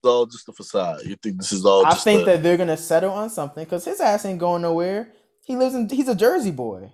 It's 0.03 0.09
all 0.09 0.27
just 0.27 0.49
a 0.49 0.53
facade. 0.53 1.01
You 1.05 1.17
think 1.17 1.39
this 1.39 1.53
is 1.53 1.65
all 1.65 1.85
I 1.85 1.95
think 1.95 2.23
a- 2.23 2.25
that 2.27 2.43
they're 2.45 2.57
gonna 2.57 2.77
settle 2.77 3.11
on 3.13 3.31
something 3.31 3.65
because 3.65 3.85
his 3.85 4.01
ass 4.01 4.25
ain't 4.25 4.39
going 4.39 4.63
nowhere. 4.63 5.13
He 5.45 5.57
lives 5.57 5.75
in. 5.75 5.89
He's 5.89 6.09
a 6.09 6.15
Jersey 6.15 6.53
boy. 6.53 6.93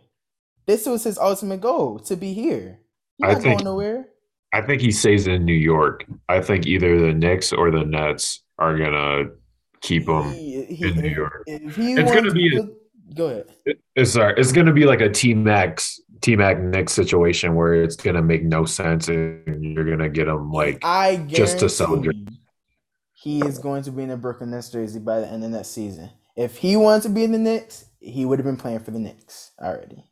This 0.66 0.86
was 0.86 1.04
his 1.04 1.18
ultimate 1.18 1.60
goal 1.60 1.98
to 2.00 2.16
be 2.16 2.32
here. 2.32 2.78
He's 3.18 3.28
I 3.28 3.32
not 3.34 3.42
think- 3.42 3.54
going 3.58 3.64
nowhere. 3.64 4.08
I 4.54 4.62
think 4.62 4.80
he 4.80 4.90
stays 4.92 5.26
in 5.26 5.44
New 5.44 5.52
York. 5.52 6.04
I 6.28 6.40
think 6.40 6.64
either 6.66 6.98
the 7.00 7.12
Knicks 7.12 7.52
or 7.52 7.70
the 7.72 7.84
Nets 7.84 8.42
are 8.58 8.78
gonna 8.78 9.30
keep 9.82 10.08
him. 10.08 10.30
He- 10.32 10.62
he- 10.64 10.88
in 10.88 10.96
New 10.96 11.08
York. 11.10 11.42
If 11.46 11.76
he 11.76 11.92
It's 11.94 12.10
gonna 12.14 12.32
be 12.32 12.56
a- 12.56 13.14
go 13.14 13.26
ahead. 13.26 13.46
It's 13.96 14.12
sorry, 14.12 14.34
it's 14.38 14.52
gonna 14.52 14.72
be 14.72 14.84
like 14.86 15.00
a 15.02 15.10
T 15.10 15.34
Max 15.34 16.00
T 16.22 16.36
Mac 16.36 16.58
Knicks 16.58 16.92
situation 16.94 17.54
where 17.54 17.74
it's 17.74 17.96
gonna 17.96 18.22
make 18.22 18.44
no 18.44 18.64
sense 18.64 19.08
and 19.08 19.44
you're 19.62 19.84
gonna 19.84 20.08
get 20.08 20.26
him 20.28 20.50
like 20.50 20.78
I 20.82 21.16
just 21.26 21.58
to 21.58 21.68
sell 21.68 21.96
guarantee 21.96 22.38
he 23.24 23.40
is 23.40 23.58
going 23.58 23.82
to 23.84 23.90
be 23.90 24.02
in 24.02 24.10
a 24.10 24.18
Brooklyn 24.18 24.50
Nets 24.50 24.68
jersey 24.68 24.98
by 24.98 25.18
the 25.20 25.26
end 25.26 25.42
of 25.44 25.52
that 25.52 25.64
season. 25.64 26.10
If 26.36 26.58
he 26.58 26.76
wanted 26.76 27.04
to 27.04 27.08
be 27.08 27.24
in 27.24 27.32
the 27.32 27.38
Knicks, 27.38 27.86
he 27.98 28.26
would 28.26 28.38
have 28.38 28.44
been 28.44 28.58
playing 28.58 28.80
for 28.80 28.90
the 28.90 28.98
Knicks 28.98 29.52
already. 29.58 30.04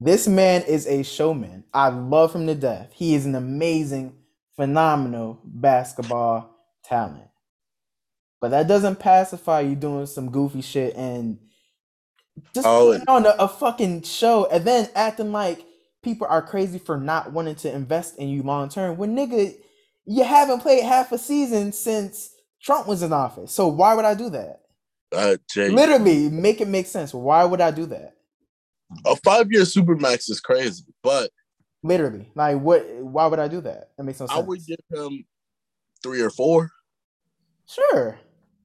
This 0.00 0.28
man 0.28 0.62
is 0.64 0.86
a 0.86 1.02
showman. 1.02 1.64
I 1.72 1.88
love 1.88 2.34
him 2.34 2.46
to 2.46 2.54
death. 2.54 2.90
He 2.92 3.14
is 3.14 3.24
an 3.24 3.34
amazing, 3.34 4.16
phenomenal 4.54 5.40
basketball 5.44 6.54
talent. 6.84 7.28
But 8.38 8.50
that 8.50 8.68
doesn't 8.68 8.96
pacify 8.98 9.60
you 9.60 9.74
doing 9.74 10.04
some 10.04 10.30
goofy 10.30 10.60
shit 10.60 10.94
and 10.94 11.38
just 12.54 12.66
Oh, 12.66 13.00
on 13.08 13.24
a, 13.24 13.30
a 13.38 13.48
fucking 13.48 14.02
show 14.02 14.46
and 14.52 14.62
then 14.62 14.90
acting 14.94 15.32
like 15.32 15.64
people 16.02 16.26
are 16.28 16.42
crazy 16.42 16.78
for 16.78 16.98
not 16.98 17.32
wanting 17.32 17.54
to 17.54 17.74
invest 17.74 18.18
in 18.18 18.28
you 18.28 18.42
long 18.42 18.68
term. 18.68 18.98
When 18.98 19.16
nigga, 19.16 19.56
you 20.06 20.24
haven't 20.24 20.60
played 20.60 20.84
half 20.84 21.12
a 21.12 21.18
season 21.18 21.72
since 21.72 22.30
Trump 22.62 22.86
was 22.86 23.02
in 23.02 23.12
office. 23.12 23.52
So 23.52 23.68
why 23.68 23.94
would 23.94 24.04
I 24.04 24.14
do 24.14 24.30
that? 24.30 24.62
uh, 25.12 25.36
Jay, 25.52 25.68
Literally, 25.68 26.28
make 26.28 26.60
it 26.60 26.68
make 26.68 26.86
sense. 26.86 27.14
Why 27.14 27.44
would 27.44 27.60
I 27.60 27.70
do 27.70 27.86
that? 27.86 28.14
a 29.04 29.16
five 29.16 29.50
year 29.50 29.62
supermax 29.62 30.30
is 30.30 30.40
crazy, 30.40 30.84
but 31.02 31.30
Literally, 31.82 32.28
like 32.34 32.58
what? 32.58 32.84
Why 33.00 33.26
would 33.26 33.38
I 33.38 33.48
do 33.48 33.60
that? 33.60 33.90
That 33.96 34.04
makes 34.04 34.18
no 34.18 34.26
sense. 34.26 34.38
I 34.38 34.42
would 34.42 34.60
give 34.66 34.78
him 34.90 35.24
three 36.02 36.20
or 36.20 36.30
four. 36.30 36.70
Sure. 37.68 38.18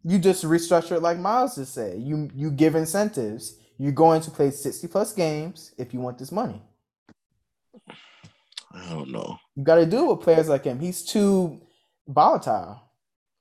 You 0.04 0.18
just 0.18 0.44
restructure 0.44 0.94
it 0.94 1.02
like 1.02 1.20
Myles 1.20 1.56
just 1.56 1.74
said. 1.74 2.02
You 2.02 2.30
you 2.34 2.50
give 2.50 2.76
incentives. 2.76 3.58
You're 3.78 3.92
going 3.92 4.22
to 4.22 4.32
play 4.32 4.52
60 4.52 4.88
plus 4.88 5.14
games 5.14 5.74
if 5.78 5.94
you 5.94 6.00
want 6.00 6.18
this 6.20 6.32
money. 6.32 6.62
I 8.74 8.90
don't 8.90 9.12
know. 9.12 9.38
You 9.56 9.64
got 9.64 9.76
to 9.76 9.86
do 9.86 10.06
it 10.06 10.16
with 10.16 10.22
players 10.22 10.50
like 10.50 10.66
him. 10.66 10.80
He's 10.80 11.04
too 11.04 11.60
volatile. 12.08 12.82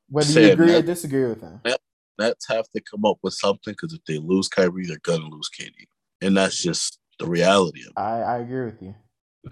Whether 0.08 0.28
you 0.28 0.34
Said 0.34 0.52
agree 0.52 0.74
or 0.74 0.82
disagree 0.82 1.26
with 1.26 1.40
him. 1.40 1.60
Nets 2.18 2.46
have 2.48 2.68
to 2.70 2.80
come 2.80 3.04
up 3.04 3.16
with 3.22 3.34
something 3.34 3.72
because 3.72 3.92
if 3.92 4.04
they 4.04 4.18
lose 4.18 4.48
Kyrie, 4.48 4.86
they're 4.86 4.98
gonna 5.02 5.28
lose 5.28 5.48
KD, 5.48 5.72
and 6.20 6.36
that's 6.36 6.62
just 6.62 6.98
the 7.18 7.26
reality 7.26 7.80
of 7.82 7.92
it. 7.96 8.00
I, 8.00 8.20
I 8.20 8.38
agree 8.38 8.66
with 8.66 8.82
you. 8.82 8.94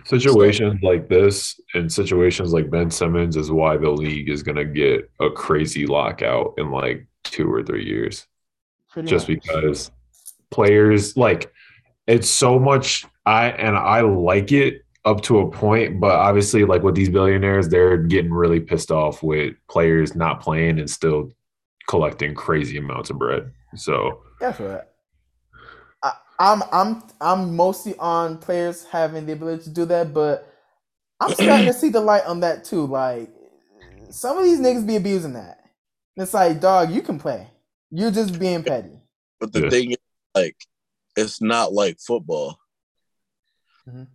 situations 0.05 0.81
like 0.83 1.09
this 1.09 1.59
and 1.75 1.91
situations 1.91 2.53
like 2.53 2.71
Ben 2.71 2.91
Simmons 2.91 3.37
is 3.37 3.51
why 3.51 3.77
the 3.77 3.91
league 3.91 4.29
is 4.29 4.43
gonna 4.43 4.65
get 4.65 5.11
a 5.21 5.31
crazy 5.31 5.87
lockout 5.87 6.55
in 6.59 6.71
like 6.71 7.07
two 7.25 7.51
or 7.51 7.63
three 7.63 7.87
years. 7.87 8.27
Pretty 8.91 9.09
just 9.09 9.29
much. 9.29 9.41
because 9.43 9.91
players 10.51 11.17
like 11.17 11.51
it's 12.07 12.29
so 12.29 12.59
much 12.59 13.07
I 13.25 13.51
and 13.51 13.77
I 13.77 14.01
like 14.01 14.53
it 14.53 14.83
up 15.09 15.23
to 15.23 15.39
a 15.39 15.51
point, 15.51 16.01
but 16.01 16.13
obviously 16.13 16.65
like 16.65 16.83
with 16.83 16.95
these 16.95 17.09
billionaires, 17.09 17.69
they're 17.69 17.97
getting 17.97 18.33
really 18.33 18.61
pissed 18.61 18.91
off 18.91 19.23
with 19.23 19.55
players 19.69 20.15
not 20.15 20.41
playing 20.41 20.79
and 20.79 20.91
still 20.91 21.33
collecting 21.89 22.35
crazy 22.35 22.77
amounts 22.77 23.09
of 23.11 23.19
bread. 23.19 23.51
So 23.75 24.21
That's 24.39 24.61
right. 24.61 24.83
I, 26.03 26.13
I'm 26.39 26.63
I'm 26.71 27.03
I'm 27.21 27.57
mostly 27.57 27.95
on 27.99 28.39
players 28.39 28.85
having 28.85 29.25
the 29.27 29.33
ability 29.33 29.65
to 29.65 29.71
do 29.71 29.85
that, 29.87 30.13
but 30.13 30.47
I'm 31.21 31.33
starting 31.33 31.67
to 31.67 31.73
see 31.73 31.89
the 31.89 32.01
light 32.01 32.27
on 32.27 32.41
that 32.41 32.65
too. 32.65 32.87
Like 32.87 33.31
some 34.11 34.37
of 34.39 34.45
these 34.45 34.61
niggas 34.61 34.87
be 34.87 34.97
abusing 34.97 35.33
that. 35.33 35.59
It's 36.17 36.35
like, 36.35 36.61
dog, 36.61 36.91
you 36.91 37.01
can 37.01 37.19
play. 37.19 37.49
You're 37.91 38.11
just 38.11 38.39
being 38.39 38.63
petty. 38.63 39.01
But 39.41 39.53
the 39.53 39.63
Yeah. 39.63 39.71
thing 39.71 39.91
is, 39.93 39.99
like, 40.35 40.57
it's 41.17 41.41
not 41.41 41.73
like 41.73 41.99
football. 42.01 42.59
Mhm. 43.89 44.09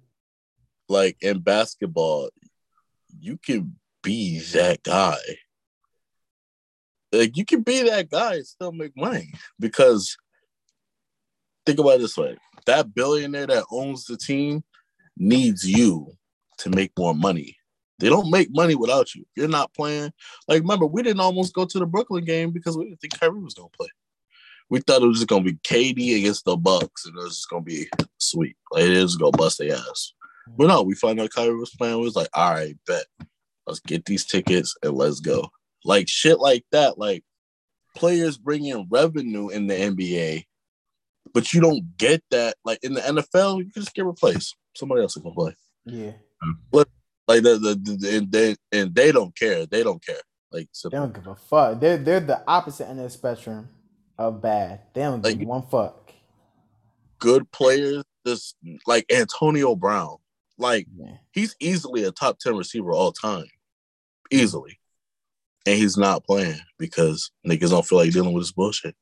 Like 0.89 1.17
in 1.21 1.39
basketball, 1.39 2.29
you 3.19 3.37
can 3.37 3.75
be 4.01 4.39
that 4.53 4.83
guy. 4.83 5.17
Like 7.11 7.37
you 7.37 7.45
can 7.45 7.61
be 7.61 7.83
that 7.83 8.09
guy 8.09 8.35
and 8.35 8.47
still 8.47 8.71
make 8.71 8.95
money 8.97 9.31
because 9.59 10.17
think 11.65 11.79
about 11.79 11.95
it 11.95 12.01
this 12.01 12.17
way: 12.17 12.37
that 12.65 12.93
billionaire 12.93 13.47
that 13.47 13.65
owns 13.71 14.05
the 14.05 14.17
team 14.17 14.63
needs 15.17 15.67
you 15.67 16.11
to 16.59 16.69
make 16.69 16.91
more 16.97 17.13
money. 17.13 17.57
They 17.99 18.09
don't 18.09 18.31
make 18.31 18.49
money 18.51 18.75
without 18.75 19.13
you. 19.15 19.25
You're 19.35 19.47
not 19.47 19.73
playing, 19.73 20.11
like 20.47 20.61
remember, 20.61 20.85
we 20.85 21.03
didn't 21.03 21.21
almost 21.21 21.53
go 21.53 21.65
to 21.65 21.79
the 21.79 21.85
Brooklyn 21.85 22.25
game 22.25 22.51
because 22.51 22.77
we 22.77 22.85
didn't 22.85 22.99
think 22.99 23.19
Kyrie 23.19 23.39
was 23.39 23.53
gonna 23.53 23.69
play. 23.69 23.89
We 24.69 24.79
thought 24.79 25.03
it 25.03 25.07
was 25.07 25.19
just 25.19 25.29
gonna 25.29 25.43
be 25.43 25.53
KD 25.53 26.17
against 26.17 26.45
the 26.45 26.57
Bucks, 26.57 27.05
and 27.05 27.15
it 27.17 27.23
was 27.23 27.35
just 27.35 27.49
gonna 27.49 27.61
be 27.61 27.87
sweet. 28.17 28.57
Like 28.71 28.85
it 28.85 29.01
was 29.01 29.15
gonna 29.15 29.37
bust 29.37 29.59
their 29.59 29.75
ass. 29.75 30.13
But 30.47 30.67
no, 30.67 30.83
we 30.83 30.95
find 30.95 31.19
out 31.19 31.29
Kyrie 31.31 31.55
was 31.55 31.69
playing. 31.75 31.97
We 31.97 32.03
was 32.03 32.15
like, 32.15 32.29
all 32.33 32.53
right, 32.53 32.75
bet. 32.87 33.05
Let's 33.65 33.79
get 33.79 34.05
these 34.05 34.25
tickets 34.25 34.75
and 34.83 34.93
let's 34.93 35.19
go. 35.21 35.49
Like 35.85 36.07
shit 36.09 36.39
like 36.39 36.65
that. 36.71 36.97
Like 36.97 37.23
players 37.95 38.37
bring 38.37 38.65
in 38.65 38.87
revenue 38.89 39.49
in 39.49 39.67
the 39.67 39.73
NBA, 39.75 40.43
but 41.33 41.53
you 41.53 41.61
don't 41.61 41.97
get 41.97 42.21
that. 42.31 42.55
Like 42.65 42.79
in 42.83 42.93
the 42.93 43.01
NFL, 43.01 43.59
you 43.59 43.71
can 43.71 43.81
just 43.83 43.93
get 43.95 44.05
replaced. 44.05 44.55
Somebody 44.75 45.01
else 45.01 45.13
can 45.15 45.31
play. 45.33 45.55
Yeah. 45.85 46.11
But 46.71 46.89
like 47.27 47.43
the, 47.43 47.57
the, 47.57 47.75
the 47.75 48.17
and 48.17 48.31
they 48.31 48.55
and 48.73 48.93
they 48.93 49.11
don't 49.13 49.33
care. 49.37 49.65
They 49.65 49.81
don't 49.83 50.03
care. 50.05 50.19
Like 50.51 50.67
so, 50.73 50.89
They 50.89 50.97
don't 50.97 51.13
give 51.13 51.25
a 51.27 51.35
fuck. 51.35 51.79
They're 51.79 51.97
they're 51.97 52.19
the 52.19 52.43
opposite 52.47 52.87
end 52.89 52.99
of 52.99 53.05
the 53.05 53.09
spectrum 53.11 53.69
of 54.17 54.41
bad. 54.41 54.81
They 54.93 55.01
don't 55.03 55.21
give 55.23 55.37
Like- 55.39 55.47
one 55.47 55.63
fuck. 55.63 56.11
good 57.19 57.49
players, 57.51 58.03
just 58.27 58.55
like 58.85 59.05
Antonio 59.11 59.75
Brown. 59.75 60.17
Like 60.57 60.87
Yeah. 60.95 61.17
he's 61.31 61.55
easily 61.59 62.03
a 62.03 62.11
top 62.11 62.39
10 62.39 62.55
receiver 62.55 62.91
all 62.91 63.11
time. 63.11 63.45
Easily. 64.31 64.79
And 65.65 65.77
he's 65.77 65.97
not 65.97 66.25
playing 66.25 66.59
because 66.77 67.31
niggas 67.47 67.69
don't 67.69 67.85
feel 67.85 67.99
like 67.99 68.11
dealing 68.11 68.33
with 68.33 68.43
this 68.43 68.51
bullshit. 68.51 68.95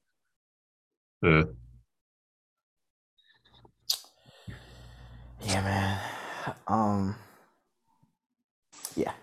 Yeah. 1.23 1.43
Yeah, 5.43 5.61
man. 5.63 5.99
Um. 6.67 7.15
Yeah, 8.95 9.13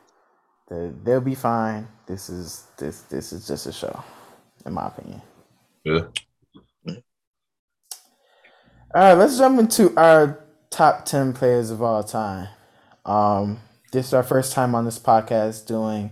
they, 0.69 0.91
they'll 1.05 1.21
be 1.21 1.35
fine. 1.35 1.87
This 2.07 2.29
is 2.29 2.65
this 2.77 3.03
this 3.03 3.33
is 3.33 3.47
just 3.47 3.67
a 3.67 3.73
show, 3.73 4.03
in 4.67 4.73
my 4.73 4.87
opinion. 4.89 5.23
Yeah. 5.85 6.01
All 8.95 9.03
right, 9.03 9.15
let's 9.15 9.37
jump 9.37 9.61
into 9.61 9.95
our 9.97 10.45
top 10.71 11.05
ten 11.05 11.33
players 11.33 11.71
of 11.71 11.83
all 11.83 12.03
time. 12.03 12.49
Um, 13.05 13.61
this 13.93 14.07
is 14.09 14.15
our 14.15 14.23
first 14.23 14.53
time 14.53 14.75
on 14.75 14.85
this 14.85 14.99
podcast 14.99 15.67
doing 15.67 16.11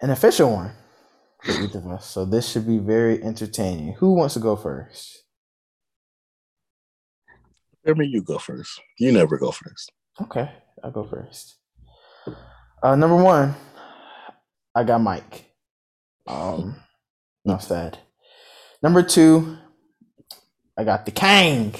an 0.00 0.10
official 0.10 0.52
one 0.52 0.72
for 1.42 1.52
each 1.62 1.74
of 1.74 1.86
us, 1.86 2.06
so 2.06 2.24
this 2.24 2.48
should 2.48 2.66
be 2.66 2.78
very 2.78 3.22
entertaining. 3.22 3.94
Who 3.94 4.14
wants 4.14 4.34
to 4.34 4.40
go 4.40 4.56
first? 4.56 5.24
I 7.86 7.92
mean, 7.92 8.10
you 8.10 8.22
go 8.22 8.38
first. 8.38 8.80
You 8.98 9.12
never 9.12 9.38
go 9.38 9.52
first. 9.52 9.92
Okay, 10.20 10.50
I'll 10.82 10.90
go 10.90 11.04
first. 11.04 11.58
Uh, 12.82 12.96
number 12.96 13.16
one, 13.16 13.54
I 14.74 14.82
got 14.82 15.00
Mike. 15.00 15.46
Um, 16.26 16.76
no 17.44 17.58
sad. 17.58 17.98
Number 18.82 19.02
two, 19.02 19.56
I 20.76 20.84
got 20.84 21.06
the 21.06 21.12
Kang, 21.12 21.74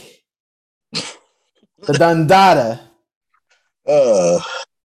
the 1.87 1.93
Dundada, 1.95 2.81
Uh, 3.87 4.41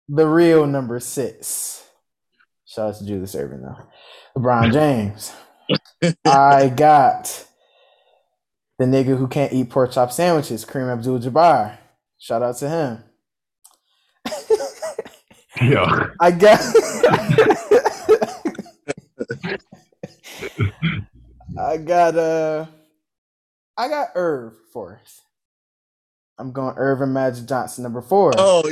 the 0.10 0.26
real 0.28 0.66
number 0.66 1.00
six. 1.00 1.84
Shout 2.66 2.90
out 2.90 2.96
to 2.98 3.06
Julius 3.06 3.36
Erving 3.36 3.62
though. 3.62 4.42
LeBron 4.42 4.72
James. 4.74 5.32
I 6.26 6.70
got 6.70 7.46
the 8.80 8.86
nigga 8.86 9.18
who 9.18 9.28
can't 9.28 9.54
eat 9.54 9.70
pork 9.70 9.92
chop 9.92 10.12
sandwiches, 10.12 10.66
Kareem 10.66 10.92
Abdul-Jabbar. 10.94 11.78
Shout 12.20 12.42
out 12.44 12.58
to 12.58 12.70
him. 12.70 13.04
Yeah. 15.60 16.10
I 16.22 16.30
got. 16.30 16.60
I 21.60 21.78
got 21.78 22.16
uh, 22.16 22.66
I 23.76 23.88
got 23.88 24.10
Irv 24.16 24.54
fourth. 24.72 25.22
I'm 26.40 26.52
going 26.52 26.76
Earvin 26.76 27.10
Magic 27.10 27.46
Johnson 27.48 27.84
number 27.84 28.02
four. 28.02 28.34
Oh, 28.38 28.64
oh, 28.66 28.70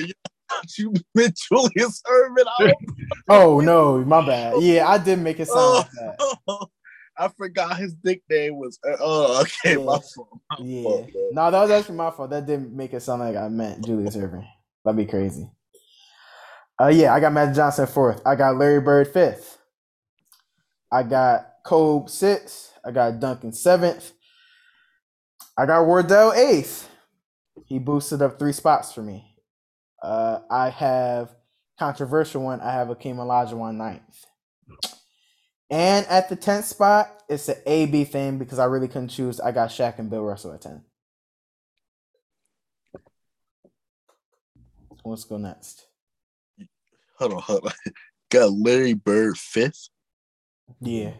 you, 0.78 0.94
meant 1.16 1.38
Julius 1.38 2.02
Erving. 2.08 2.74
oh 3.30 3.60
no, 3.60 4.04
my 4.06 4.26
bad. 4.26 4.62
Yeah, 4.62 4.88
I 4.88 4.98
did 4.98 5.20
make 5.20 5.40
it 5.40 5.48
sound 5.48 5.76
like 5.76 5.92
that. 5.92 6.68
I 7.18 7.30
forgot 7.30 7.78
his 7.78 7.96
nickname 8.04 8.58
was. 8.58 8.78
Oh, 9.00 9.42
okay, 9.42 9.78
my 9.78 9.94
Yeah. 9.94 10.00
fault. 10.16 10.40
My 10.52 10.58
Yeah, 10.60 10.84
fault, 10.84 11.10
no, 11.32 11.52
that 11.52 11.62
was 11.62 11.72
actually 11.72 11.96
my 11.96 12.12
fault. 12.12 12.30
That 12.30 12.46
didn't 12.46 12.76
make 12.76 12.94
it 12.94 13.02
sound 13.02 13.22
like 13.22 13.36
I 13.38 13.48
meant 13.48 13.86
Julius 13.86 14.16
Erving. 14.18 14.46
That'd 14.84 14.98
be 14.98 15.06
crazy. 15.06 15.50
Uh, 16.80 16.88
yeah, 16.88 17.14
I 17.14 17.20
got 17.22 17.32
Magic 17.34 17.56
Johnson 17.56 17.88
fourth. 17.88 18.22
I 18.26 18.36
got 18.36 18.58
Larry 18.58 18.82
Bird 18.82 19.08
fifth. 19.08 19.58
I 20.92 21.04
got 21.04 21.48
Kobe 21.66 22.08
sixth. 22.10 22.74
I 22.86 22.92
got 22.92 23.20
Duncan 23.20 23.54
seventh. 23.54 24.12
I 25.58 25.66
got 25.66 25.86
Wardell 25.86 26.34
eighth. 26.34 26.90
He 27.64 27.80
boosted 27.80 28.22
up 28.22 28.38
three 28.38 28.52
spots 28.52 28.94
for 28.94 29.02
me. 29.02 29.36
Uh, 30.04 30.40
I 30.52 30.70
have 30.70 31.36
controversial 31.80 32.44
one. 32.44 32.62
I 32.62 32.74
have 32.74 32.90
Akeem 32.90 33.16
Olajuwon 33.16 33.76
ninth. 33.76 34.26
And 35.70 36.06
at 36.08 36.30
the 36.30 36.36
tenth 36.36 36.66
spot, 36.66 37.24
it's 37.28 37.50
an 37.50 37.58
A 37.66 37.88
B 37.88 38.04
thing 38.04 38.38
because 38.38 38.60
I 38.60 38.66
really 38.66 38.88
couldn't 38.88 39.08
choose. 39.08 39.40
I 39.40 39.52
got 39.52 39.70
Shaq 39.70 39.98
and 39.98 40.10
Bill 40.10 40.24
Russell 40.24 40.54
at 40.54 40.62
ten. 40.62 40.84
Let's 45.04 45.24
go 45.24 45.38
next. 45.38 45.86
Hold 47.18 47.34
on, 47.34 47.42
hold 47.42 47.66
on. 47.66 47.72
Got 48.32 48.52
Larry 48.54 48.94
Bird 48.94 49.38
fifth. 49.38 49.90
Yeah. 50.82 51.14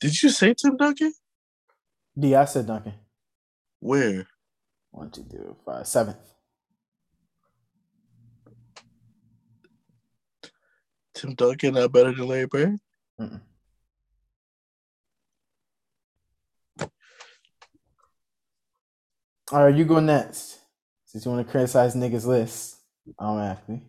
Did 0.00 0.20
you 0.22 0.30
say 0.30 0.54
Tim 0.54 0.76
Duncan? 0.76 1.12
D, 2.18 2.34
I 2.34 2.44
said 2.44 2.66
Duncan. 2.66 2.94
Where? 3.80 4.26
One, 4.90 5.10
two, 5.10 5.22
three, 5.22 5.40
four, 5.40 5.56
five, 5.64 5.86
seventh. 5.86 6.16
Tim 11.14 11.34
Duncan 11.34 11.74
not 11.74 11.92
better 11.92 12.12
than 12.12 12.26
Larry 12.26 12.46
Bird? 12.46 12.78
Mm-mm. 13.20 13.40
All 19.50 19.64
right, 19.64 19.74
you 19.74 19.84
go 19.84 20.00
next. 20.00 20.58
Since 21.06 21.26
you 21.26 21.30
want 21.30 21.46
to 21.46 21.50
criticize 21.50 21.94
niggas' 21.94 22.24
list, 22.24 22.76
automatically. 23.18 23.82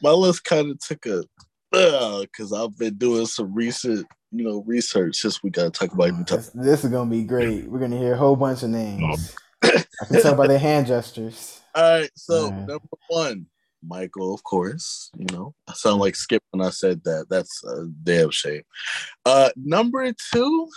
My 0.00 0.10
list 0.10 0.44
kind 0.44 0.70
of 0.70 0.78
took 0.78 1.04
a 1.06 1.24
uh, 1.72 2.20
because 2.20 2.52
I've 2.52 2.76
been 2.78 2.94
doing 2.94 3.26
some 3.26 3.52
recent, 3.52 4.06
you 4.32 4.44
know, 4.44 4.62
research 4.66 5.16
since 5.16 5.42
we 5.42 5.50
gotta 5.50 5.70
talk 5.70 5.92
about 5.92 6.08
even 6.08 6.24
talk. 6.24 6.38
This, 6.38 6.50
this 6.50 6.84
is 6.84 6.90
gonna 6.90 7.10
be 7.10 7.24
great. 7.24 7.68
We're 7.68 7.80
gonna 7.80 7.98
hear 7.98 8.14
a 8.14 8.16
whole 8.16 8.36
bunch 8.36 8.62
of 8.62 8.70
names. 8.70 9.34
I 9.62 9.84
can 10.06 10.22
tell 10.22 10.34
by 10.34 10.46
their 10.46 10.58
hand 10.58 10.86
gestures. 10.86 11.60
All 11.74 11.82
right, 11.82 12.10
so 12.14 12.46
Alright. 12.46 12.68
number 12.68 12.88
one, 13.08 13.46
Michael, 13.86 14.34
of 14.34 14.42
course. 14.44 15.10
You 15.16 15.26
know, 15.32 15.54
I 15.68 15.72
sound 15.74 16.00
like 16.00 16.16
Skip 16.16 16.42
when 16.50 16.64
I 16.64 16.70
said 16.70 17.02
that. 17.04 17.26
That's 17.28 17.62
a 17.64 17.86
damn 18.02 18.30
shame. 18.30 18.62
Uh, 19.24 19.50
number 19.56 20.12
two, 20.32 20.68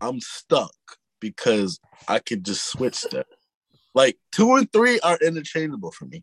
I'm 0.00 0.20
stuck 0.20 0.74
because 1.20 1.80
I 2.08 2.18
could 2.18 2.44
just 2.44 2.66
switch 2.66 3.02
them. 3.02 3.24
Like 3.94 4.18
two 4.32 4.54
and 4.56 4.70
three 4.72 5.00
are 5.00 5.18
interchangeable 5.22 5.90
for 5.90 6.04
me. 6.06 6.22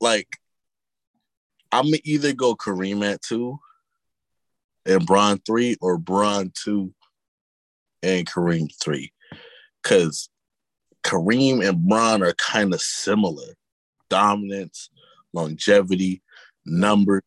Like 0.00 0.28
I'm 1.72 1.86
gonna 1.86 1.98
either 2.04 2.32
go 2.32 2.54
Kareem 2.54 3.04
at 3.04 3.22
two 3.22 3.58
and 4.86 5.04
Bron 5.06 5.38
three, 5.46 5.76
or 5.80 5.98
Bron 5.98 6.52
two 6.54 6.94
and 8.02 8.26
Kareem 8.26 8.68
three, 8.82 9.12
because 9.82 10.28
Kareem 11.04 11.66
and 11.66 11.86
Bron 11.86 12.22
are 12.22 12.34
kind 12.34 12.72
of 12.74 12.80
similar. 12.80 13.54
Dominance, 14.10 14.88
longevity, 15.34 16.22
number, 16.64 17.22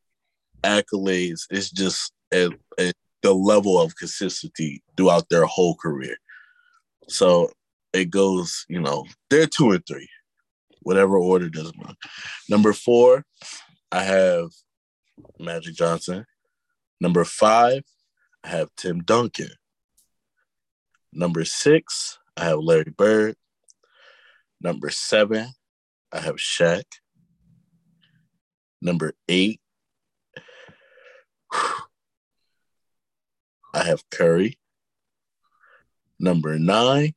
accolades. 0.63 1.41
It's 1.51 1.69
just 1.69 2.11
at, 2.31 2.51
at 2.79 2.95
the 3.21 3.33
level 3.33 3.79
of 3.79 3.95
consistency 3.95 4.81
throughout 4.97 5.29
their 5.29 5.45
whole 5.45 5.75
career. 5.75 6.17
So 7.07 7.51
it 7.93 8.09
goes, 8.09 8.65
you 8.67 8.79
know, 8.79 9.05
they're 9.29 9.45
two 9.45 9.71
and 9.71 9.85
three, 9.85 10.09
whatever 10.81 11.17
order 11.17 11.49
doesn't 11.49 11.77
matter. 11.77 11.95
Number 12.49 12.73
four, 12.73 13.25
I 13.91 14.03
have 14.03 14.51
Magic 15.39 15.75
Johnson. 15.75 16.25
Number 16.99 17.25
five, 17.25 17.83
I 18.43 18.49
have 18.49 18.69
Tim 18.77 19.03
Duncan. 19.03 19.51
Number 21.11 21.43
six, 21.43 22.17
I 22.37 22.45
have 22.45 22.59
Larry 22.59 22.93
Bird. 22.95 23.35
Number 24.61 24.89
seven, 24.89 25.47
I 26.11 26.19
have 26.19 26.35
Shaq. 26.35 26.83
Number 28.81 29.13
eight, 29.27 29.59
I 33.73 33.83
have 33.83 34.09
Curry. 34.09 34.57
Number 36.19 36.57
nine, 36.57 37.13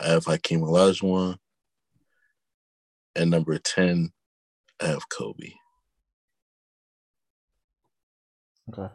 I 0.00 0.08
have 0.08 0.26
Hakeem 0.26 0.60
Olajuwon. 0.60 1.36
And 3.16 3.30
number 3.30 3.56
10, 3.58 4.10
I 4.80 4.86
have 4.86 5.08
Kobe. 5.08 5.52
Okay. 8.70 8.92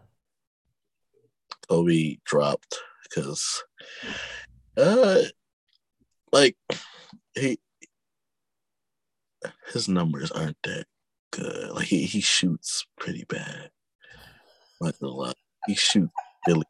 Kobe 1.69 2.17
dropped 2.25 2.79
because, 3.03 3.63
uh, 4.77 5.21
like 6.31 6.57
he 7.35 7.59
his 9.71 9.87
numbers 9.87 10.31
aren't 10.31 10.57
that 10.63 10.85
good. 11.31 11.71
Like 11.71 11.87
he 11.87 12.05
he 12.05 12.21
shoots 12.21 12.85
pretty 12.99 13.25
bad. 13.25 13.69
Like 14.81 14.95
a 15.01 15.07
lot. 15.07 15.35
He 15.67 15.75
shoots 15.75 16.13
really. 16.47 16.65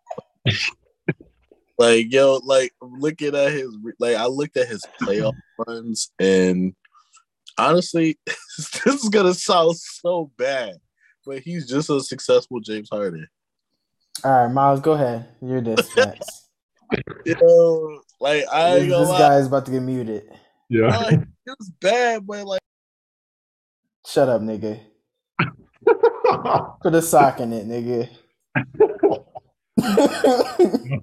like 1.78 2.12
yo, 2.12 2.40
like 2.44 2.74
looking 2.82 3.36
at 3.36 3.52
his 3.52 3.76
like 4.00 4.16
I 4.16 4.26
looked 4.26 4.58
at 4.58 4.68
his 4.68 4.84
playoff 5.02 5.38
runs 5.66 6.12
and 6.20 6.76
honestly, 7.60 8.18
this 8.26 8.86
is 8.86 9.10
gonna 9.10 9.34
sound 9.34 9.78
so 9.78 10.32
bad, 10.38 10.76
but 11.26 11.40
he's 11.40 11.68
just 11.68 11.90
a 11.90 12.00
successful 12.02 12.60
James 12.60 12.90
Harden. 12.92 13.28
All 14.24 14.32
right, 14.32 14.52
Myles, 14.52 14.82
go 14.82 14.94
ahead. 14.94 15.28
You're 15.42 15.62
this 15.62 15.96
next. 15.96 16.50
Yo, 17.26 18.02
like 18.20 18.46
I 18.52 18.80
this 18.80 18.90
this 18.90 19.10
guy 19.10 19.38
is 19.38 19.48
about 19.48 19.66
to 19.66 19.72
get 19.72 19.82
muted. 19.82 20.24
Yeah. 20.70 21.10
it 21.12 21.56
was 21.58 21.72
bad, 21.80 22.26
but 22.26 22.46
like 22.46 22.62
Shut 24.06 24.30
up, 24.30 24.42
nigga. 24.42 24.80
Put 26.82 26.96
a 26.96 27.02
sock 27.02 27.40
in 27.42 27.54
it, 27.54 27.68
nigga. 27.68 28.10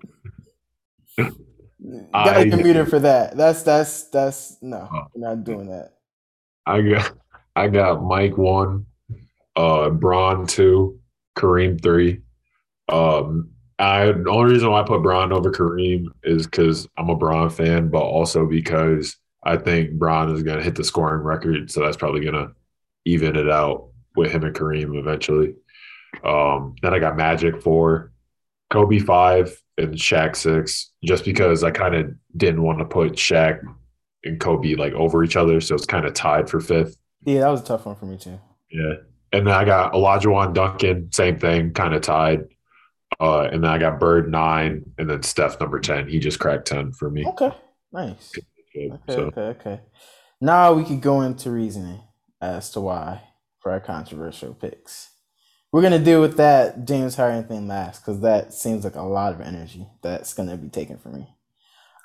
I 2.12 2.24
Gotta 2.24 2.40
I- 2.40 2.44
get 2.44 2.62
muted 2.64 2.88
for 2.88 2.98
that. 3.00 3.36
That's 3.36 3.62
that's 3.62 4.04
that's 4.10 4.56
no, 4.60 4.88
oh. 4.92 5.02
we're 5.14 5.28
not 5.28 5.44
doing 5.44 5.68
that. 5.68 5.92
I 6.66 6.82
got 6.82 7.12
I 7.54 7.68
got 7.68 8.04
Mike 8.04 8.36
one, 8.36 8.86
uh 9.54 9.90
Bron 9.90 10.46
two, 10.46 10.98
Kareem 11.36 11.80
three. 11.80 12.20
Um 12.88 13.50
I 13.78 14.06
the 14.06 14.30
only 14.30 14.52
reason 14.52 14.70
why 14.70 14.80
I 14.80 14.84
put 14.84 15.02
Bron 15.02 15.32
over 15.32 15.50
Kareem 15.50 16.06
is 16.22 16.46
because 16.46 16.88
I'm 16.96 17.10
a 17.10 17.16
Bron 17.16 17.50
fan, 17.50 17.88
but 17.88 18.02
also 18.02 18.46
because 18.46 19.16
I 19.44 19.56
think 19.56 19.92
Bron 19.92 20.34
is 20.34 20.42
gonna 20.42 20.62
hit 20.62 20.74
the 20.74 20.84
scoring 20.84 21.22
record, 21.22 21.70
so 21.70 21.80
that's 21.80 21.96
probably 21.96 22.24
gonna 22.24 22.52
even 23.04 23.36
it 23.36 23.48
out 23.48 23.88
with 24.16 24.32
him 24.32 24.44
and 24.44 24.54
Kareem 24.54 24.98
eventually. 24.98 25.54
Um 26.24 26.74
then 26.82 26.94
I 26.94 26.98
got 26.98 27.16
Magic 27.16 27.62
four, 27.62 28.12
Kobe 28.70 28.98
five, 28.98 29.56
and 29.78 29.94
Shaq 29.94 30.34
six, 30.34 30.90
just 31.04 31.24
because 31.24 31.62
I 31.62 31.70
kind 31.70 31.94
of 31.94 32.14
didn't 32.36 32.62
want 32.62 32.78
to 32.78 32.84
put 32.84 33.12
Shaq 33.12 33.60
and 34.26 34.40
Kobe 34.40 34.74
like 34.74 34.92
over 34.92 35.24
each 35.24 35.36
other, 35.36 35.60
so 35.60 35.74
it's 35.74 35.86
kind 35.86 36.06
of 36.06 36.14
tied 36.14 36.50
for 36.50 36.60
fifth. 36.60 36.96
Yeah, 37.24 37.40
that 37.40 37.48
was 37.48 37.62
a 37.62 37.64
tough 37.64 37.86
one 37.86 37.96
for 37.96 38.06
me 38.06 38.18
too. 38.18 38.38
Yeah, 38.70 38.94
and 39.32 39.46
then 39.46 39.54
I 39.54 39.64
got 39.64 39.92
Olajuwon 39.92 40.54
Duncan, 40.54 41.10
same 41.12 41.38
thing, 41.38 41.72
kind 41.72 41.94
of 41.94 42.02
tied. 42.02 42.40
Uh, 43.20 43.42
and 43.42 43.62
then 43.62 43.70
I 43.70 43.78
got 43.78 44.00
Bird 44.00 44.30
nine, 44.30 44.84
and 44.98 45.08
then 45.08 45.22
Steph 45.22 45.58
number 45.60 45.80
ten. 45.80 46.08
He 46.08 46.18
just 46.18 46.38
cracked 46.38 46.66
ten 46.66 46.92
for 46.92 47.10
me. 47.10 47.24
Okay, 47.26 47.52
nice. 47.92 48.32
Good. 48.32 48.44
Okay, 48.74 48.98
So 49.08 49.20
okay, 49.26 49.40
okay. 49.40 49.80
Now 50.40 50.74
we 50.74 50.84
could 50.84 51.00
go 51.00 51.22
into 51.22 51.50
reasoning 51.50 52.02
as 52.40 52.70
to 52.72 52.80
why 52.80 53.22
for 53.60 53.72
our 53.72 53.80
controversial 53.80 54.54
picks. 54.54 55.10
We're 55.72 55.82
gonna 55.82 55.98
deal 55.98 56.20
with 56.20 56.36
that 56.36 56.84
James 56.84 57.16
Harden 57.16 57.44
thing 57.44 57.68
last 57.68 58.00
because 58.04 58.20
that 58.20 58.52
seems 58.52 58.84
like 58.84 58.96
a 58.96 59.02
lot 59.02 59.32
of 59.32 59.40
energy 59.40 59.86
that's 60.02 60.34
gonna 60.34 60.56
be 60.56 60.68
taken 60.68 60.98
from 60.98 61.14
me. 61.14 61.28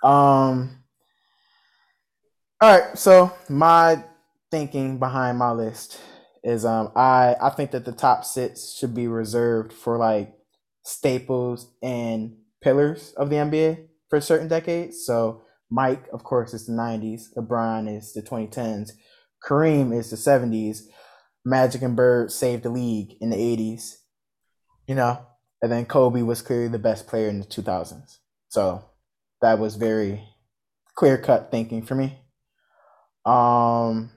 Um. 0.04 0.81
All 2.62 2.70
right, 2.70 2.96
so 2.96 3.34
my 3.50 4.04
thinking 4.52 5.00
behind 5.00 5.40
my 5.40 5.50
list 5.50 6.00
is 6.44 6.64
um 6.64 6.92
I 6.96 7.36
I 7.42 7.50
think 7.50 7.72
that 7.72 7.86
the 7.86 7.92
top 7.92 8.24
six 8.24 8.76
should 8.78 8.94
be 8.94 9.08
reserved 9.08 9.74
for 9.74 9.98
like 9.98 10.36
staples 10.84 11.74
and 11.82 12.38
pillars 12.62 13.14
of 13.18 13.32
the 13.32 13.38
NBA 13.38 13.88
for 14.12 14.22
certain 14.22 14.48
decades. 14.48 15.04
So 15.04 15.42
Mike, 15.72 16.06
of 16.14 16.24
course, 16.24 16.54
is 16.54 16.68
the 16.68 16.74
90s. 16.74 17.34
LeBron 17.36 17.98
is 17.98 18.14
the 18.14 18.22
2010s. 18.22 18.92
Kareem 19.44 19.92
is 19.92 20.12
the 20.12 20.18
70s. 20.18 20.84
Magic 21.44 21.82
and 21.82 21.96
Bird 21.96 22.32
saved 22.32 22.62
the 22.62 22.70
league 22.70 23.16
in 23.20 23.32
the 23.32 23.38
80s. 23.38 23.96
You 24.86 24.94
know, 24.94 25.26
and 25.64 25.72
then 25.72 25.86
Kobe 25.86 26.22
was 26.22 26.44
clearly 26.44 26.68
the 26.68 26.78
best 26.78 27.08
player 27.08 27.28
in 27.28 27.40
the 27.40 27.46
2000s. 27.48 28.20
So 28.50 28.86
that 29.42 29.58
was 29.58 29.78
very 29.78 30.28
clear 30.94 31.18
cut 31.18 31.50
thinking 31.50 31.82
for 31.82 31.96
me. 31.96 32.21
Um, 33.26 34.12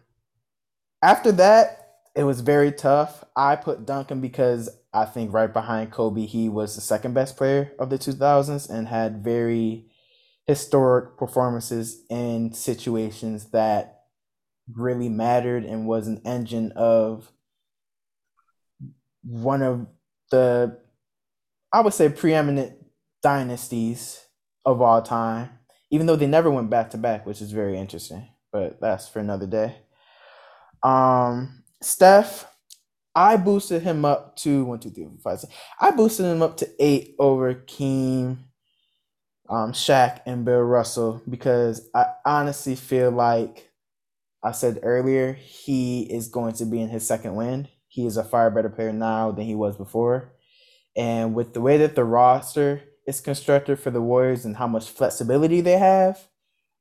after 1.02 1.32
that, 1.32 1.96
it 2.16 2.24
was 2.24 2.40
very 2.40 2.72
tough. 2.72 3.24
I 3.36 3.57
put 3.57 3.86
Duncan 3.86 4.20
because 4.20 4.70
I 4.92 5.05
think 5.05 5.32
right 5.32 5.52
behind 5.52 5.92
Kobe, 5.92 6.26
he 6.26 6.48
was 6.48 6.74
the 6.74 6.80
second 6.80 7.14
best 7.14 7.36
player 7.36 7.72
of 7.78 7.90
the 7.90 7.98
2000s 7.98 8.70
and 8.70 8.88
had 8.88 9.24
very 9.24 9.86
historic 10.46 11.16
performances 11.18 12.02
in 12.11 12.52
situations 12.52 13.50
that 13.50 14.05
really 14.72 15.09
mattered 15.09 15.64
and 15.64 15.86
was 15.86 16.07
an 16.07 16.22
engine 16.24 16.72
of 16.72 17.30
one 19.22 19.62
of 19.62 19.86
the 20.30 20.78
I 21.72 21.80
would 21.80 21.94
say 21.94 22.09
preeminent 22.09 22.76
dynasties 23.22 24.20
of 24.64 24.80
all 24.80 25.02
time, 25.02 25.50
even 25.90 26.07
though 26.07 26.16
they 26.16 26.26
never 26.26 26.50
went 26.50 26.70
back 26.70 26.90
to 26.90 26.98
back, 26.98 27.26
which 27.26 27.42
is 27.42 27.50
very 27.52 27.76
interesting, 27.76 28.28
but 28.55 28.80
that's 28.80 29.09
for 29.09 29.18
another 29.18 29.48
day. 29.48 29.74
Um 30.82 31.64
Steph, 31.82 32.46
I 33.14 33.36
boosted 33.36 33.82
him 33.82 34.05
up 34.07 34.36
to 34.36 34.64
one, 34.64 34.78
two, 34.78 34.90
three, 34.90 35.05
four, 35.05 35.18
five, 35.22 35.40
six. 35.40 35.52
I 35.78 35.90
boosted 35.90 36.24
him 36.24 36.40
up 36.40 36.57
to 36.59 36.70
eight 36.78 37.14
over 37.18 37.55
Keem, 37.55 38.38
um, 39.50 39.72
Shaq, 39.72 40.20
and 40.24 40.46
Bill 40.46 40.62
Russell 40.62 41.20
because 41.28 41.90
I 41.94 42.07
honestly 42.24 42.74
feel 42.74 43.11
like 43.11 43.70
I 44.42 44.52
said 44.52 44.80
earlier 44.82 45.34
he 45.34 46.02
is 46.02 46.28
going 46.28 46.55
to 46.55 46.64
be 46.64 46.80
in 46.80 46.88
his 46.88 47.07
second 47.07 47.34
win. 47.34 47.68
He 47.88 48.07
is 48.07 48.16
a 48.16 48.24
far 48.24 48.50
better 48.50 48.70
player 48.70 48.92
now 48.92 49.30
than 49.30 49.44
he 49.44 49.55
was 49.55 49.76
before, 49.76 50.32
and 50.96 51.34
with 51.34 51.52
the 51.55 51.61
way 51.61 51.76
that 51.78 51.96
the 51.96 52.05
roster 52.05 52.82
is 53.07 53.20
constructed 53.20 53.78
for 53.78 53.90
the 53.90 54.00
Warriors 54.00 54.46
and 54.46 54.57
how 54.57 54.66
much 54.66 54.88
flexibility 54.88 55.61
they 55.61 55.78
have, 55.78 56.26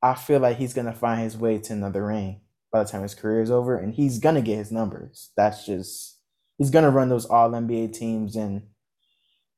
I 0.04 0.16
feel 0.16 0.41
like 0.41 0.58
he's 0.58 0.74
gonna 0.74 0.93
find 0.93 1.22
his 1.22 1.38
way 1.38 1.58
to 1.58 1.74
another 1.74 2.06
ring 2.06 2.41
by 2.74 2.84
the 2.84 2.89
time 2.89 3.04
his 3.04 3.16
career 3.16 3.41
is 3.41 3.49
over, 3.49 3.78
and 3.78 3.93
he's 3.93 4.20
gonna 4.20 4.41
get 4.41 4.58
his 4.58 4.72
numbers. 4.72 5.32
That's 5.38 5.66
just 5.66 6.20
he's 6.58 6.70
gonna 6.70 6.91
run 6.91 7.08
those 7.08 7.26
All 7.26 7.49
NBA 7.49 7.93
teams 7.93 8.36
and 8.36 8.64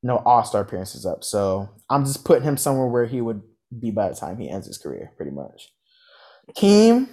no 0.04 0.18
All 0.18 0.44
Star 0.44 0.62
appearances 0.62 1.04
up. 1.04 1.24
So 1.24 1.68
I'm 1.90 2.04
just 2.04 2.24
putting 2.24 2.44
him 2.44 2.56
somewhere 2.56 2.86
where 2.86 3.06
he 3.06 3.20
would 3.20 3.42
be 3.76 3.90
by 3.90 4.08
the 4.08 4.14
time 4.14 4.38
he 4.38 4.48
ends 4.48 4.68
his 4.68 4.78
career, 4.78 5.12
pretty 5.16 5.32
much. 5.32 5.72
Keem, 6.56 7.08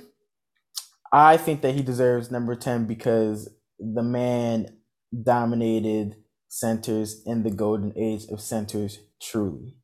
I 1.11 1.37
think 1.37 1.61
that 1.61 1.73
he 1.73 1.81
deserves 1.81 2.29
number 2.29 2.55
ten 2.55 2.85
because 2.85 3.49
the 3.79 4.03
man 4.03 4.77
dominated 5.23 6.17
centers 6.49 7.23
in 7.25 7.41
the 7.41 7.49
golden 7.49 7.93
age 7.97 8.25
of 8.29 8.39
centers 8.39 8.99
truly. 9.19 9.75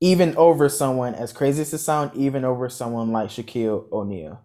Even 0.00 0.36
over 0.36 0.68
someone 0.68 1.14
as 1.14 1.32
crazy 1.32 1.62
as 1.62 1.72
it 1.72 1.78
sound, 1.78 2.12
even 2.14 2.44
over 2.44 2.68
someone 2.68 3.10
like 3.10 3.30
Shaquille 3.30 3.90
O'Neal. 3.90 4.44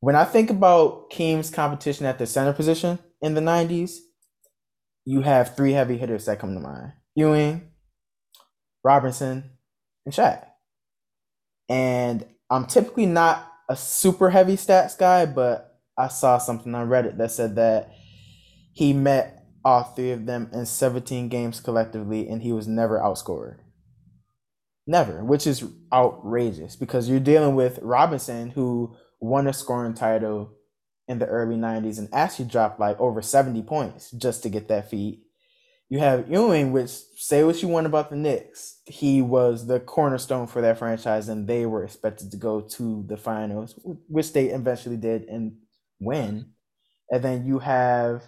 When 0.00 0.16
I 0.16 0.24
think 0.24 0.50
about 0.50 1.10
Keem's 1.10 1.50
competition 1.50 2.06
at 2.06 2.18
the 2.18 2.26
center 2.26 2.52
position 2.52 2.98
in 3.20 3.34
the 3.34 3.40
90s, 3.40 3.98
you 5.04 5.22
have 5.22 5.56
three 5.56 5.72
heavy 5.72 5.96
hitters 5.98 6.26
that 6.26 6.38
come 6.38 6.54
to 6.54 6.60
mind 6.60 6.92
Ewing, 7.14 7.70
Robinson, 8.84 9.50
and 10.04 10.14
Shaq. 10.14 10.46
And 11.68 12.26
I'm 12.50 12.66
typically 12.66 13.06
not 13.06 13.50
a 13.68 13.76
super 13.76 14.30
heavy 14.30 14.56
stats 14.56 14.98
guy, 14.98 15.26
but 15.26 15.78
I 15.96 16.08
saw 16.08 16.38
something 16.38 16.74
on 16.74 16.88
Reddit 16.88 17.16
that 17.18 17.30
said 17.30 17.56
that 17.56 17.92
he 18.72 18.92
met 18.92 19.44
all 19.64 19.82
three 19.82 20.12
of 20.12 20.26
them 20.26 20.50
in 20.52 20.66
17 20.66 21.28
games 21.28 21.60
collectively 21.60 22.28
and 22.28 22.42
he 22.42 22.52
was 22.52 22.66
never 22.66 22.98
outscored. 22.98 23.58
Never, 24.90 25.22
which 25.22 25.46
is 25.46 25.62
outrageous 25.92 26.74
because 26.74 27.08
you're 27.08 27.20
dealing 27.20 27.54
with 27.54 27.78
Robinson, 27.80 28.50
who 28.50 28.96
won 29.20 29.46
a 29.46 29.52
scoring 29.52 29.94
title 29.94 30.50
in 31.06 31.20
the 31.20 31.26
early 31.26 31.54
90s 31.54 32.00
and 32.00 32.08
actually 32.12 32.46
dropped 32.46 32.80
like 32.80 32.98
over 32.98 33.22
70 33.22 33.62
points 33.62 34.10
just 34.10 34.42
to 34.42 34.48
get 34.48 34.66
that 34.66 34.90
feat. 34.90 35.22
You 35.90 36.00
have 36.00 36.28
Ewing, 36.28 36.72
which 36.72 36.90
say 36.90 37.44
what 37.44 37.62
you 37.62 37.68
want 37.68 37.86
about 37.86 38.10
the 38.10 38.16
Knicks. 38.16 38.80
He 38.84 39.22
was 39.22 39.68
the 39.68 39.78
cornerstone 39.78 40.48
for 40.48 40.60
that 40.60 40.80
franchise, 40.80 41.28
and 41.28 41.46
they 41.46 41.66
were 41.66 41.84
expected 41.84 42.32
to 42.32 42.36
go 42.36 42.60
to 42.60 43.04
the 43.06 43.16
finals, 43.16 43.78
which 44.08 44.32
they 44.32 44.46
eventually 44.46 44.96
did 44.96 45.22
and 45.28 45.52
win. 46.00 46.46
And 47.12 47.22
then 47.22 47.46
you 47.46 47.60
have, 47.60 48.24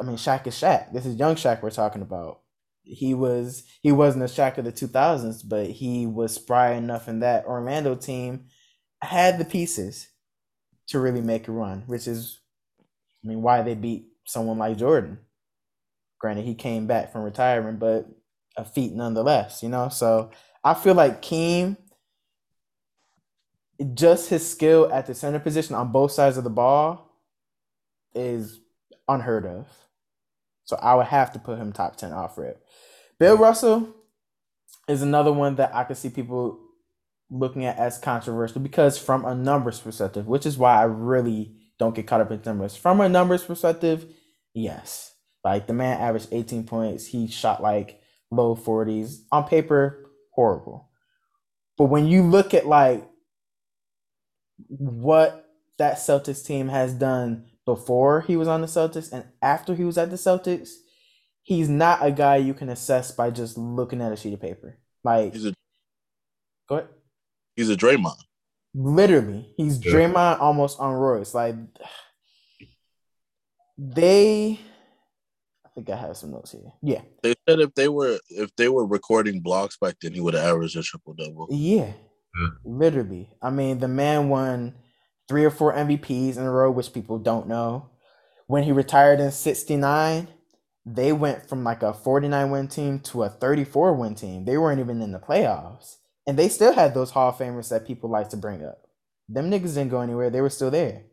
I 0.00 0.02
mean, 0.02 0.16
Shaq 0.16 0.44
is 0.48 0.56
Shaq. 0.56 0.92
This 0.92 1.06
is 1.06 1.14
young 1.14 1.36
Shaq 1.36 1.62
we're 1.62 1.70
talking 1.70 2.02
about. 2.02 2.41
He 2.84 3.14
was 3.14 3.64
he 3.82 3.92
wasn't 3.92 4.24
a 4.24 4.26
Shaq 4.26 4.58
of 4.58 4.64
the 4.64 4.72
2000s, 4.72 5.42
but 5.48 5.66
he 5.66 6.06
was 6.06 6.34
spry 6.34 6.72
enough 6.72 7.08
in 7.08 7.20
that 7.20 7.46
Orlando 7.46 7.94
team 7.94 8.46
had 9.00 9.38
the 9.38 9.44
pieces 9.44 10.08
to 10.88 10.98
really 10.98 11.20
make 11.20 11.48
a 11.48 11.52
run, 11.52 11.84
which 11.86 12.06
is 12.06 12.40
I 13.24 13.28
mean 13.28 13.42
why 13.42 13.62
they 13.62 13.74
beat 13.74 14.06
someone 14.26 14.58
like 14.58 14.78
Jordan. 14.78 15.18
Granted, 16.18 16.44
he 16.44 16.54
came 16.54 16.86
back 16.86 17.12
from 17.12 17.22
retirement, 17.22 17.78
but 17.78 18.06
a 18.56 18.64
feat 18.64 18.92
nonetheless, 18.92 19.62
you 19.62 19.68
know. 19.68 19.88
So 19.88 20.30
I 20.62 20.74
feel 20.74 20.94
like 20.94 21.22
Keem, 21.22 21.76
just 23.94 24.28
his 24.28 24.48
skill 24.48 24.92
at 24.92 25.06
the 25.06 25.14
center 25.14 25.40
position 25.40 25.74
on 25.74 25.90
both 25.90 26.12
sides 26.12 26.36
of 26.36 26.44
the 26.44 26.50
ball 26.50 27.18
is 28.14 28.60
unheard 29.08 29.46
of. 29.46 29.66
So 30.64 30.76
I 30.76 30.94
would 30.94 31.06
have 31.06 31.32
to 31.32 31.38
put 31.38 31.58
him 31.58 31.72
top 31.72 31.96
10 31.96 32.12
off 32.12 32.38
rip. 32.38 32.61
Bill 33.22 33.36
Russell 33.36 33.94
is 34.88 35.00
another 35.00 35.32
one 35.32 35.54
that 35.54 35.72
I 35.72 35.84
could 35.84 35.96
see 35.96 36.10
people 36.10 36.58
looking 37.30 37.64
at 37.64 37.78
as 37.78 37.96
controversial 37.96 38.60
because 38.60 38.98
from 38.98 39.24
a 39.24 39.32
numbers 39.32 39.78
perspective, 39.78 40.26
which 40.26 40.44
is 40.44 40.58
why 40.58 40.74
I 40.74 40.86
really 40.86 41.54
don't 41.78 41.94
get 41.94 42.08
caught 42.08 42.20
up 42.20 42.32
in 42.32 42.42
numbers. 42.44 42.74
From 42.74 43.00
a 43.00 43.08
numbers 43.08 43.44
perspective, 43.44 44.12
yes. 44.54 45.14
Like 45.44 45.68
the 45.68 45.72
man 45.72 46.00
averaged 46.00 46.30
18 46.32 46.64
points. 46.64 47.06
He 47.06 47.28
shot 47.28 47.62
like 47.62 48.00
low 48.32 48.56
40s. 48.56 49.18
On 49.30 49.46
paper, 49.46 50.04
horrible. 50.32 50.90
But 51.78 51.90
when 51.90 52.08
you 52.08 52.24
look 52.24 52.54
at 52.54 52.66
like 52.66 53.08
what 54.66 55.48
that 55.78 55.98
Celtics 55.98 56.44
team 56.44 56.70
has 56.70 56.92
done 56.92 57.44
before 57.66 58.22
he 58.22 58.36
was 58.36 58.48
on 58.48 58.62
the 58.62 58.66
Celtics 58.66 59.12
and 59.12 59.26
after 59.40 59.76
he 59.76 59.84
was 59.84 59.96
at 59.96 60.10
the 60.10 60.16
Celtics, 60.16 60.70
he's 61.56 61.68
not 61.68 62.04
a 62.04 62.10
guy 62.10 62.36
you 62.36 62.54
can 62.54 62.68
assess 62.68 63.10
by 63.12 63.30
just 63.30 63.56
looking 63.58 64.00
at 64.00 64.12
a 64.12 64.16
sheet 64.16 64.34
of 64.34 64.40
paper. 64.40 64.78
Like, 65.04 65.32
He's 65.32 65.46
a 65.46 65.52
go 66.68 66.76
ahead. 66.76 66.88
he's 67.56 67.70
a 67.70 67.76
Draymond. 67.76 68.16
Literally, 68.74 69.52
he's 69.56 69.84
Yeah. 69.84 69.92
Draymond 69.92 70.40
almost 70.40 70.78
on 70.80 70.94
Royce. 70.94 71.34
Like, 71.34 71.56
they. 73.78 74.60
I 75.64 75.68
think 75.74 75.88
I 75.90 75.96
have 75.96 76.16
some 76.16 76.30
notes 76.32 76.52
here. 76.52 76.72
Yeah, 76.82 77.00
They 77.22 77.34
said 77.48 77.60
if 77.60 77.74
they 77.74 77.88
were 77.88 78.18
if 78.28 78.54
they 78.56 78.68
were 78.68 78.86
recording 78.86 79.40
blocks 79.40 79.76
back 79.78 79.96
then, 80.00 80.12
he 80.12 80.20
would 80.20 80.34
have 80.34 80.44
averaged 80.44 80.76
a 80.76 80.82
triple 80.82 81.14
double. 81.14 81.48
Yeah, 81.50 81.92
Yeah. 82.40 82.48
literally. 82.64 83.30
I 83.40 83.50
mean, 83.50 83.78
the 83.78 83.88
man 83.88 84.28
won 84.28 84.74
three 85.28 85.44
or 85.44 85.50
four 85.50 85.72
MVPs 85.72 86.36
in 86.36 86.42
a 86.42 86.50
row, 86.50 86.70
which 86.70 86.92
people 86.92 87.18
don't 87.18 87.48
know. 87.48 87.88
When 88.48 88.64
he 88.64 88.72
retired 88.72 89.18
in 89.20 89.30
69, 89.30 90.28
they 90.84 91.12
went 91.12 91.48
from 91.48 91.64
like 91.64 91.82
a 91.82 91.94
49 91.94 92.50
win 92.50 92.68
team 92.68 92.98
to 93.00 93.22
a 93.22 93.28
34 93.28 93.94
win 93.94 94.14
team. 94.14 94.44
They 94.44 94.58
weren't 94.58 94.80
even 94.80 95.00
in 95.00 95.12
the 95.12 95.18
playoffs. 95.18 95.96
And 96.26 96.38
they 96.38 96.48
still 96.48 96.72
had 96.72 96.94
those 96.94 97.10
Hall 97.10 97.30
of 97.30 97.36
Famers 97.36 97.68
that 97.70 97.86
people 97.86 98.10
like 98.10 98.28
to 98.30 98.36
bring 98.36 98.64
up. 98.64 98.86
Them 99.28 99.50
niggas 99.50 99.74
didn't 99.74 99.90
go 99.90 100.00
anywhere. 100.00 100.30
They 100.30 100.40
were 100.40 100.50
still 100.50 100.70
there. 100.70 101.04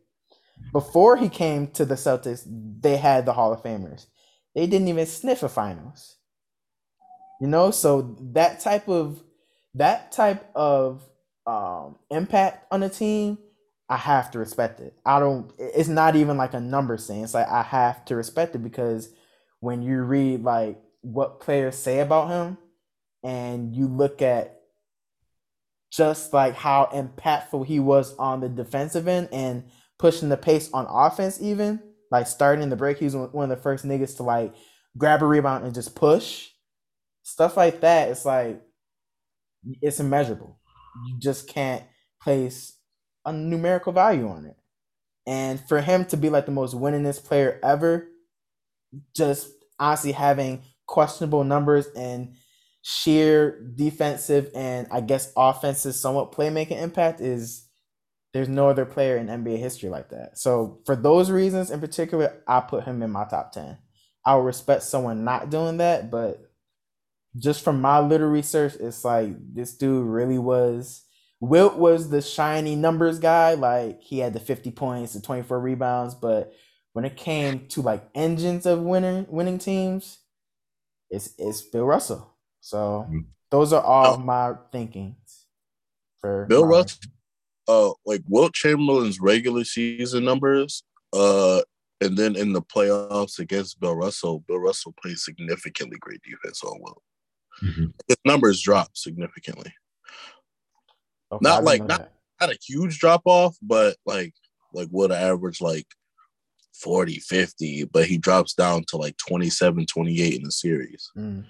Before 0.72 1.16
he 1.16 1.28
came 1.28 1.68
to 1.68 1.84
the 1.84 1.94
Celtics, 1.94 2.42
they 2.46 2.96
had 2.96 3.26
the 3.26 3.32
Hall 3.32 3.52
of 3.52 3.62
Famers. 3.62 4.06
They 4.54 4.66
didn't 4.66 4.88
even 4.88 5.06
sniff 5.06 5.42
a 5.42 5.48
finals. 5.48 6.16
You 7.40 7.46
know, 7.46 7.70
so 7.70 8.16
that 8.32 8.60
type 8.60 8.88
of 8.88 9.22
that 9.74 10.12
type 10.12 10.50
of 10.54 11.02
um, 11.46 11.96
impact 12.10 12.66
on 12.70 12.82
a 12.82 12.88
team, 12.88 13.38
I 13.88 13.96
have 13.96 14.30
to 14.32 14.38
respect 14.38 14.80
it. 14.80 14.94
I 15.06 15.18
don't. 15.18 15.50
It's 15.58 15.88
not 15.88 16.16
even 16.16 16.36
like 16.36 16.54
a 16.54 16.60
number 16.60 16.98
thing. 16.98 17.24
It's 17.24 17.34
like 17.34 17.48
I 17.48 17.62
have 17.62 18.04
to 18.06 18.16
respect 18.16 18.54
it 18.54 18.58
because 18.58 19.10
when 19.60 19.82
you 19.82 20.02
read 20.02 20.42
like 20.42 20.80
what 21.02 21.40
players 21.40 21.76
say 21.76 22.00
about 22.00 22.28
him, 22.28 22.58
and 23.22 23.74
you 23.74 23.86
look 23.86 24.22
at 24.22 24.60
just 25.92 26.32
like 26.32 26.54
how 26.54 26.88
impactful 26.92 27.66
he 27.66 27.80
was 27.80 28.16
on 28.16 28.40
the 28.40 28.48
defensive 28.48 29.08
end 29.08 29.28
and 29.32 29.64
pushing 29.98 30.28
the 30.28 30.36
pace 30.36 30.70
on 30.72 30.86
offense, 30.88 31.40
even 31.40 31.80
like 32.10 32.26
starting 32.26 32.68
the 32.68 32.76
break, 32.76 32.98
he 32.98 33.04
was 33.04 33.16
one 33.16 33.50
of 33.50 33.56
the 33.56 33.62
first 33.62 33.84
niggas 33.84 34.16
to 34.16 34.22
like 34.22 34.54
grab 34.96 35.22
a 35.22 35.26
rebound 35.26 35.64
and 35.64 35.74
just 35.74 35.94
push 35.94 36.48
stuff 37.22 37.56
like 37.56 37.80
that. 37.80 38.10
It's 38.10 38.24
like 38.24 38.62
it's 39.82 40.00
immeasurable. 40.00 40.58
You 41.06 41.18
just 41.18 41.48
can't 41.48 41.84
place 42.22 42.76
a 43.24 43.32
numerical 43.32 43.92
value 43.92 44.28
on 44.28 44.46
it. 44.46 44.56
And 45.26 45.60
for 45.60 45.80
him 45.80 46.04
to 46.06 46.16
be 46.16 46.30
like 46.30 46.46
the 46.46 46.52
most 46.52 46.74
winningest 46.74 47.24
player 47.24 47.60
ever, 47.62 48.08
just 49.14 49.48
honestly 49.78 50.12
having 50.12 50.62
questionable 50.86 51.44
numbers 51.44 51.86
and 51.96 52.34
sheer 52.82 53.60
defensive 53.74 54.50
and 54.54 54.86
I 54.90 55.00
guess 55.00 55.32
offensive 55.36 55.94
somewhat 55.94 56.32
playmaking 56.32 56.80
impact 56.80 57.20
is 57.20 57.66
there's 58.32 58.48
no 58.48 58.68
other 58.68 58.86
player 58.86 59.16
in 59.16 59.26
NBA 59.26 59.58
history 59.58 59.88
like 59.88 60.10
that. 60.10 60.38
So 60.38 60.80
for 60.86 60.94
those 60.96 61.30
reasons 61.30 61.70
in 61.70 61.80
particular, 61.80 62.42
I 62.46 62.60
put 62.60 62.84
him 62.84 63.02
in 63.02 63.10
my 63.10 63.24
top 63.24 63.52
10. 63.52 63.76
I 64.24 64.36
would 64.36 64.44
respect 64.44 64.82
someone 64.82 65.24
not 65.24 65.50
doing 65.50 65.78
that, 65.78 66.10
but 66.10 66.40
just 67.36 67.62
from 67.64 67.80
my 67.80 68.00
little 68.00 68.28
research, 68.28 68.74
it's 68.78 69.04
like 69.04 69.34
this 69.54 69.74
dude 69.74 70.06
really 70.06 70.38
was. 70.38 71.04
Wilt 71.40 71.76
was 71.76 72.10
the 72.10 72.20
shiny 72.20 72.76
numbers 72.76 73.18
guy, 73.18 73.54
like 73.54 74.02
he 74.02 74.18
had 74.18 74.34
the 74.34 74.40
50 74.40 74.70
points, 74.72 75.14
the 75.14 75.20
24 75.20 75.58
rebounds, 75.58 76.14
but 76.14 76.52
when 76.92 77.04
it 77.04 77.16
came 77.16 77.66
to 77.68 77.82
like 77.82 78.08
engines 78.14 78.66
of 78.66 78.80
winning 78.80 79.26
winning 79.28 79.58
teams, 79.58 80.18
it's 81.10 81.34
it's 81.38 81.62
Bill 81.62 81.84
Russell. 81.84 82.36
So 82.60 83.06
Mm. 83.10 83.26
those 83.50 83.72
are 83.72 83.82
all 83.82 84.14
Oh. 84.14 84.18
my 84.18 84.54
thinkings 84.72 85.46
for 86.18 86.46
Bill 86.46 86.62
my- 86.64 86.68
Russell, 86.78 87.10
uh, 87.68 87.92
like 88.04 88.22
Wilt 88.28 88.52
Chamberlain's 88.54 89.20
regular 89.20 89.64
season 89.64 90.24
numbers, 90.24 90.82
uh, 91.12 91.62
and 92.00 92.16
then 92.16 92.36
in 92.36 92.52
the 92.52 92.62
playoffs 92.62 93.38
against 93.38 93.80
Bill 93.80 93.94
Russell, 93.94 94.40
Bill 94.40 94.58
Russell 94.58 94.94
played 95.02 95.18
significantly 95.18 95.98
great 95.98 96.20
defense 96.22 96.62
on 96.64 96.80
Wilt. 96.80 97.02
Mhm. 97.62 97.92
His 98.08 98.16
numbers 98.24 98.60
dropped 98.60 98.96
significantly. 98.98 99.72
Okay, 101.32 101.38
not 101.42 101.62
like- 101.64 101.84
not- 101.84 102.12
Not 102.40 102.50
a 102.52 102.58
huge 102.66 102.98
drop 102.98 103.20
off, 103.26 103.58
but 103.60 103.98
like 104.06 104.32
like 104.72 104.88
would 104.92 105.12
average 105.12 105.60
like 105.60 105.86
40, 106.82 107.18
50, 107.20 107.84
but 107.84 108.06
he 108.06 108.18
drops 108.18 108.54
down 108.54 108.84
to 108.88 108.96
like 108.96 109.16
27, 109.16 109.86
28 109.86 110.34
in 110.34 110.42
the 110.42 110.52
series. 110.52 111.10
Mm. 111.16 111.44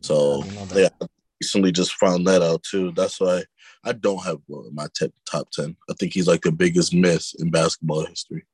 So 0.00 0.42
I 0.42 0.78
yeah. 0.78 0.88
I 1.00 1.06
recently 1.40 1.72
just 1.72 1.94
found 1.94 2.26
that 2.26 2.42
out 2.42 2.62
too. 2.62 2.92
That's 2.92 3.20
why 3.20 3.44
I 3.84 3.92
don't 3.92 4.24
have 4.24 4.38
Wilt 4.48 4.66
in 4.66 4.74
my 4.74 4.86
top 4.98 5.10
top 5.30 5.50
ten. 5.50 5.76
I 5.88 5.94
think 5.94 6.12
he's 6.12 6.26
like 6.26 6.42
the 6.42 6.52
biggest 6.52 6.92
miss 6.92 7.34
in 7.34 7.50
basketball 7.50 8.04
history. 8.04 8.44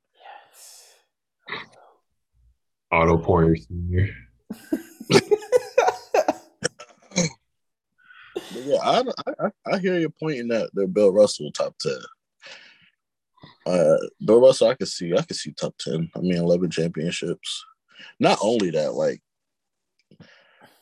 Otto 2.91 3.19
Porter 3.19 3.57
Senior. 3.57 4.11
Yeah, 8.51 8.79
I, 8.83 9.03
I 9.27 9.51
I 9.67 9.79
hear 9.79 9.99
your 9.99 10.11
point 10.11 10.39
in 10.39 10.49
that. 10.49 10.71
They're 10.73 10.87
Bill 10.87 11.13
Russell 11.13 11.51
top 11.53 11.75
ten. 11.81 11.99
Uh, 13.69 13.99
Bill 14.25 14.41
Russell, 14.41 14.69
I 14.69 14.75
could 14.75 14.89
see, 14.89 15.13
I 15.13 15.23
could 15.23 15.37
see 15.37 15.53
top 15.53 15.75
ten. 15.79 16.11
I 16.17 16.21
mean, 16.21 16.37
eleven 16.37 16.71
championships. 16.71 17.65
Not 18.19 18.39
only 18.41 18.71
that, 18.71 18.95
like 18.95 19.21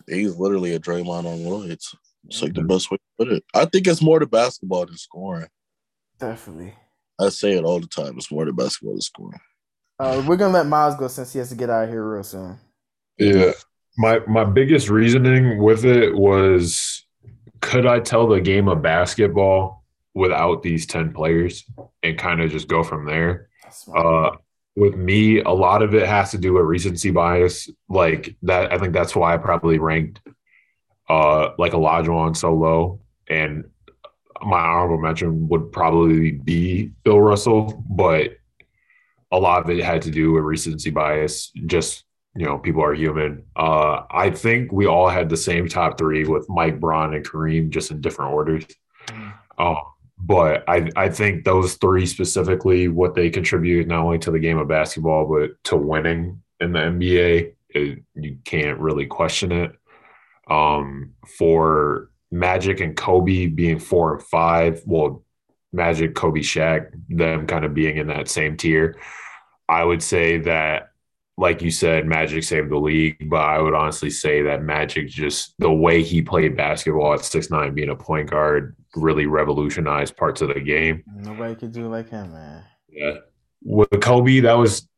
he's 0.06 0.36
literally 0.36 0.74
a 0.74 0.80
Draymond 0.80 1.26
on 1.26 1.38
roids. 1.40 1.94
It's 2.26 2.42
like 2.42 2.54
the 2.54 2.62
best 2.62 2.90
way 2.90 2.96
to 2.96 3.02
put 3.24 3.32
it. 3.32 3.44
I 3.54 3.64
think 3.64 3.86
it's 3.86 4.02
more 4.02 4.18
to 4.18 4.26
basketball 4.26 4.86
than 4.86 4.96
scoring. 4.96 5.48
Definitely. 6.18 6.74
I 7.20 7.28
say 7.30 7.52
it 7.52 7.64
all 7.64 7.80
the 7.80 7.86
time. 7.86 8.16
It's 8.16 8.30
more 8.30 8.44
to 8.44 8.52
basketball 8.52 8.94
than 8.94 9.00
scoring. 9.00 9.40
Uh, 9.98 10.22
we're 10.26 10.36
gonna 10.36 10.52
let 10.52 10.66
Myles 10.66 10.96
go 10.96 11.08
since 11.08 11.32
he 11.32 11.38
has 11.38 11.48
to 11.48 11.54
get 11.54 11.70
out 11.70 11.84
of 11.84 11.90
here 11.90 12.06
real 12.06 12.22
soon. 12.22 12.58
Yeah. 13.18 13.52
My 13.98 14.20
my 14.26 14.44
biggest 14.44 14.90
reasoning 14.90 15.62
with 15.62 15.84
it 15.84 16.14
was 16.14 17.04
could 17.60 17.86
I 17.86 18.00
tell 18.00 18.28
the 18.28 18.40
game 18.40 18.68
of 18.68 18.82
basketball 18.82 19.85
without 20.16 20.62
these 20.62 20.86
10 20.86 21.12
players 21.12 21.64
and 22.02 22.18
kind 22.18 22.40
of 22.40 22.50
just 22.50 22.68
go 22.68 22.82
from 22.82 23.04
there? 23.04 23.48
Uh 23.94 24.30
with 24.74 24.94
me, 24.94 25.40
a 25.40 25.50
lot 25.50 25.82
of 25.82 25.94
it 25.94 26.06
has 26.06 26.32
to 26.32 26.38
do 26.38 26.52
with 26.52 26.64
recency 26.64 27.10
bias. 27.10 27.70
Like 27.88 28.36
that, 28.42 28.72
I 28.72 28.78
think 28.78 28.92
that's 28.92 29.16
why 29.16 29.32
I 29.34 29.38
probably 29.38 29.78
ranked 29.78 30.20
uh 31.08 31.50
like 31.58 31.72
Olajuwon 31.72 32.36
so 32.36 32.54
low. 32.54 33.00
And 33.28 33.64
my 34.42 34.58
honorable 34.58 34.98
mention 34.98 35.48
would 35.48 35.72
probably 35.72 36.32
be 36.32 36.92
Bill 37.04 37.20
Russell, 37.20 37.82
but 37.88 38.36
a 39.30 39.38
lot 39.38 39.62
of 39.62 39.70
it 39.70 39.84
had 39.84 40.02
to 40.02 40.10
do 40.10 40.32
with 40.32 40.44
recency 40.44 40.90
bias. 40.90 41.50
Just 41.66 42.04
you 42.36 42.44
know, 42.44 42.58
people 42.58 42.84
are 42.84 42.94
human. 42.94 43.44
Uh, 43.56 44.02
I 44.10 44.28
think 44.30 44.70
we 44.70 44.86
all 44.86 45.08
had 45.08 45.30
the 45.30 45.38
same 45.38 45.68
top 45.68 45.96
three 45.96 46.24
with 46.26 46.46
Mike 46.50 46.78
Bron 46.78 47.14
and 47.14 47.24
Kareem, 47.24 47.70
just 47.70 47.90
in 47.90 48.02
different 48.02 48.34
orders. 48.34 48.66
Mm. 49.08 49.32
Oh, 49.58 49.94
but 50.18 50.64
I 50.68 50.90
I 50.96 51.08
think 51.08 51.44
those 51.44 51.74
three 51.74 52.06
specifically, 52.06 52.88
what 52.88 53.14
they 53.14 53.30
contribute 53.30 53.86
not 53.86 54.04
only 54.04 54.18
to 54.20 54.30
the 54.30 54.38
game 54.38 54.58
of 54.58 54.68
basketball 54.68 55.26
but 55.26 55.62
to 55.64 55.76
winning 55.76 56.42
in 56.60 56.72
the 56.72 56.78
NBA, 56.78 57.52
it, 57.70 58.02
you 58.14 58.38
can't 58.44 58.78
really 58.78 59.06
question 59.06 59.52
it. 59.52 59.72
Um, 60.48 61.12
for 61.38 62.10
Magic 62.30 62.80
and 62.80 62.96
Kobe 62.96 63.46
being 63.46 63.78
four 63.78 64.14
and 64.14 64.22
five, 64.22 64.82
well, 64.86 65.24
Magic, 65.72 66.14
Kobe, 66.14 66.40
Shaq, 66.40 66.90
them 67.08 67.46
kind 67.46 67.64
of 67.64 67.74
being 67.74 67.96
in 67.96 68.06
that 68.08 68.28
same 68.28 68.56
tier. 68.56 68.96
I 69.68 69.84
would 69.84 70.02
say 70.02 70.38
that, 70.38 70.90
like 71.38 71.60
you 71.60 71.70
said, 71.70 72.06
Magic 72.06 72.42
saved 72.44 72.70
the 72.70 72.78
league, 72.78 73.28
but 73.28 73.42
I 73.42 73.58
would 73.58 73.74
honestly 73.74 74.08
say 74.10 74.42
that 74.42 74.62
Magic 74.62 75.08
just 75.08 75.54
the 75.58 75.70
way 75.70 76.02
he 76.02 76.22
played 76.22 76.56
basketball 76.56 77.12
at 77.14 77.24
six 77.24 77.50
nine, 77.50 77.74
being 77.74 77.90
a 77.90 77.96
point 77.96 78.30
guard, 78.30 78.74
really 78.94 79.26
revolutionized 79.26 80.16
parts 80.16 80.40
of 80.40 80.48
the 80.48 80.60
game. 80.60 81.02
Nobody 81.14 81.54
could 81.54 81.72
do 81.72 81.88
like 81.88 82.08
him, 82.08 82.32
man. 82.32 82.64
Yeah. 82.88 83.16
With 83.62 83.90
Kobe, 84.00 84.40
that 84.40 84.54
was 84.54 84.88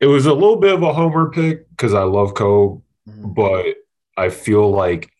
it 0.00 0.06
was 0.06 0.26
a 0.26 0.34
little 0.34 0.56
bit 0.56 0.74
of 0.74 0.82
a 0.82 0.92
homer 0.92 1.30
pick 1.30 1.68
because 1.70 1.94
I 1.94 2.02
love 2.02 2.34
Kobe, 2.34 2.80
Mhm. 3.08 3.34
but 3.34 3.64
I 4.16 4.30
feel 4.30 4.70
like 4.70 5.10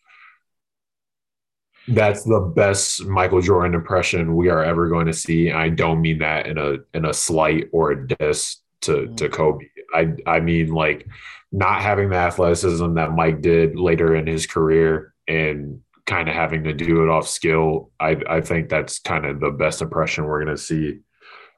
that's 1.86 2.22
the 2.24 2.40
best 2.40 3.06
Michael 3.06 3.40
Jordan 3.40 3.74
impression 3.74 4.36
we 4.36 4.50
are 4.50 4.62
ever 4.62 4.88
going 4.88 5.06
to 5.06 5.12
see. 5.12 5.50
I 5.50 5.68
don't 5.70 6.00
mean 6.02 6.18
that 6.18 6.46
in 6.46 6.58
a 6.58 6.78
in 6.94 7.04
a 7.04 7.14
slight 7.14 7.68
or 7.72 7.92
a 7.92 8.06
diss 8.08 8.56
to 8.82 9.08
to 9.16 9.28
Kobe. 9.28 9.66
I 9.94 10.14
I 10.26 10.40
mean 10.40 10.68
like 10.72 11.06
not 11.50 11.80
having 11.80 12.10
the 12.10 12.16
athleticism 12.16 12.94
that 12.94 13.12
Mike 13.12 13.40
did 13.40 13.78
later 13.78 14.14
in 14.14 14.26
his 14.26 14.46
career 14.46 15.14
and 15.26 15.80
kind 16.06 16.28
of 16.28 16.34
having 16.34 16.64
to 16.64 16.72
do 16.72 17.02
it 17.02 17.08
off 17.08 17.28
skill. 17.28 17.90
I 18.00 18.16
I 18.28 18.40
think 18.40 18.68
that's 18.68 18.98
kind 18.98 19.26
of 19.26 19.40
the 19.40 19.50
best 19.50 19.82
impression 19.82 20.24
we're 20.24 20.44
going 20.44 20.56
to 20.56 20.62
see 20.62 21.00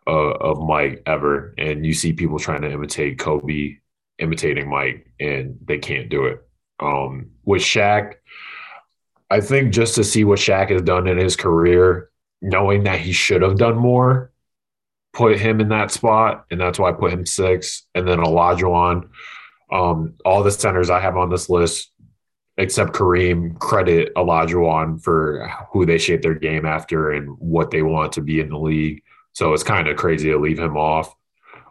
uh, 0.07 0.33
of 0.33 0.61
Mike 0.61 1.03
ever. 1.07 1.55
And 1.59 1.85
you 1.85 1.93
see 1.93 2.13
people 2.13 2.39
trying 2.39 2.63
to 2.63 2.71
imitate 2.71 3.19
Kobe, 3.19 3.77
imitating 4.19 4.69
Mike, 4.69 5.07
and 5.19 5.59
they 5.65 5.79
can't 5.79 6.09
do 6.09 6.27
it. 6.27 6.47
Um, 6.81 7.31
with 7.45 7.63
Shaq, 7.63 8.15
I 9.31 9.41
think 9.41 9.73
just 9.73 9.95
to 9.97 10.05
see 10.05 10.25
what 10.25 10.39
Shaq 10.39 10.71
has 10.71 10.83
done 10.83 11.07
in 11.07 11.19
his 11.19 11.37
career, 11.37 12.11
knowing 12.43 12.85
that 12.85 13.01
he 13.01 13.13
should 13.13 13.43
have 13.43 13.57
done 13.57 13.77
more, 13.77 14.30
put 15.21 15.39
him 15.39 15.61
in 15.61 15.69
that 15.69 15.91
spot, 15.91 16.47
and 16.51 16.59
that's 16.59 16.79
why 16.79 16.89
I 16.89 16.93
put 16.93 17.13
him 17.13 17.27
six. 17.27 17.87
And 17.95 18.09
then 18.09 18.21
Olajuwon, 18.21 19.11
um, 19.71 20.15
all 20.25 20.43
the 20.43 20.51
centers 20.51 20.89
I 20.89 20.99
have 20.99 21.19
on 21.19 21.29
this 21.29 21.51
list, 21.51 21.93
except 22.57 22.93
Kareem, 22.93 23.59
credit 23.59 24.15
Olajuwon 24.15 25.03
for 25.03 25.47
who 25.73 25.85
they 25.85 25.99
shaped 25.99 26.23
their 26.23 26.35
game 26.35 26.65
after 26.65 27.11
and 27.11 27.37
what 27.39 27.71
they 27.71 27.83
want 27.83 28.13
to 28.15 28.23
be 28.23 28.41
in 28.41 28.49
the 28.49 28.59
league. 28.59 29.03
So 29.35 29.53
it's 29.53 29.63
kind 29.63 29.89
of 29.89 29.99
crazy 29.99 30.31
to 30.31 30.39
leave 30.39 30.59
him 30.59 30.79
off. 30.79 31.15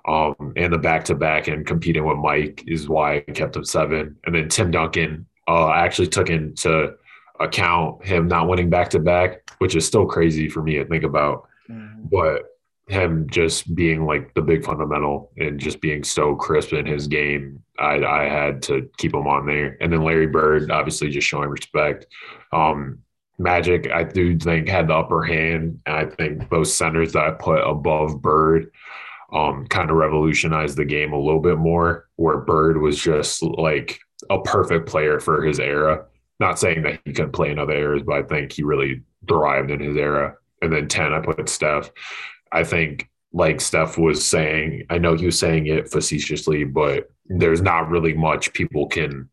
Um, 0.07 0.53
and 0.55 0.71
the 0.71 0.77
back 0.77 1.05
to 1.05 1.15
back 1.15 1.47
and 1.47 1.65
competing 1.65 2.05
with 2.05 2.17
Mike 2.17 2.63
is 2.67 2.87
why 2.87 3.15
I 3.15 3.31
kept 3.33 3.55
him 3.55 3.65
seven. 3.65 4.15
And 4.25 4.35
then 4.35 4.47
Tim 4.47 4.69
Duncan, 4.69 5.25
uh, 5.47 5.65
I 5.65 5.85
actually 5.85 6.07
took 6.07 6.29
into 6.29 6.93
account 7.39 8.05
him 8.05 8.27
not 8.27 8.47
winning 8.47 8.69
back 8.69 8.89
to 8.91 8.99
back, 8.99 9.51
which 9.57 9.75
is 9.75 9.87
still 9.87 10.05
crazy 10.05 10.49
for 10.49 10.61
me 10.61 10.75
to 10.75 10.85
think 10.85 11.03
about. 11.03 11.47
Mhm. 11.69 12.09
But 12.11 12.43
him 12.89 13.29
just 13.29 13.73
being 13.75 14.05
like 14.05 14.33
the 14.33 14.41
big 14.41 14.65
fundamental 14.65 15.31
and 15.37 15.59
just 15.59 15.79
being 15.79 16.03
so 16.03 16.35
crisp 16.35 16.73
in 16.73 16.85
his 16.85 17.07
game, 17.07 17.63
I, 17.77 18.03
I 18.03 18.23
had 18.23 18.63
to 18.63 18.89
keep 18.97 19.13
him 19.13 19.27
on 19.27 19.45
there. 19.45 19.77
And 19.79 19.93
then 19.93 20.03
Larry 20.03 20.27
Bird, 20.27 20.71
obviously, 20.71 21.09
just 21.09 21.27
showing 21.27 21.49
respect. 21.49 22.07
Um, 22.51 22.99
Magic, 23.37 23.89
I 23.91 24.03
do 24.03 24.37
think 24.37 24.67
had 24.67 24.87
the 24.87 24.95
upper 24.95 25.23
hand. 25.23 25.79
And 25.85 25.95
I 25.95 26.05
think 26.05 26.49
those 26.49 26.73
centers 26.73 27.13
that 27.13 27.23
I 27.23 27.31
put 27.31 27.61
above 27.61 28.21
Bird 28.21 28.71
um, 29.31 29.67
kind 29.67 29.91
of 29.91 29.95
revolutionized 29.95 30.75
the 30.75 30.83
game 30.83 31.13
a 31.13 31.19
little 31.19 31.39
bit 31.39 31.57
more, 31.57 32.09
where 32.15 32.39
Bird 32.39 32.81
was 32.81 32.99
just 32.99 33.43
like 33.43 33.99
a 34.29 34.41
perfect 34.41 34.89
player 34.89 35.19
for 35.19 35.43
his 35.43 35.59
era. 35.59 36.05
Not 36.39 36.57
saying 36.57 36.81
that 36.83 37.01
he 37.05 37.13
couldn't 37.13 37.33
play 37.33 37.51
in 37.51 37.59
other 37.59 37.73
eras, 37.73 38.03
but 38.03 38.15
I 38.15 38.23
think 38.23 38.51
he 38.51 38.63
really 38.63 39.03
thrived 39.27 39.69
in 39.69 39.79
his 39.79 39.95
era. 39.95 40.35
And 40.61 40.73
then 40.73 40.87
10, 40.87 41.13
I 41.13 41.19
put 41.19 41.47
Steph. 41.47 41.91
I 42.51 42.63
think, 42.63 43.09
like 43.31 43.61
Steph 43.61 43.97
was 43.97 44.25
saying, 44.25 44.85
I 44.89 44.97
know 44.97 45.15
he 45.15 45.25
was 45.25 45.37
saying 45.37 45.67
it 45.67 45.91
facetiously, 45.91 46.63
but 46.63 47.09
there's 47.27 47.61
not 47.61 47.89
really 47.89 48.13
much 48.13 48.53
people 48.53 48.87
can 48.87 49.29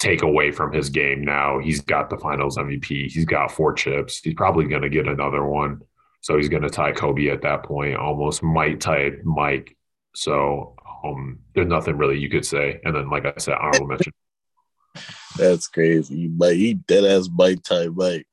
take 0.00 0.22
away 0.22 0.50
from 0.50 0.72
his 0.72 0.90
game 0.90 1.24
now. 1.24 1.58
He's 1.58 1.80
got 1.80 2.10
the 2.10 2.18
finals 2.18 2.58
MVP, 2.58 3.10
he's 3.10 3.24
got 3.24 3.52
four 3.52 3.72
chips, 3.72 4.18
he's 4.18 4.34
probably 4.34 4.66
going 4.66 4.82
to 4.82 4.88
get 4.88 5.06
another 5.06 5.44
one. 5.44 5.80
So 6.20 6.36
he's 6.36 6.48
going 6.48 6.62
to 6.62 6.70
tie 6.70 6.92
Kobe 6.92 7.28
at 7.28 7.42
that 7.42 7.64
point, 7.64 7.96
almost 7.96 8.42
might 8.42 8.80
tie 8.80 9.12
Mike. 9.24 9.76
So 10.14 10.74
um, 11.04 11.38
there's 11.54 11.68
nothing 11.68 11.96
really 11.96 12.18
you 12.18 12.30
could 12.30 12.46
say. 12.46 12.80
And 12.84 12.96
then, 12.96 13.10
like 13.10 13.26
I 13.26 13.34
said, 13.38 13.58
honorable 13.60 13.88
mention. 13.88 14.12
That's 15.36 15.68
crazy. 15.68 16.28
But 16.28 16.56
he 16.56 16.74
dead 16.74 17.04
ass 17.04 17.28
bite 17.28 17.62
type 17.62 17.92
Mike. 17.94 18.26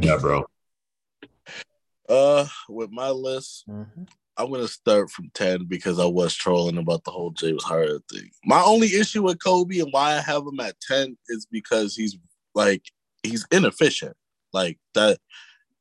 Yeah, 0.00 0.18
bro. 0.18 0.46
Uh, 2.08 2.46
with 2.68 2.90
my 2.90 3.10
list, 3.10 3.64
Mhm. 3.68 4.08
I'm 4.36 4.50
gonna 4.50 4.68
start 4.68 5.10
from 5.10 5.30
ten 5.34 5.64
because 5.64 5.98
I 5.98 6.04
was 6.04 6.34
trolling 6.34 6.78
about 6.78 7.04
the 7.04 7.10
whole 7.10 7.30
James 7.30 7.64
Harden 7.64 8.02
thing. 8.10 8.30
My 8.44 8.62
only 8.62 8.94
issue 8.94 9.22
with 9.22 9.42
Kobe 9.42 9.78
and 9.78 9.92
why 9.92 10.14
I 10.14 10.20
have 10.20 10.46
him 10.46 10.60
at 10.60 10.80
ten 10.80 11.16
is 11.28 11.46
because 11.46 11.96
he's 11.96 12.16
like 12.54 12.82
he's 13.22 13.46
inefficient. 13.50 14.16
Like 14.52 14.78
that, 14.94 15.18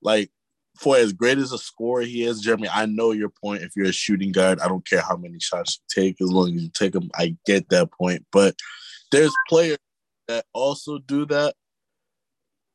like 0.02 0.32
for 0.80 0.98
as 0.98 1.14
great 1.14 1.38
as 1.38 1.52
a 1.52 1.58
scorer 1.58 2.02
he 2.04 2.24
is, 2.24 2.42
Jeremy. 2.42 2.70
I 2.70 2.86
know 2.86 3.12
your 3.12 3.30
point. 3.30 3.62
If 3.64 3.76
you're 3.76 3.88
a 3.88 3.94
shooting 3.94 4.32
guard, 4.32 4.60
I 4.60 4.68
don't 4.68 4.88
care 4.88 5.02
how 5.02 5.16
many 5.18 5.40
shots 5.40 5.80
you 5.80 6.04
take, 6.04 6.22
as 6.22 6.30
long 6.32 6.56
as 6.56 6.64
you 6.64 6.70
take 6.70 6.94
them. 6.94 7.10
I 7.16 7.36
get 7.46 7.70
that 7.70 7.92
point, 7.92 8.26
but 8.32 8.56
there's 9.12 9.34
players 9.48 9.78
that 10.28 10.46
also 10.54 10.98
do 10.98 11.26
that, 11.28 11.56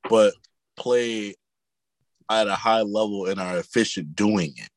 but 0.08 0.34
play 0.76 1.34
at 2.30 2.48
a 2.48 2.54
high 2.54 2.82
level 2.82 3.26
and 3.26 3.40
are 3.40 3.58
efficient 3.58 4.14
doing 4.14 4.54
it. 4.56 4.70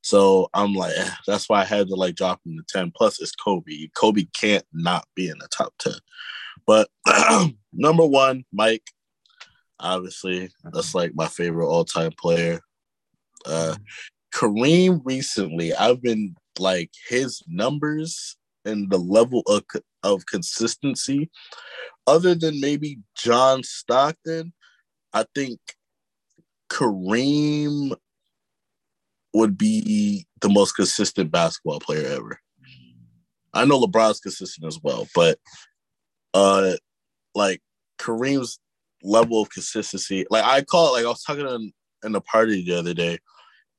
So 0.00 0.48
I'm 0.54 0.74
like, 0.74 0.94
eh, 0.96 1.10
that's 1.26 1.48
why 1.48 1.60
I 1.60 1.64
had 1.64 1.88
to 1.88 1.94
like 1.94 2.14
drop 2.14 2.40
him 2.46 2.56
to 2.56 2.64
10. 2.68 2.92
Plus, 2.96 3.20
it's 3.20 3.32
Kobe. 3.32 3.88
Kobe 3.94 4.26
can't 4.38 4.64
not 4.72 5.06
be 5.14 5.28
in 5.28 5.38
the 5.38 5.48
top 5.48 5.74
10. 5.80 5.94
But 6.66 6.88
number 7.72 8.06
one, 8.06 8.44
Mike, 8.52 8.84
obviously, 9.80 10.50
that's 10.72 10.94
like 10.94 11.12
my 11.14 11.26
favorite 11.26 11.68
all 11.68 11.84
time 11.84 12.12
player. 12.18 12.60
Uh, 13.44 13.76
Kareem 14.34 15.00
recently, 15.04 15.74
I've 15.74 16.02
been 16.02 16.36
like 16.58 16.90
his 17.08 17.42
numbers 17.48 18.36
and 18.64 18.90
the 18.90 18.98
level 18.98 19.42
of, 19.46 19.64
of 20.02 20.26
consistency, 20.26 21.30
other 22.06 22.34
than 22.34 22.60
maybe 22.60 22.98
John 23.16 23.62
Stockton, 23.62 24.52
I 25.12 25.24
think 25.34 25.58
Kareem 26.68 27.94
would 29.34 29.58
be 29.58 30.26
the 30.40 30.48
most 30.48 30.72
consistent 30.72 31.30
basketball 31.30 31.80
player 31.80 32.06
ever. 32.08 32.40
I 33.54 33.64
know 33.64 33.80
LeBron's 33.80 34.20
consistent 34.20 34.66
as 34.66 34.78
well, 34.82 35.06
but 35.14 35.38
uh 36.34 36.74
like 37.34 37.60
Kareem's 37.98 38.58
level 39.02 39.42
of 39.42 39.50
consistency, 39.50 40.26
like 40.30 40.44
I 40.44 40.62
call 40.62 40.88
it 40.88 40.98
like 40.98 41.04
I 41.04 41.08
was 41.08 41.22
talking 41.22 41.46
in, 41.46 41.72
in 42.04 42.12
the 42.12 42.20
party 42.20 42.64
the 42.64 42.78
other 42.78 42.94
day, 42.94 43.18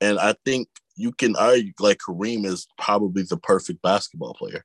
and 0.02 0.20
I 0.20 0.36
think 0.46 0.68
you 0.96 1.12
can 1.12 1.36
argue 1.36 1.74
like 1.80 2.00
Kareem 2.00 2.46
is 2.46 2.68
probably 2.78 3.24
the 3.24 3.38
perfect 3.38 3.82
basketball 3.82 4.34
player 4.34 4.64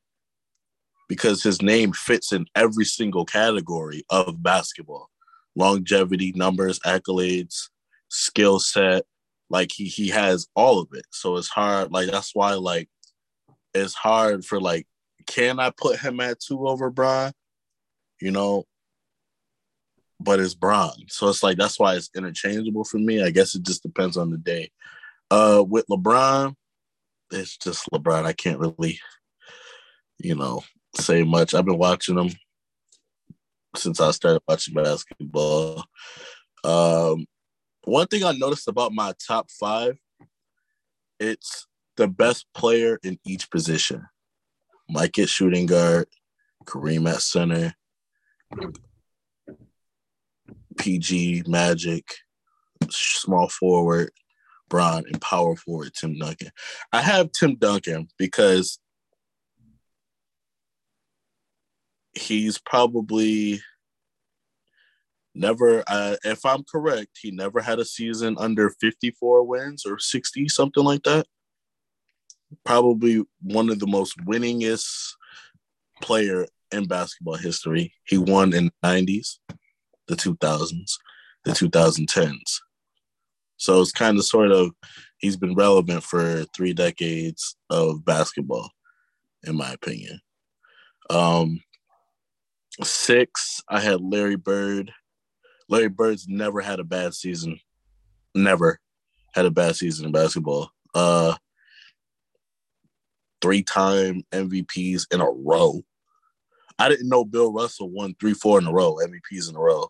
because 1.08 1.42
his 1.42 1.62
name 1.62 1.92
fits 1.92 2.32
in 2.32 2.46
every 2.54 2.84
single 2.84 3.24
category 3.24 4.04
of 4.10 4.42
basketball 4.42 5.10
longevity, 5.56 6.32
numbers, 6.34 6.80
accolades, 6.80 7.68
skill 8.14 8.60
set. 8.60 9.04
Like 9.50 9.70
he 9.72 9.84
he 9.84 10.08
has 10.08 10.48
all 10.54 10.78
of 10.78 10.88
it. 10.92 11.04
So 11.10 11.36
it's 11.36 11.48
hard. 11.48 11.92
Like 11.92 12.10
that's 12.10 12.34
why 12.34 12.54
like 12.54 12.88
it's 13.74 13.94
hard 13.94 14.44
for 14.44 14.60
like, 14.60 14.86
can 15.26 15.58
I 15.60 15.70
put 15.70 15.98
him 15.98 16.20
at 16.20 16.40
two 16.40 16.66
over 16.66 16.90
Bron? 16.90 17.32
You 18.20 18.30
know, 18.30 18.64
but 20.20 20.40
it's 20.40 20.54
Bron. 20.54 20.92
So 21.08 21.28
it's 21.28 21.42
like 21.42 21.58
that's 21.58 21.78
why 21.78 21.96
it's 21.96 22.10
interchangeable 22.16 22.84
for 22.84 22.98
me. 22.98 23.22
I 23.22 23.30
guess 23.30 23.54
it 23.54 23.62
just 23.62 23.82
depends 23.82 24.16
on 24.16 24.30
the 24.30 24.38
day. 24.38 24.70
Uh 25.30 25.64
with 25.66 25.86
LeBron, 25.90 26.54
it's 27.32 27.56
just 27.58 27.90
LeBron. 27.90 28.24
I 28.24 28.32
can't 28.32 28.60
really, 28.60 28.98
you 30.18 30.34
know, 30.34 30.62
say 30.96 31.22
much. 31.24 31.54
I've 31.54 31.66
been 31.66 31.78
watching 31.78 32.18
him 32.18 32.30
since 33.76 34.00
I 34.00 34.10
started 34.12 34.42
watching 34.48 34.74
basketball. 34.74 35.84
Um, 36.62 37.26
one 37.85 38.07
thing 38.07 38.24
I 38.24 38.32
noticed 38.32 38.68
about 38.68 38.93
my 38.93 39.12
top 39.26 39.51
five, 39.51 39.99
it's 41.20 41.66
the 41.97 42.09
best 42.09 42.47
player 42.55 42.99
in 43.03 43.18
each 43.24 43.51
position. 43.51 44.07
Mike 44.89 45.18
at 45.18 45.28
shooting 45.28 45.66
guard, 45.66 46.07
Kareem 46.64 47.09
at 47.09 47.22
center, 47.22 47.74
PG, 50.78 51.45
Magic, 51.47 52.05
small 52.91 53.49
forward, 53.49 54.11
Bron, 54.68 55.05
and 55.07 55.20
power 55.20 55.57
forward, 55.57 55.93
Tim 55.95 56.18
Duncan. 56.18 56.51
I 56.93 57.01
have 57.01 57.32
Tim 57.32 57.57
Duncan 57.57 58.09
because 58.18 58.78
he's 62.12 62.59
probably 62.59 63.61
Never, 65.35 65.82
uh, 65.89 66.16
if 66.24 66.45
I'm 66.47 66.62
correct, 66.64 67.18
he 67.20 67.30
never 67.30 67.61
had 67.61 67.80
a 67.80 67.85
season 67.85 68.37
under 68.39 68.70
54 68.70 69.45
wins 69.45 69.85
or 69.85 69.99
60, 69.99 70.49
something 70.49 70.85
like 70.85 71.03
that. 71.03 71.26
Probably 72.64 73.24
one 73.43 73.68
of 73.68 73.80
the 73.80 73.87
most 73.87 74.16
winningest 74.24 75.14
player 76.01 76.47
in 76.70 76.87
basketball 76.87 77.37
history. 77.37 77.93
He 78.05 78.16
won 78.16 78.55
in 78.55 78.66
the 78.66 78.89
90s, 78.89 79.39
the 80.07 80.14
2000s, 80.14 80.93
the 81.45 81.51
2010s. 81.51 82.61
So 83.57 83.80
it's 83.80 83.93
kind 83.93 84.18
of 84.18 84.24
sort 84.24 84.53
of 84.53 84.72
he's 85.18 85.37
been 85.37 85.55
relevant 85.55 86.03
for 86.03 86.45
three 86.55 86.74
decades 86.74 87.57
of 87.70 88.05
basketball, 88.05 88.70
in 89.45 89.57
my 89.57 89.72
opinion. 89.72 90.20
Um, 91.11 91.61
six, 92.82 93.62
I 93.68 93.80
had 93.80 94.01
Larry 94.01 94.37
Bird. 94.37 94.93
Larry 95.68 95.88
Bird's 95.88 96.28
never 96.28 96.60
had 96.60 96.80
a 96.80 96.84
bad 96.84 97.14
season. 97.14 97.58
Never 98.34 98.80
had 99.34 99.46
a 99.46 99.50
bad 99.50 99.76
season 99.76 100.06
in 100.06 100.12
basketball. 100.12 100.70
Uh, 100.94 101.34
three-time 103.40 104.22
MVPs 104.32 105.12
in 105.12 105.20
a 105.20 105.30
row. 105.30 105.82
I 106.78 106.88
didn't 106.88 107.08
know 107.08 107.24
Bill 107.24 107.52
Russell 107.52 107.90
won 107.90 108.14
three, 108.18 108.34
four 108.34 108.58
in 108.58 108.66
a 108.66 108.72
row, 108.72 108.96
MVPs 108.96 109.48
in 109.48 109.56
a 109.56 109.60
row. 109.60 109.88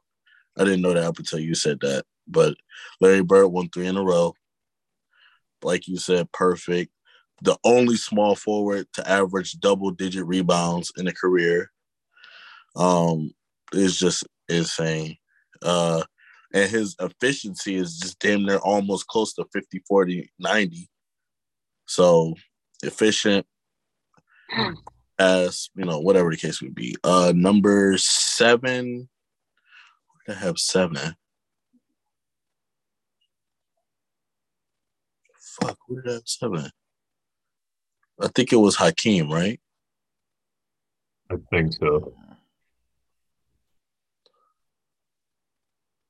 I 0.59 0.65
didn't 0.65 0.83
know 0.83 0.93
that 0.95 1.05
up 1.05 1.19
until 1.19 1.39
you 1.39 1.55
said 1.55 1.81
that. 1.81 2.05
But 2.27 2.57
Larry 3.01 3.23
Bird 3.23 3.49
won 3.49 3.69
three 3.69 3.87
in 3.87 3.97
a 3.97 4.03
row. 4.03 4.35
Like 5.63 5.89
you 5.89 5.97
said, 5.97 6.31
perfect. 6.33 6.91
The 7.43 7.57
only 7.65 7.97
small 7.97 8.37
forward 8.37 8.87
to 8.95 9.09
average 9.09 9.59
double 9.61 9.91
digit 9.91 10.25
rebounds 10.27 10.93
in 10.97 11.07
a 11.07 11.13
career. 11.13 11.71
Um, 12.77 13.33
is 13.73 13.99
just 13.99 14.25
insane. 14.49 15.17
Uh, 15.65 16.03
and 16.53 16.71
his 16.71 16.95
efficiency 17.01 17.75
is 17.75 17.99
just 17.99 18.19
damn 18.21 18.45
near 18.45 18.59
almost 18.59 19.07
close 19.09 19.35
to 19.35 19.45
50, 19.53 19.83
40, 19.89 20.31
90. 20.39 20.89
So 21.87 22.35
efficient 22.83 23.47
as, 25.19 25.71
you 25.75 25.85
know, 25.85 25.99
whatever 26.01 26.31
the 26.31 26.37
case 26.37 26.63
would 26.63 26.75
be. 26.75 26.97
Uh, 27.03 27.33
number 27.35 27.97
seven, 27.99 29.09
I 30.29 30.35
have 30.35 30.59
seven. 30.59 31.17
Fuck, 35.61 35.79
who 35.89 36.03
did 36.03 36.11
I 36.11 36.15
have 36.15 36.23
seven? 36.27 36.71
I 38.21 38.29
think 38.29 38.53
it 38.53 38.57
was 38.57 38.77
Hakeem, 38.77 39.31
right? 39.31 39.61
I 41.31 41.37
think 41.51 41.73
so. 41.73 42.15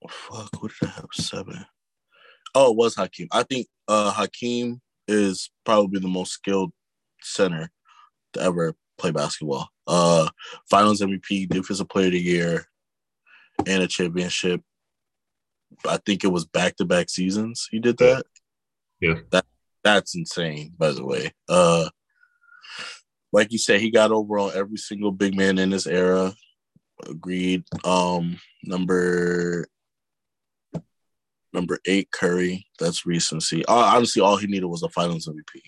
Fuck, 0.09 0.51
who 0.61 0.69
did 0.69 0.89
I 0.89 0.93
have 0.93 1.07
seven? 1.13 1.65
Oh, 2.55 2.71
it 2.71 2.77
was 2.77 2.95
Hakeem. 2.95 3.29
I 3.33 3.43
think 3.43 3.67
uh 3.89 4.13
Hakeem 4.13 4.81
is 5.09 5.51
probably 5.65 6.01
the 6.01 6.09
most 6.09 6.33
skilled 6.33 6.73
center 7.23 7.71
to 8.35 8.41
ever 8.41 8.75
play 8.99 9.11
basketball. 9.11 9.69
Uh 9.87 10.29
finals 10.71 11.01
MVP, 11.01 11.49
defensive 11.49 11.89
player 11.89 12.07
of 12.07 12.13
the 12.13 12.21
year, 12.21 12.67
and 13.67 13.83
a 13.83 13.87
championship. 13.87 14.61
I 15.89 15.99
think 16.05 16.23
it 16.23 16.29
was 16.29 16.45
back 16.45 16.77
to 16.77 16.85
back 16.85 17.11
seasons 17.11 17.69
he 17.71 17.81
did 17.81 17.99
that. 17.99 18.25
Yeah. 19.01 19.21
That 19.31 19.47
that's 19.83 20.15
insane, 20.15 20.75
by 20.79 20.93
the 20.93 21.05
way. 21.05 21.33
Uh 21.49 21.89
like 23.33 23.51
you 23.51 23.59
said, 23.59 23.81
he 23.81 23.91
got 23.91 24.13
over 24.13 24.39
on 24.39 24.53
every 24.55 24.77
single 24.77 25.11
big 25.11 25.37
man 25.37 25.59
in 25.59 25.71
this 25.71 25.87
era. 25.87 26.35
Agreed. 27.09 27.65
Um 27.85 28.39
number 28.63 29.67
number 31.55 31.79
eight, 31.87 32.11
Curry. 32.13 32.67
That's 32.79 33.07
recency. 33.07 33.65
Uh, 33.67 33.75
honestly, 33.95 34.21
all 34.21 34.37
he 34.37 34.47
needed 34.47 34.67
was 34.67 34.83
a 34.83 34.89
finals 34.89 35.29
MVP. 35.29 35.63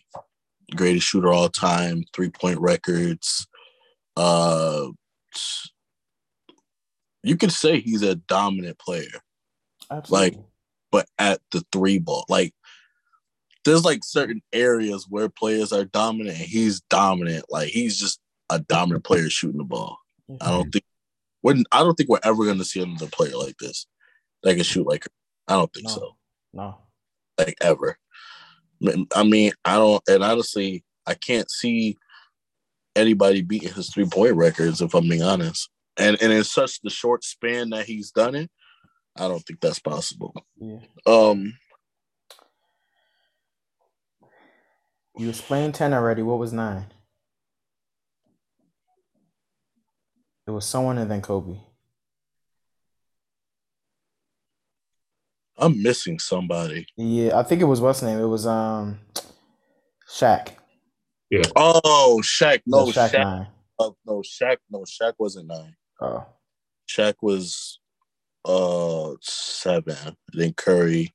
Greatest 0.77 1.07
shooter 1.07 1.33
all 1.33 1.49
time, 1.49 2.05
three 2.15 2.31
point 2.31 2.59
records. 2.61 3.47
Uh 4.17 4.89
you 7.23 7.37
could 7.37 7.53
say 7.53 7.81
he's 7.81 8.03
a 8.03 8.15
dominant 8.15 8.79
player 8.79 9.21
Absolutely. 9.91 10.31
Like, 10.31 10.47
but 10.91 11.07
at 11.19 11.41
the 11.51 11.65
three 11.73 11.99
ball. 11.99 12.25
Like 12.29 12.55
there's 13.65 13.85
like 13.85 14.05
certain 14.05 14.43
areas 14.53 15.07
where 15.09 15.29
players 15.29 15.73
are 15.73 15.85
dominant 15.85 16.39
and 16.39 16.47
he's 16.47 16.81
dominant. 16.83 17.47
Like 17.51 17.69
he's 17.69 17.99
just 17.99 18.21
a 18.51 18.59
dominant 18.61 19.05
player 19.05 19.29
shooting 19.29 19.59
the 19.59 19.65
ball. 19.65 19.99
I 20.41 20.51
don't 20.51 20.71
think 20.71 20.85
we're 21.43 21.57
I 21.73 21.81
don't 21.81 21.95
think 21.95 22.09
we're 22.09 22.19
ever 22.25 22.45
gonna 22.45 22.65
see 22.65 22.83
another 22.83 23.09
player 23.09 23.37
like 23.37 23.59
this 23.59 23.87
that 24.43 24.55
can 24.55 24.65
shoot 24.65 24.87
like 24.87 25.05
her. 25.05 25.11
I 25.49 25.55
don't 25.55 25.73
think 25.73 25.87
No. 25.87 25.93
so. 25.95 26.17
no. 26.53 26.79
Like 27.39 27.57
ever. 27.61 27.99
I 29.15 29.23
mean, 29.25 29.53
I 29.65 29.77
don't 29.77 30.03
and 30.09 30.23
honestly, 30.23 30.85
I 31.07 31.15
can't 31.15 31.51
see 31.51 31.97
anybody 32.95 33.43
beating 33.43 33.73
his 33.73 33.91
three 33.91 34.07
point 34.07 34.37
records 34.37 34.81
if 34.81 34.95
I'm 34.95 35.09
being 35.09 35.23
honest. 35.23 35.69
And 35.99 36.21
and 36.21 36.33
in 36.33 36.45
such 36.45 36.81
the 36.83 36.91
short 36.91 37.25
span 37.25 37.71
that 37.71 37.87
he's 37.87 38.11
done 38.11 38.35
it, 38.35 38.51
I 39.17 39.29
don't 39.29 39.41
think 39.41 39.61
that's 39.61 39.79
possible. 39.79 40.35
Yeah. 40.59 40.81
Um 41.07 41.55
You 45.19 45.31
explained 45.31 45.75
ten 45.75 45.95
already. 45.95 46.23
What 46.23 46.39
was 46.39 46.53
nine? 46.53 46.87
It 50.47 50.51
was 50.51 50.67
someone 50.67 50.99
and 50.99 51.11
then 51.11 51.23
Kobe. 51.23 51.59
I'm 55.59 55.83
missing 55.83 56.19
somebody. 56.19 56.87
Yeah, 56.97 57.39
I 57.39 57.43
think 57.43 57.61
it 57.63 57.65
was 57.67 57.81
what's 57.81 58.03
name. 58.03 58.19
It 58.19 58.27
was 58.27 58.47
um 58.47 58.99
Shaq. 60.09 60.49
Yeah. 61.31 61.43
Oh, 61.57 62.21
Shaq. 62.23 62.63
No, 62.67 62.87
Yeah, 62.87 62.93
Shaq, 62.93 63.11
Shaq. 63.11 63.23
nine. 63.25 63.47
uh, 63.79 63.91
no, 64.05 64.23
Shaq. 64.23 64.57
No, 64.71 64.81
Shaq 64.81 65.15
wasn't 65.19 65.49
nine. 65.49 65.75
Oh. 66.01 66.27
Shaq 66.89 67.15
was 67.23 67.81
uh 68.45 69.15
seven. 69.23 69.97
Then 70.33 70.53
Curry. 70.53 71.15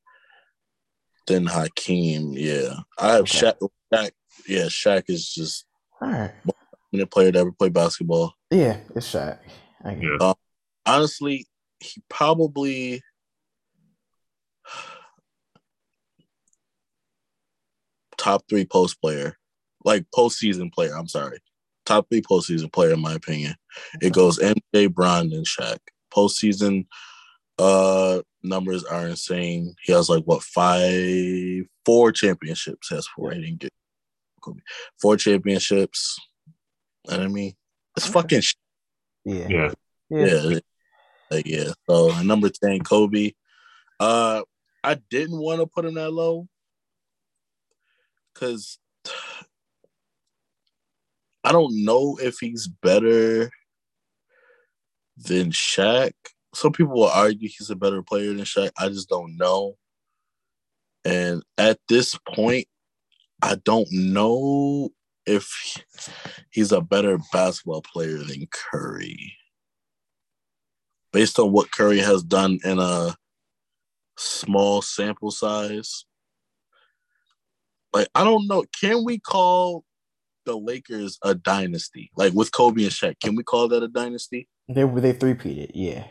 Then 1.27 1.45
Hakeem. 1.45 2.33
Yeah, 2.33 2.79
I 2.97 3.13
have 3.13 3.21
Okay. 3.21 3.39
Shaq. 3.51 3.69
Shaq. 3.93 4.11
Yeah, 4.47 4.65
Shaq 4.65 5.03
is 5.07 5.31
just 5.31 5.65
All 6.01 6.09
right. 6.09 6.31
a 6.93 7.05
player 7.05 7.31
to 7.31 7.39
ever 7.39 7.51
play 7.51 7.69
basketball. 7.69 8.33
Yeah, 8.49 8.77
it's 8.95 9.13
Shaq. 9.13 9.37
I 9.83 9.93
get 9.93 10.03
it. 10.03 10.17
Yeah. 10.21 10.33
Honestly, 10.85 11.45
he 11.79 12.01
probably. 12.09 13.01
Top 18.21 18.43
three 18.47 18.65
post 18.65 19.01
player, 19.01 19.35
like 19.83 20.05
postseason 20.15 20.71
player. 20.71 20.93
I'm 20.95 21.07
sorry, 21.07 21.39
top 21.85 22.07
three 22.09 22.21
postseason 22.21 22.71
player 22.71 22.93
in 22.93 22.99
my 23.01 23.13
opinion. 23.13 23.55
It 24.01 24.13
goes 24.13 24.37
MJ, 24.37 24.93
Bron, 24.93 25.31
and 25.33 25.45
Shaq. 25.45 25.79
Postseason 26.13 26.85
uh 27.57 28.21
numbers 28.43 28.83
are 28.83 29.07
insane. 29.07 29.73
He 29.83 29.91
has 29.93 30.07
like 30.09 30.23
what 30.25 30.43
five, 30.43 31.63
four 31.85 32.11
championships. 32.11 32.89
He 32.89 32.95
has 32.95 33.07
four. 33.07 33.31
He 33.31 33.41
didn't 33.41 33.59
get 33.59 33.71
four 35.01 35.17
championships. 35.17 36.17
And 37.09 37.23
I 37.23 37.27
mean, 37.27 37.53
it's 37.97 38.05
Okay. 38.07 38.13
fucking 38.13 38.41
sh- 38.41 38.53
Yeah. 39.25 39.47
Yeah. 39.49 39.71
Yeah. 40.09 40.25
yeah. 40.49 40.59
Like, 41.31 41.47
yeah. 41.47 41.71
So 41.89 42.21
number 42.21 42.49
10, 42.49 42.81
Kobe. 42.81 43.31
Uh 43.99 44.43
I 44.83 44.95
didn't 45.09 45.39
want 45.39 45.61
to 45.61 45.67
put 45.67 45.85
him 45.85 45.93
that 45.95 46.11
low 46.11 46.47
because 48.33 48.79
I 51.43 51.51
don't 51.51 51.83
know 51.83 52.17
if 52.21 52.37
he's 52.39 52.67
better 52.67 53.49
than 55.17 55.51
Shaq. 55.51 56.11
Some 56.53 56.71
people 56.71 56.93
will 56.93 57.07
argue 57.07 57.49
he's 57.49 57.69
a 57.69 57.75
better 57.75 58.01
player 58.03 58.33
than 58.33 58.45
Shaq. 58.45 58.71
I 58.77 58.89
just 58.89 59.09
don't 59.09 59.37
know. 59.37 59.75
And 61.03 61.43
at 61.57 61.79
this 61.87 62.17
point, 62.27 62.67
I 63.41 63.55
don't 63.55 63.87
know 63.91 64.89
if 65.25 65.83
he's 66.51 66.71
a 66.71 66.81
better 66.81 67.19
basketball 67.31 67.81
player 67.81 68.17
than 68.17 68.47
Curry. 68.51 69.33
Based 71.11 71.39
on 71.39 71.51
what 71.51 71.71
Curry 71.71 71.99
has 71.99 72.23
done 72.23 72.59
in 72.63 72.79
a 72.79 73.15
small 74.17 74.81
sample 74.81 75.31
size. 75.31 76.05
Like, 77.93 78.07
I 78.15 78.23
don't 78.23 78.47
know. 78.47 78.65
Can 78.79 79.03
we 79.03 79.19
call 79.19 79.83
the 80.45 80.55
Lakers 80.55 81.17
a 81.23 81.35
dynasty? 81.35 82.11
Like 82.15 82.33
with 82.33 82.51
Kobe 82.51 82.83
and 82.83 82.91
Shaq, 82.91 83.19
can 83.19 83.35
we 83.35 83.43
call 83.43 83.67
that 83.69 83.83
a 83.83 83.87
dynasty? 83.87 84.47
They 84.67 84.83
they 84.83 85.13
three 85.13 85.33
peated. 85.33 85.71
Yeah. 85.73 86.05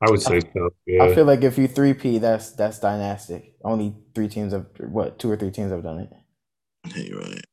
I 0.00 0.10
would 0.10 0.20
say 0.20 0.40
so. 0.40 0.70
Yeah. 0.84 1.04
I 1.04 1.14
feel 1.14 1.24
like 1.24 1.42
if 1.42 1.56
you 1.58 1.68
three 1.68 1.94
P, 1.94 2.18
that's 2.18 2.50
that's 2.52 2.80
dynastic. 2.80 3.54
Only 3.64 3.94
three 4.14 4.28
teams 4.28 4.52
have 4.52 4.66
what 4.78 5.18
two 5.18 5.30
or 5.30 5.36
three 5.36 5.52
teams 5.52 5.70
have 5.70 5.84
done 5.84 6.00
it. 6.00 6.10
Yeah, 6.94 7.02
you're 7.04 7.20
right. 7.20 7.44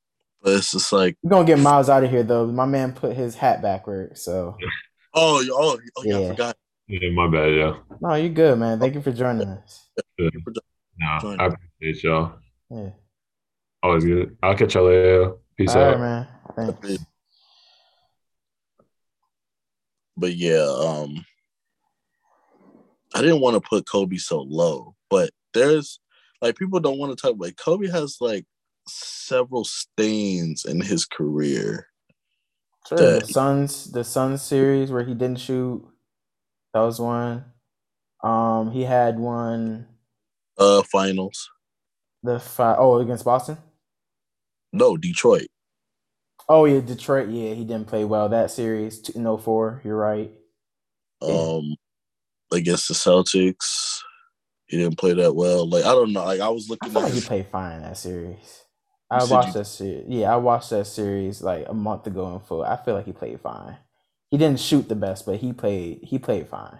But 0.41 0.53
it's 0.53 0.72
just 0.72 0.91
like, 0.91 1.16
We're 1.22 1.32
gonna 1.32 1.45
get 1.45 1.60
Myles 1.60 1.89
out 1.89 2.03
of 2.03 2.10
here 2.10 2.24
though. 2.24 2.47
My 2.47 2.66
man 2.66 2.93
put 2.93 3.16
his 3.16 3.36
hat 3.36 3.62
backward, 3.62 4.18
so 4.18 4.57
oh, 5.14 5.43
oh, 5.51 5.80
oh 5.97 6.03
yeah, 6.03 6.18
I 6.18 6.28
forgot. 6.30 6.57
Yeah, 6.88 7.10
my 7.12 7.30
bad, 7.30 7.53
yeah. 7.53 7.76
No, 8.01 8.16
you're 8.16 8.30
good, 8.30 8.57
man. 8.57 8.80
Thank 8.80 8.95
you 8.95 9.01
for 9.01 9.12
joining 9.12 9.47
us. 9.47 9.89
Yeah. 10.18 10.30
for 10.43 10.53
No, 10.97 11.20
joining. 11.22 11.39
I 11.39 11.45
appreciate 11.45 12.03
y'all. 12.03 12.34
Yeah. 12.70 12.90
Always 13.82 14.06
good. 14.06 14.38
I'll 14.44 14.56
catch 14.56 14.76
y'all 14.76 14.86
later. 14.86 15.34
Peace 15.58 15.76
All 15.76 15.82
out. 15.82 16.00
right, 16.00 16.28
man. 16.56 16.72
Thanks. 16.82 17.06
But 20.18 20.36
yeah, 20.36 20.66
um, 20.66 21.26
I 23.16 23.22
didn't 23.22 23.40
want 23.40 23.56
to 23.56 23.62
put 23.68 23.88
Kobe 23.88 24.18
so 24.18 24.42
low, 24.42 24.96
but 25.10 25.32
there's 25.54 26.00
like 26.42 26.58
people 26.58 26.80
don't 26.80 26.98
want 26.98 27.18
to 27.18 27.22
talk 27.22 27.36
about 27.36 27.56
Kobe 27.56 27.88
has 27.88 28.18
like 28.20 28.46
several 28.88 29.64
stains 29.64 30.66
in 30.66 30.82
his 30.82 31.06
career. 31.06 31.88
Sure. 32.88 32.98
The 32.98 33.26
Suns, 33.28 33.92
the 33.92 34.04
Suns 34.04 34.42
series 34.42 34.92
where 34.92 35.04
he 35.04 35.14
didn't 35.14 35.40
shoot. 35.40 35.88
That 36.74 36.82
was 36.82 37.00
one. 37.00 37.46
Um, 38.24 38.72
he 38.72 38.84
had 38.84 39.18
one. 39.18 39.88
Uh, 40.58 40.84
finals. 40.84 41.50
The 42.24 42.40
five 42.40 42.78
oh 42.80 42.98
against 43.00 43.26
Boston. 43.26 43.58
No, 44.74 44.98
Detroit. 44.98 45.48
Oh 46.48 46.66
yeah, 46.66 46.80
Detroit. 46.82 47.30
Yeah, 47.30 47.54
he 47.54 47.64
didn't 47.64 47.88
play 47.88 48.06
well 48.06 48.30
that 48.30 48.52
series 48.52 49.16
No 49.16 49.38
04. 49.38 49.82
You're 49.84 49.96
right. 49.96 50.32
Um, 51.22 51.76
against 52.52 52.88
the 52.88 52.94
Celtics, 52.94 54.00
he 54.68 54.78
didn't 54.78 54.98
play 54.98 55.14
that 55.14 55.36
well. 55.36 55.68
Like 55.68 55.86
I 55.86 55.92
don't 55.94 56.14
know. 56.14 56.26
Like 56.26 56.40
I 56.42 56.50
was 56.50 56.70
looking 56.70 56.90
feel 56.92 57.02
at 57.02 57.06
like 57.06 57.14
he 57.14 57.22
played 57.22 57.48
fine 57.48 57.82
that 57.82 57.98
series. 57.98 58.64
You 59.12 59.18
I 59.18 59.24
watched 59.26 59.48
you- 59.48 59.54
that 59.54 59.66
series. 59.66 60.06
Yeah, 60.08 60.34
I 60.34 60.38
watched 60.38 60.70
that 60.72 60.86
series 60.86 61.42
like 61.42 61.66
a 61.68 61.74
month 61.74 62.08
ago 62.08 62.34
in 62.34 62.40
full. 62.42 62.64
I 62.64 62.78
feel 62.78 62.96
like 62.96 63.06
he 63.06 63.12
played 63.14 63.40
fine. 63.42 63.78
He 64.30 64.38
didn't 64.38 64.60
shoot 64.60 64.88
the 64.88 64.96
best, 64.96 65.26
but 65.26 65.38
he 65.38 65.54
played. 65.54 66.02
He 66.04 66.20
played 66.20 66.48
fine. 66.48 66.78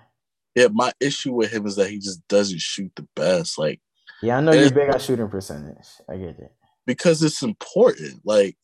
yeah. 0.56 0.68
My 0.72 0.92
issue 1.00 1.34
with 1.34 1.52
him 1.52 1.66
is 1.66 1.76
that 1.78 1.90
he 1.90 1.98
just 1.98 2.28
doesn't 2.28 2.60
shoot 2.62 2.92
the 2.96 3.08
best. 3.16 3.58
Like 3.58 3.80
Yeah, 4.22 4.38
I 4.38 4.42
know 4.42 4.52
And 4.52 4.62
you're 4.62 4.72
big 4.72 4.94
on 4.94 5.00
shooting 5.00 5.30
percentage. 5.30 5.88
I 6.10 6.18
get 6.18 6.40
it. 6.40 6.52
because 6.86 7.24
it's 7.24 7.42
important. 7.42 8.22
Like, 8.26 8.58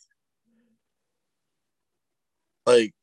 like 2.65 2.93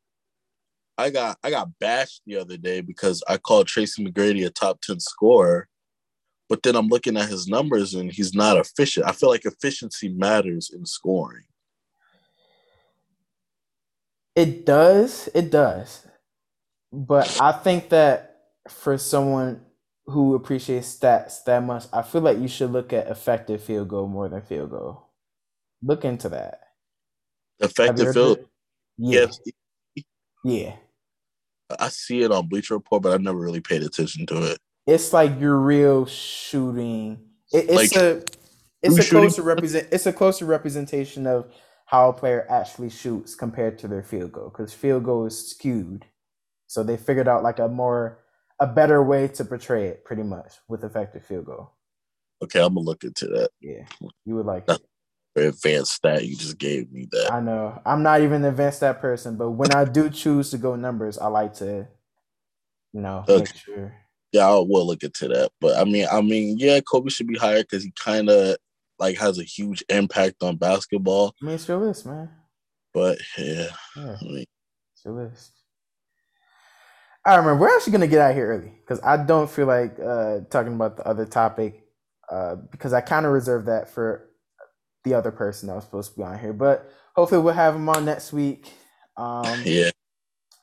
I 0.98 1.10
got 1.10 1.38
I 1.42 1.50
got 1.50 1.78
bashed 1.78 2.22
the 2.26 2.36
other 2.36 2.56
day 2.56 2.80
because 2.80 3.22
I 3.28 3.38
called 3.38 3.66
Tracy 3.68 4.04
McGrady 4.04 4.44
a 4.46 4.50
top 4.50 4.80
ten 4.82 5.00
scorer, 5.00 5.68
but 6.48 6.62
then 6.62 6.76
I'm 6.76 6.88
looking 6.88 7.16
at 7.16 7.28
his 7.28 7.46
numbers 7.48 7.94
and 7.94 8.12
he's 8.12 8.34
not 8.34 8.58
efficient. 8.58 9.06
I 9.06 9.12
feel 9.12 9.30
like 9.30 9.44
efficiency 9.46 10.08
matters 10.10 10.70
in 10.74 10.84
scoring. 10.84 11.44
It 14.34 14.66
does. 14.66 15.28
It 15.34 15.50
does. 15.50 16.06
But 16.92 17.38
I 17.40 17.52
think 17.52 17.88
that 17.90 18.40
for 18.68 18.98
someone 18.98 19.62
who 20.12 20.34
appreciates 20.34 20.96
stats 20.96 21.44
that 21.44 21.62
much, 21.64 21.84
I 21.92 22.02
feel 22.02 22.20
like 22.20 22.38
you 22.38 22.48
should 22.48 22.70
look 22.70 22.92
at 22.92 23.08
effective 23.08 23.62
field 23.62 23.88
goal 23.88 24.06
more 24.06 24.28
than 24.28 24.42
field 24.42 24.70
goal. 24.70 25.08
Look 25.82 26.04
into 26.04 26.28
that. 26.28 26.60
Effective 27.60 28.14
field? 28.14 28.38
Yeah. 28.98 29.20
yes, 29.20 29.40
Yeah. 30.44 30.76
I 31.78 31.88
see 31.88 32.22
it 32.22 32.30
on 32.30 32.48
Bleacher 32.48 32.74
Report, 32.74 33.02
but 33.02 33.12
I 33.12 33.16
never 33.16 33.38
really 33.38 33.60
paid 33.60 33.82
attention 33.82 34.26
to 34.26 34.52
it. 34.52 34.58
It's 34.86 35.12
like 35.12 35.40
your 35.40 35.58
real 35.58 36.06
shooting. 36.06 37.18
It, 37.52 37.70
it's 37.70 37.94
Like, 37.94 37.96
a 37.96 38.22
it's 38.82 38.98
a 38.98 39.02
shooting? 39.02 39.20
closer 39.20 39.42
represent 39.42 39.88
it's 39.92 40.06
a 40.06 40.12
closer 40.12 40.44
representation 40.44 41.26
of 41.26 41.52
how 41.86 42.08
a 42.08 42.12
player 42.12 42.46
actually 42.50 42.90
shoots 42.90 43.34
compared 43.34 43.78
to 43.78 43.88
their 43.88 44.02
field 44.02 44.32
goal 44.32 44.48
because 44.48 44.72
field 44.74 45.04
goal 45.04 45.24
is 45.26 45.50
skewed. 45.50 46.04
So 46.66 46.82
they 46.82 46.96
figured 46.96 47.28
out 47.28 47.42
like 47.42 47.58
a 47.58 47.68
more 47.68 48.21
a 48.62 48.66
better 48.66 49.02
way 49.02 49.26
to 49.26 49.44
portray 49.44 49.88
it 49.88 50.04
pretty 50.04 50.22
much 50.22 50.52
with 50.68 50.84
effective 50.84 51.26
field 51.26 51.46
goal. 51.46 51.72
Okay, 52.44 52.60
I'm 52.60 52.74
gonna 52.74 52.86
look 52.86 53.02
into 53.02 53.26
that. 53.26 53.50
Yeah. 53.60 53.84
You 54.24 54.36
would 54.36 54.46
like 54.46 54.68
it. 54.68 54.80
Advanced 55.34 55.94
stat 55.94 56.24
you 56.24 56.36
just 56.36 56.58
gave 56.58 56.92
me 56.92 57.08
that. 57.10 57.32
I 57.32 57.40
know. 57.40 57.80
I'm 57.84 58.04
not 58.04 58.20
even 58.20 58.44
an 58.44 58.50
advanced 58.50 58.78
that 58.80 59.00
person, 59.00 59.36
but 59.36 59.50
when 59.50 59.72
I 59.72 59.84
do 59.84 60.10
choose 60.10 60.50
to 60.50 60.58
go 60.58 60.76
numbers, 60.76 61.18
I 61.18 61.26
like 61.26 61.54
to, 61.54 61.88
you 62.92 63.00
know, 63.00 63.24
make 63.26 63.52
sure. 63.56 63.96
Yeah, 64.30 64.46
I 64.46 64.52
will 64.52 64.86
look 64.86 65.02
into 65.02 65.26
that. 65.28 65.50
But 65.60 65.76
I 65.76 65.84
mean, 65.84 66.06
I 66.12 66.20
mean, 66.20 66.56
yeah, 66.58 66.78
Kobe 66.80 67.10
should 67.10 67.26
be 67.26 67.38
higher 67.38 67.62
because 67.62 67.82
he 67.82 67.92
kind 67.92 68.30
of 68.30 68.56
like 69.00 69.18
has 69.18 69.38
a 69.40 69.44
huge 69.44 69.82
impact 69.88 70.42
on 70.42 70.56
basketball. 70.56 71.34
I 71.42 71.46
mean, 71.46 71.54
it's 71.56 71.66
your 71.66 71.78
list, 71.78 72.06
man. 72.06 72.30
But 72.94 73.18
yeah, 73.36 73.68
Yeah, 73.96 74.16
I 74.20 74.24
mean, 74.24 74.44
it's 74.94 75.04
your 75.04 75.14
list. 75.14 75.61
All 77.26 77.38
right, 77.38 77.46
man. 77.46 77.58
We're 77.58 77.74
actually 77.74 77.92
gonna 77.92 78.08
get 78.08 78.20
out 78.20 78.30
of 78.30 78.36
here 78.36 78.48
early 78.48 78.72
because 78.80 79.00
I 79.04 79.24
don't 79.24 79.50
feel 79.50 79.66
like 79.66 79.98
uh, 80.00 80.40
talking 80.50 80.74
about 80.74 80.96
the 80.96 81.06
other 81.06 81.26
topic 81.26 81.84
uh, 82.30 82.56
because 82.56 82.92
I 82.92 83.00
kind 83.00 83.26
of 83.26 83.32
reserved 83.32 83.66
that 83.66 83.88
for 83.90 84.30
the 85.04 85.14
other 85.14 85.32
person 85.32 85.68
that 85.68 85.74
was 85.74 85.84
supposed 85.84 86.12
to 86.12 86.16
be 86.18 86.24
on 86.24 86.38
here. 86.38 86.52
But 86.52 86.90
hopefully, 87.14 87.42
we'll 87.42 87.54
have 87.54 87.76
him 87.76 87.88
on 87.88 88.04
next 88.04 88.32
week. 88.32 88.72
Um, 89.16 89.62
yeah, 89.64 89.90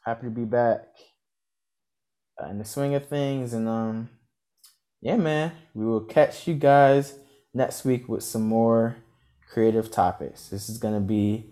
happy 0.06 0.28
to 0.28 0.32
be 0.32 0.46
back 0.46 0.88
uh, 2.42 2.48
in 2.48 2.58
the 2.58 2.66
swing 2.66 2.96
of 2.96 3.08
things 3.08 3.54
and 3.54 3.68
um 3.68 4.10
yeah 5.02 5.18
man 5.18 5.52
we 5.74 5.86
will 5.86 6.02
catch 6.02 6.48
you 6.48 6.54
guys 6.56 7.20
next 7.54 7.86
week 7.86 8.10
with 8.10 8.24
some 8.24 8.44
more 8.44 8.98
creative 9.52 9.92
topics 9.92 10.50
this 10.50 10.70
is 10.70 10.78
gonna 10.78 11.00
be 11.00 11.46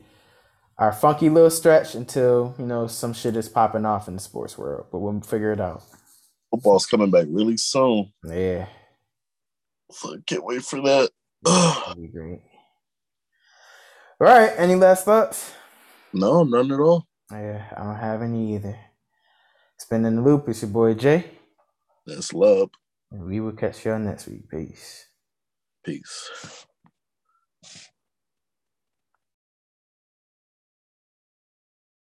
our 0.80 0.94
funky 0.94 1.30
little 1.30 1.50
stretch 1.50 1.96
until 1.96 2.56
you 2.60 2.66
know 2.66 2.88
some 2.88 3.14
shit 3.14 3.36
is 3.36 3.50
popping 3.50 3.86
off 3.86 4.08
in 4.08 4.16
the 4.16 4.22
sports 4.22 4.58
world 4.58 4.88
but 4.92 5.00
we'll 5.00 5.22
figure 5.22 5.52
it 5.54 5.62
out 5.62 5.84
football's 6.52 6.86
coming 6.86 7.12
back 7.12 7.28
really 7.30 7.58
soon. 7.58 8.12
yeah 8.28 8.68
So 9.92 10.14
I 10.14 10.18
can't 10.26 10.46
wait 10.46 10.64
for 10.64 10.82
that. 10.82 11.10
great 12.14 12.42
all 14.22 14.28
right 14.28 14.54
any 14.58 14.76
last 14.76 15.06
thoughts 15.06 15.54
no, 16.14 16.44
none 16.44 16.72
at 16.72 16.80
all. 16.80 17.06
yeah 17.32 17.66
i 17.78 17.84
don't 17.84 17.96
have 17.98 18.22
any 18.22 18.56
either 18.56 18.78
spinning 19.80 20.16
the 20.18 20.22
loop 20.22 20.50
it's 20.50 20.62
your 20.64 20.72
boy 20.72 20.94
jay 20.94 21.26
That's 22.08 22.34
love. 22.34 22.70
and 23.12 23.26
we 23.26 23.40
will 23.40 23.54
catch 23.54 23.86
y'all 23.86 24.00
next 24.00 24.28
week 24.28 24.50
peace 24.50 25.06
Peace. 25.86 26.66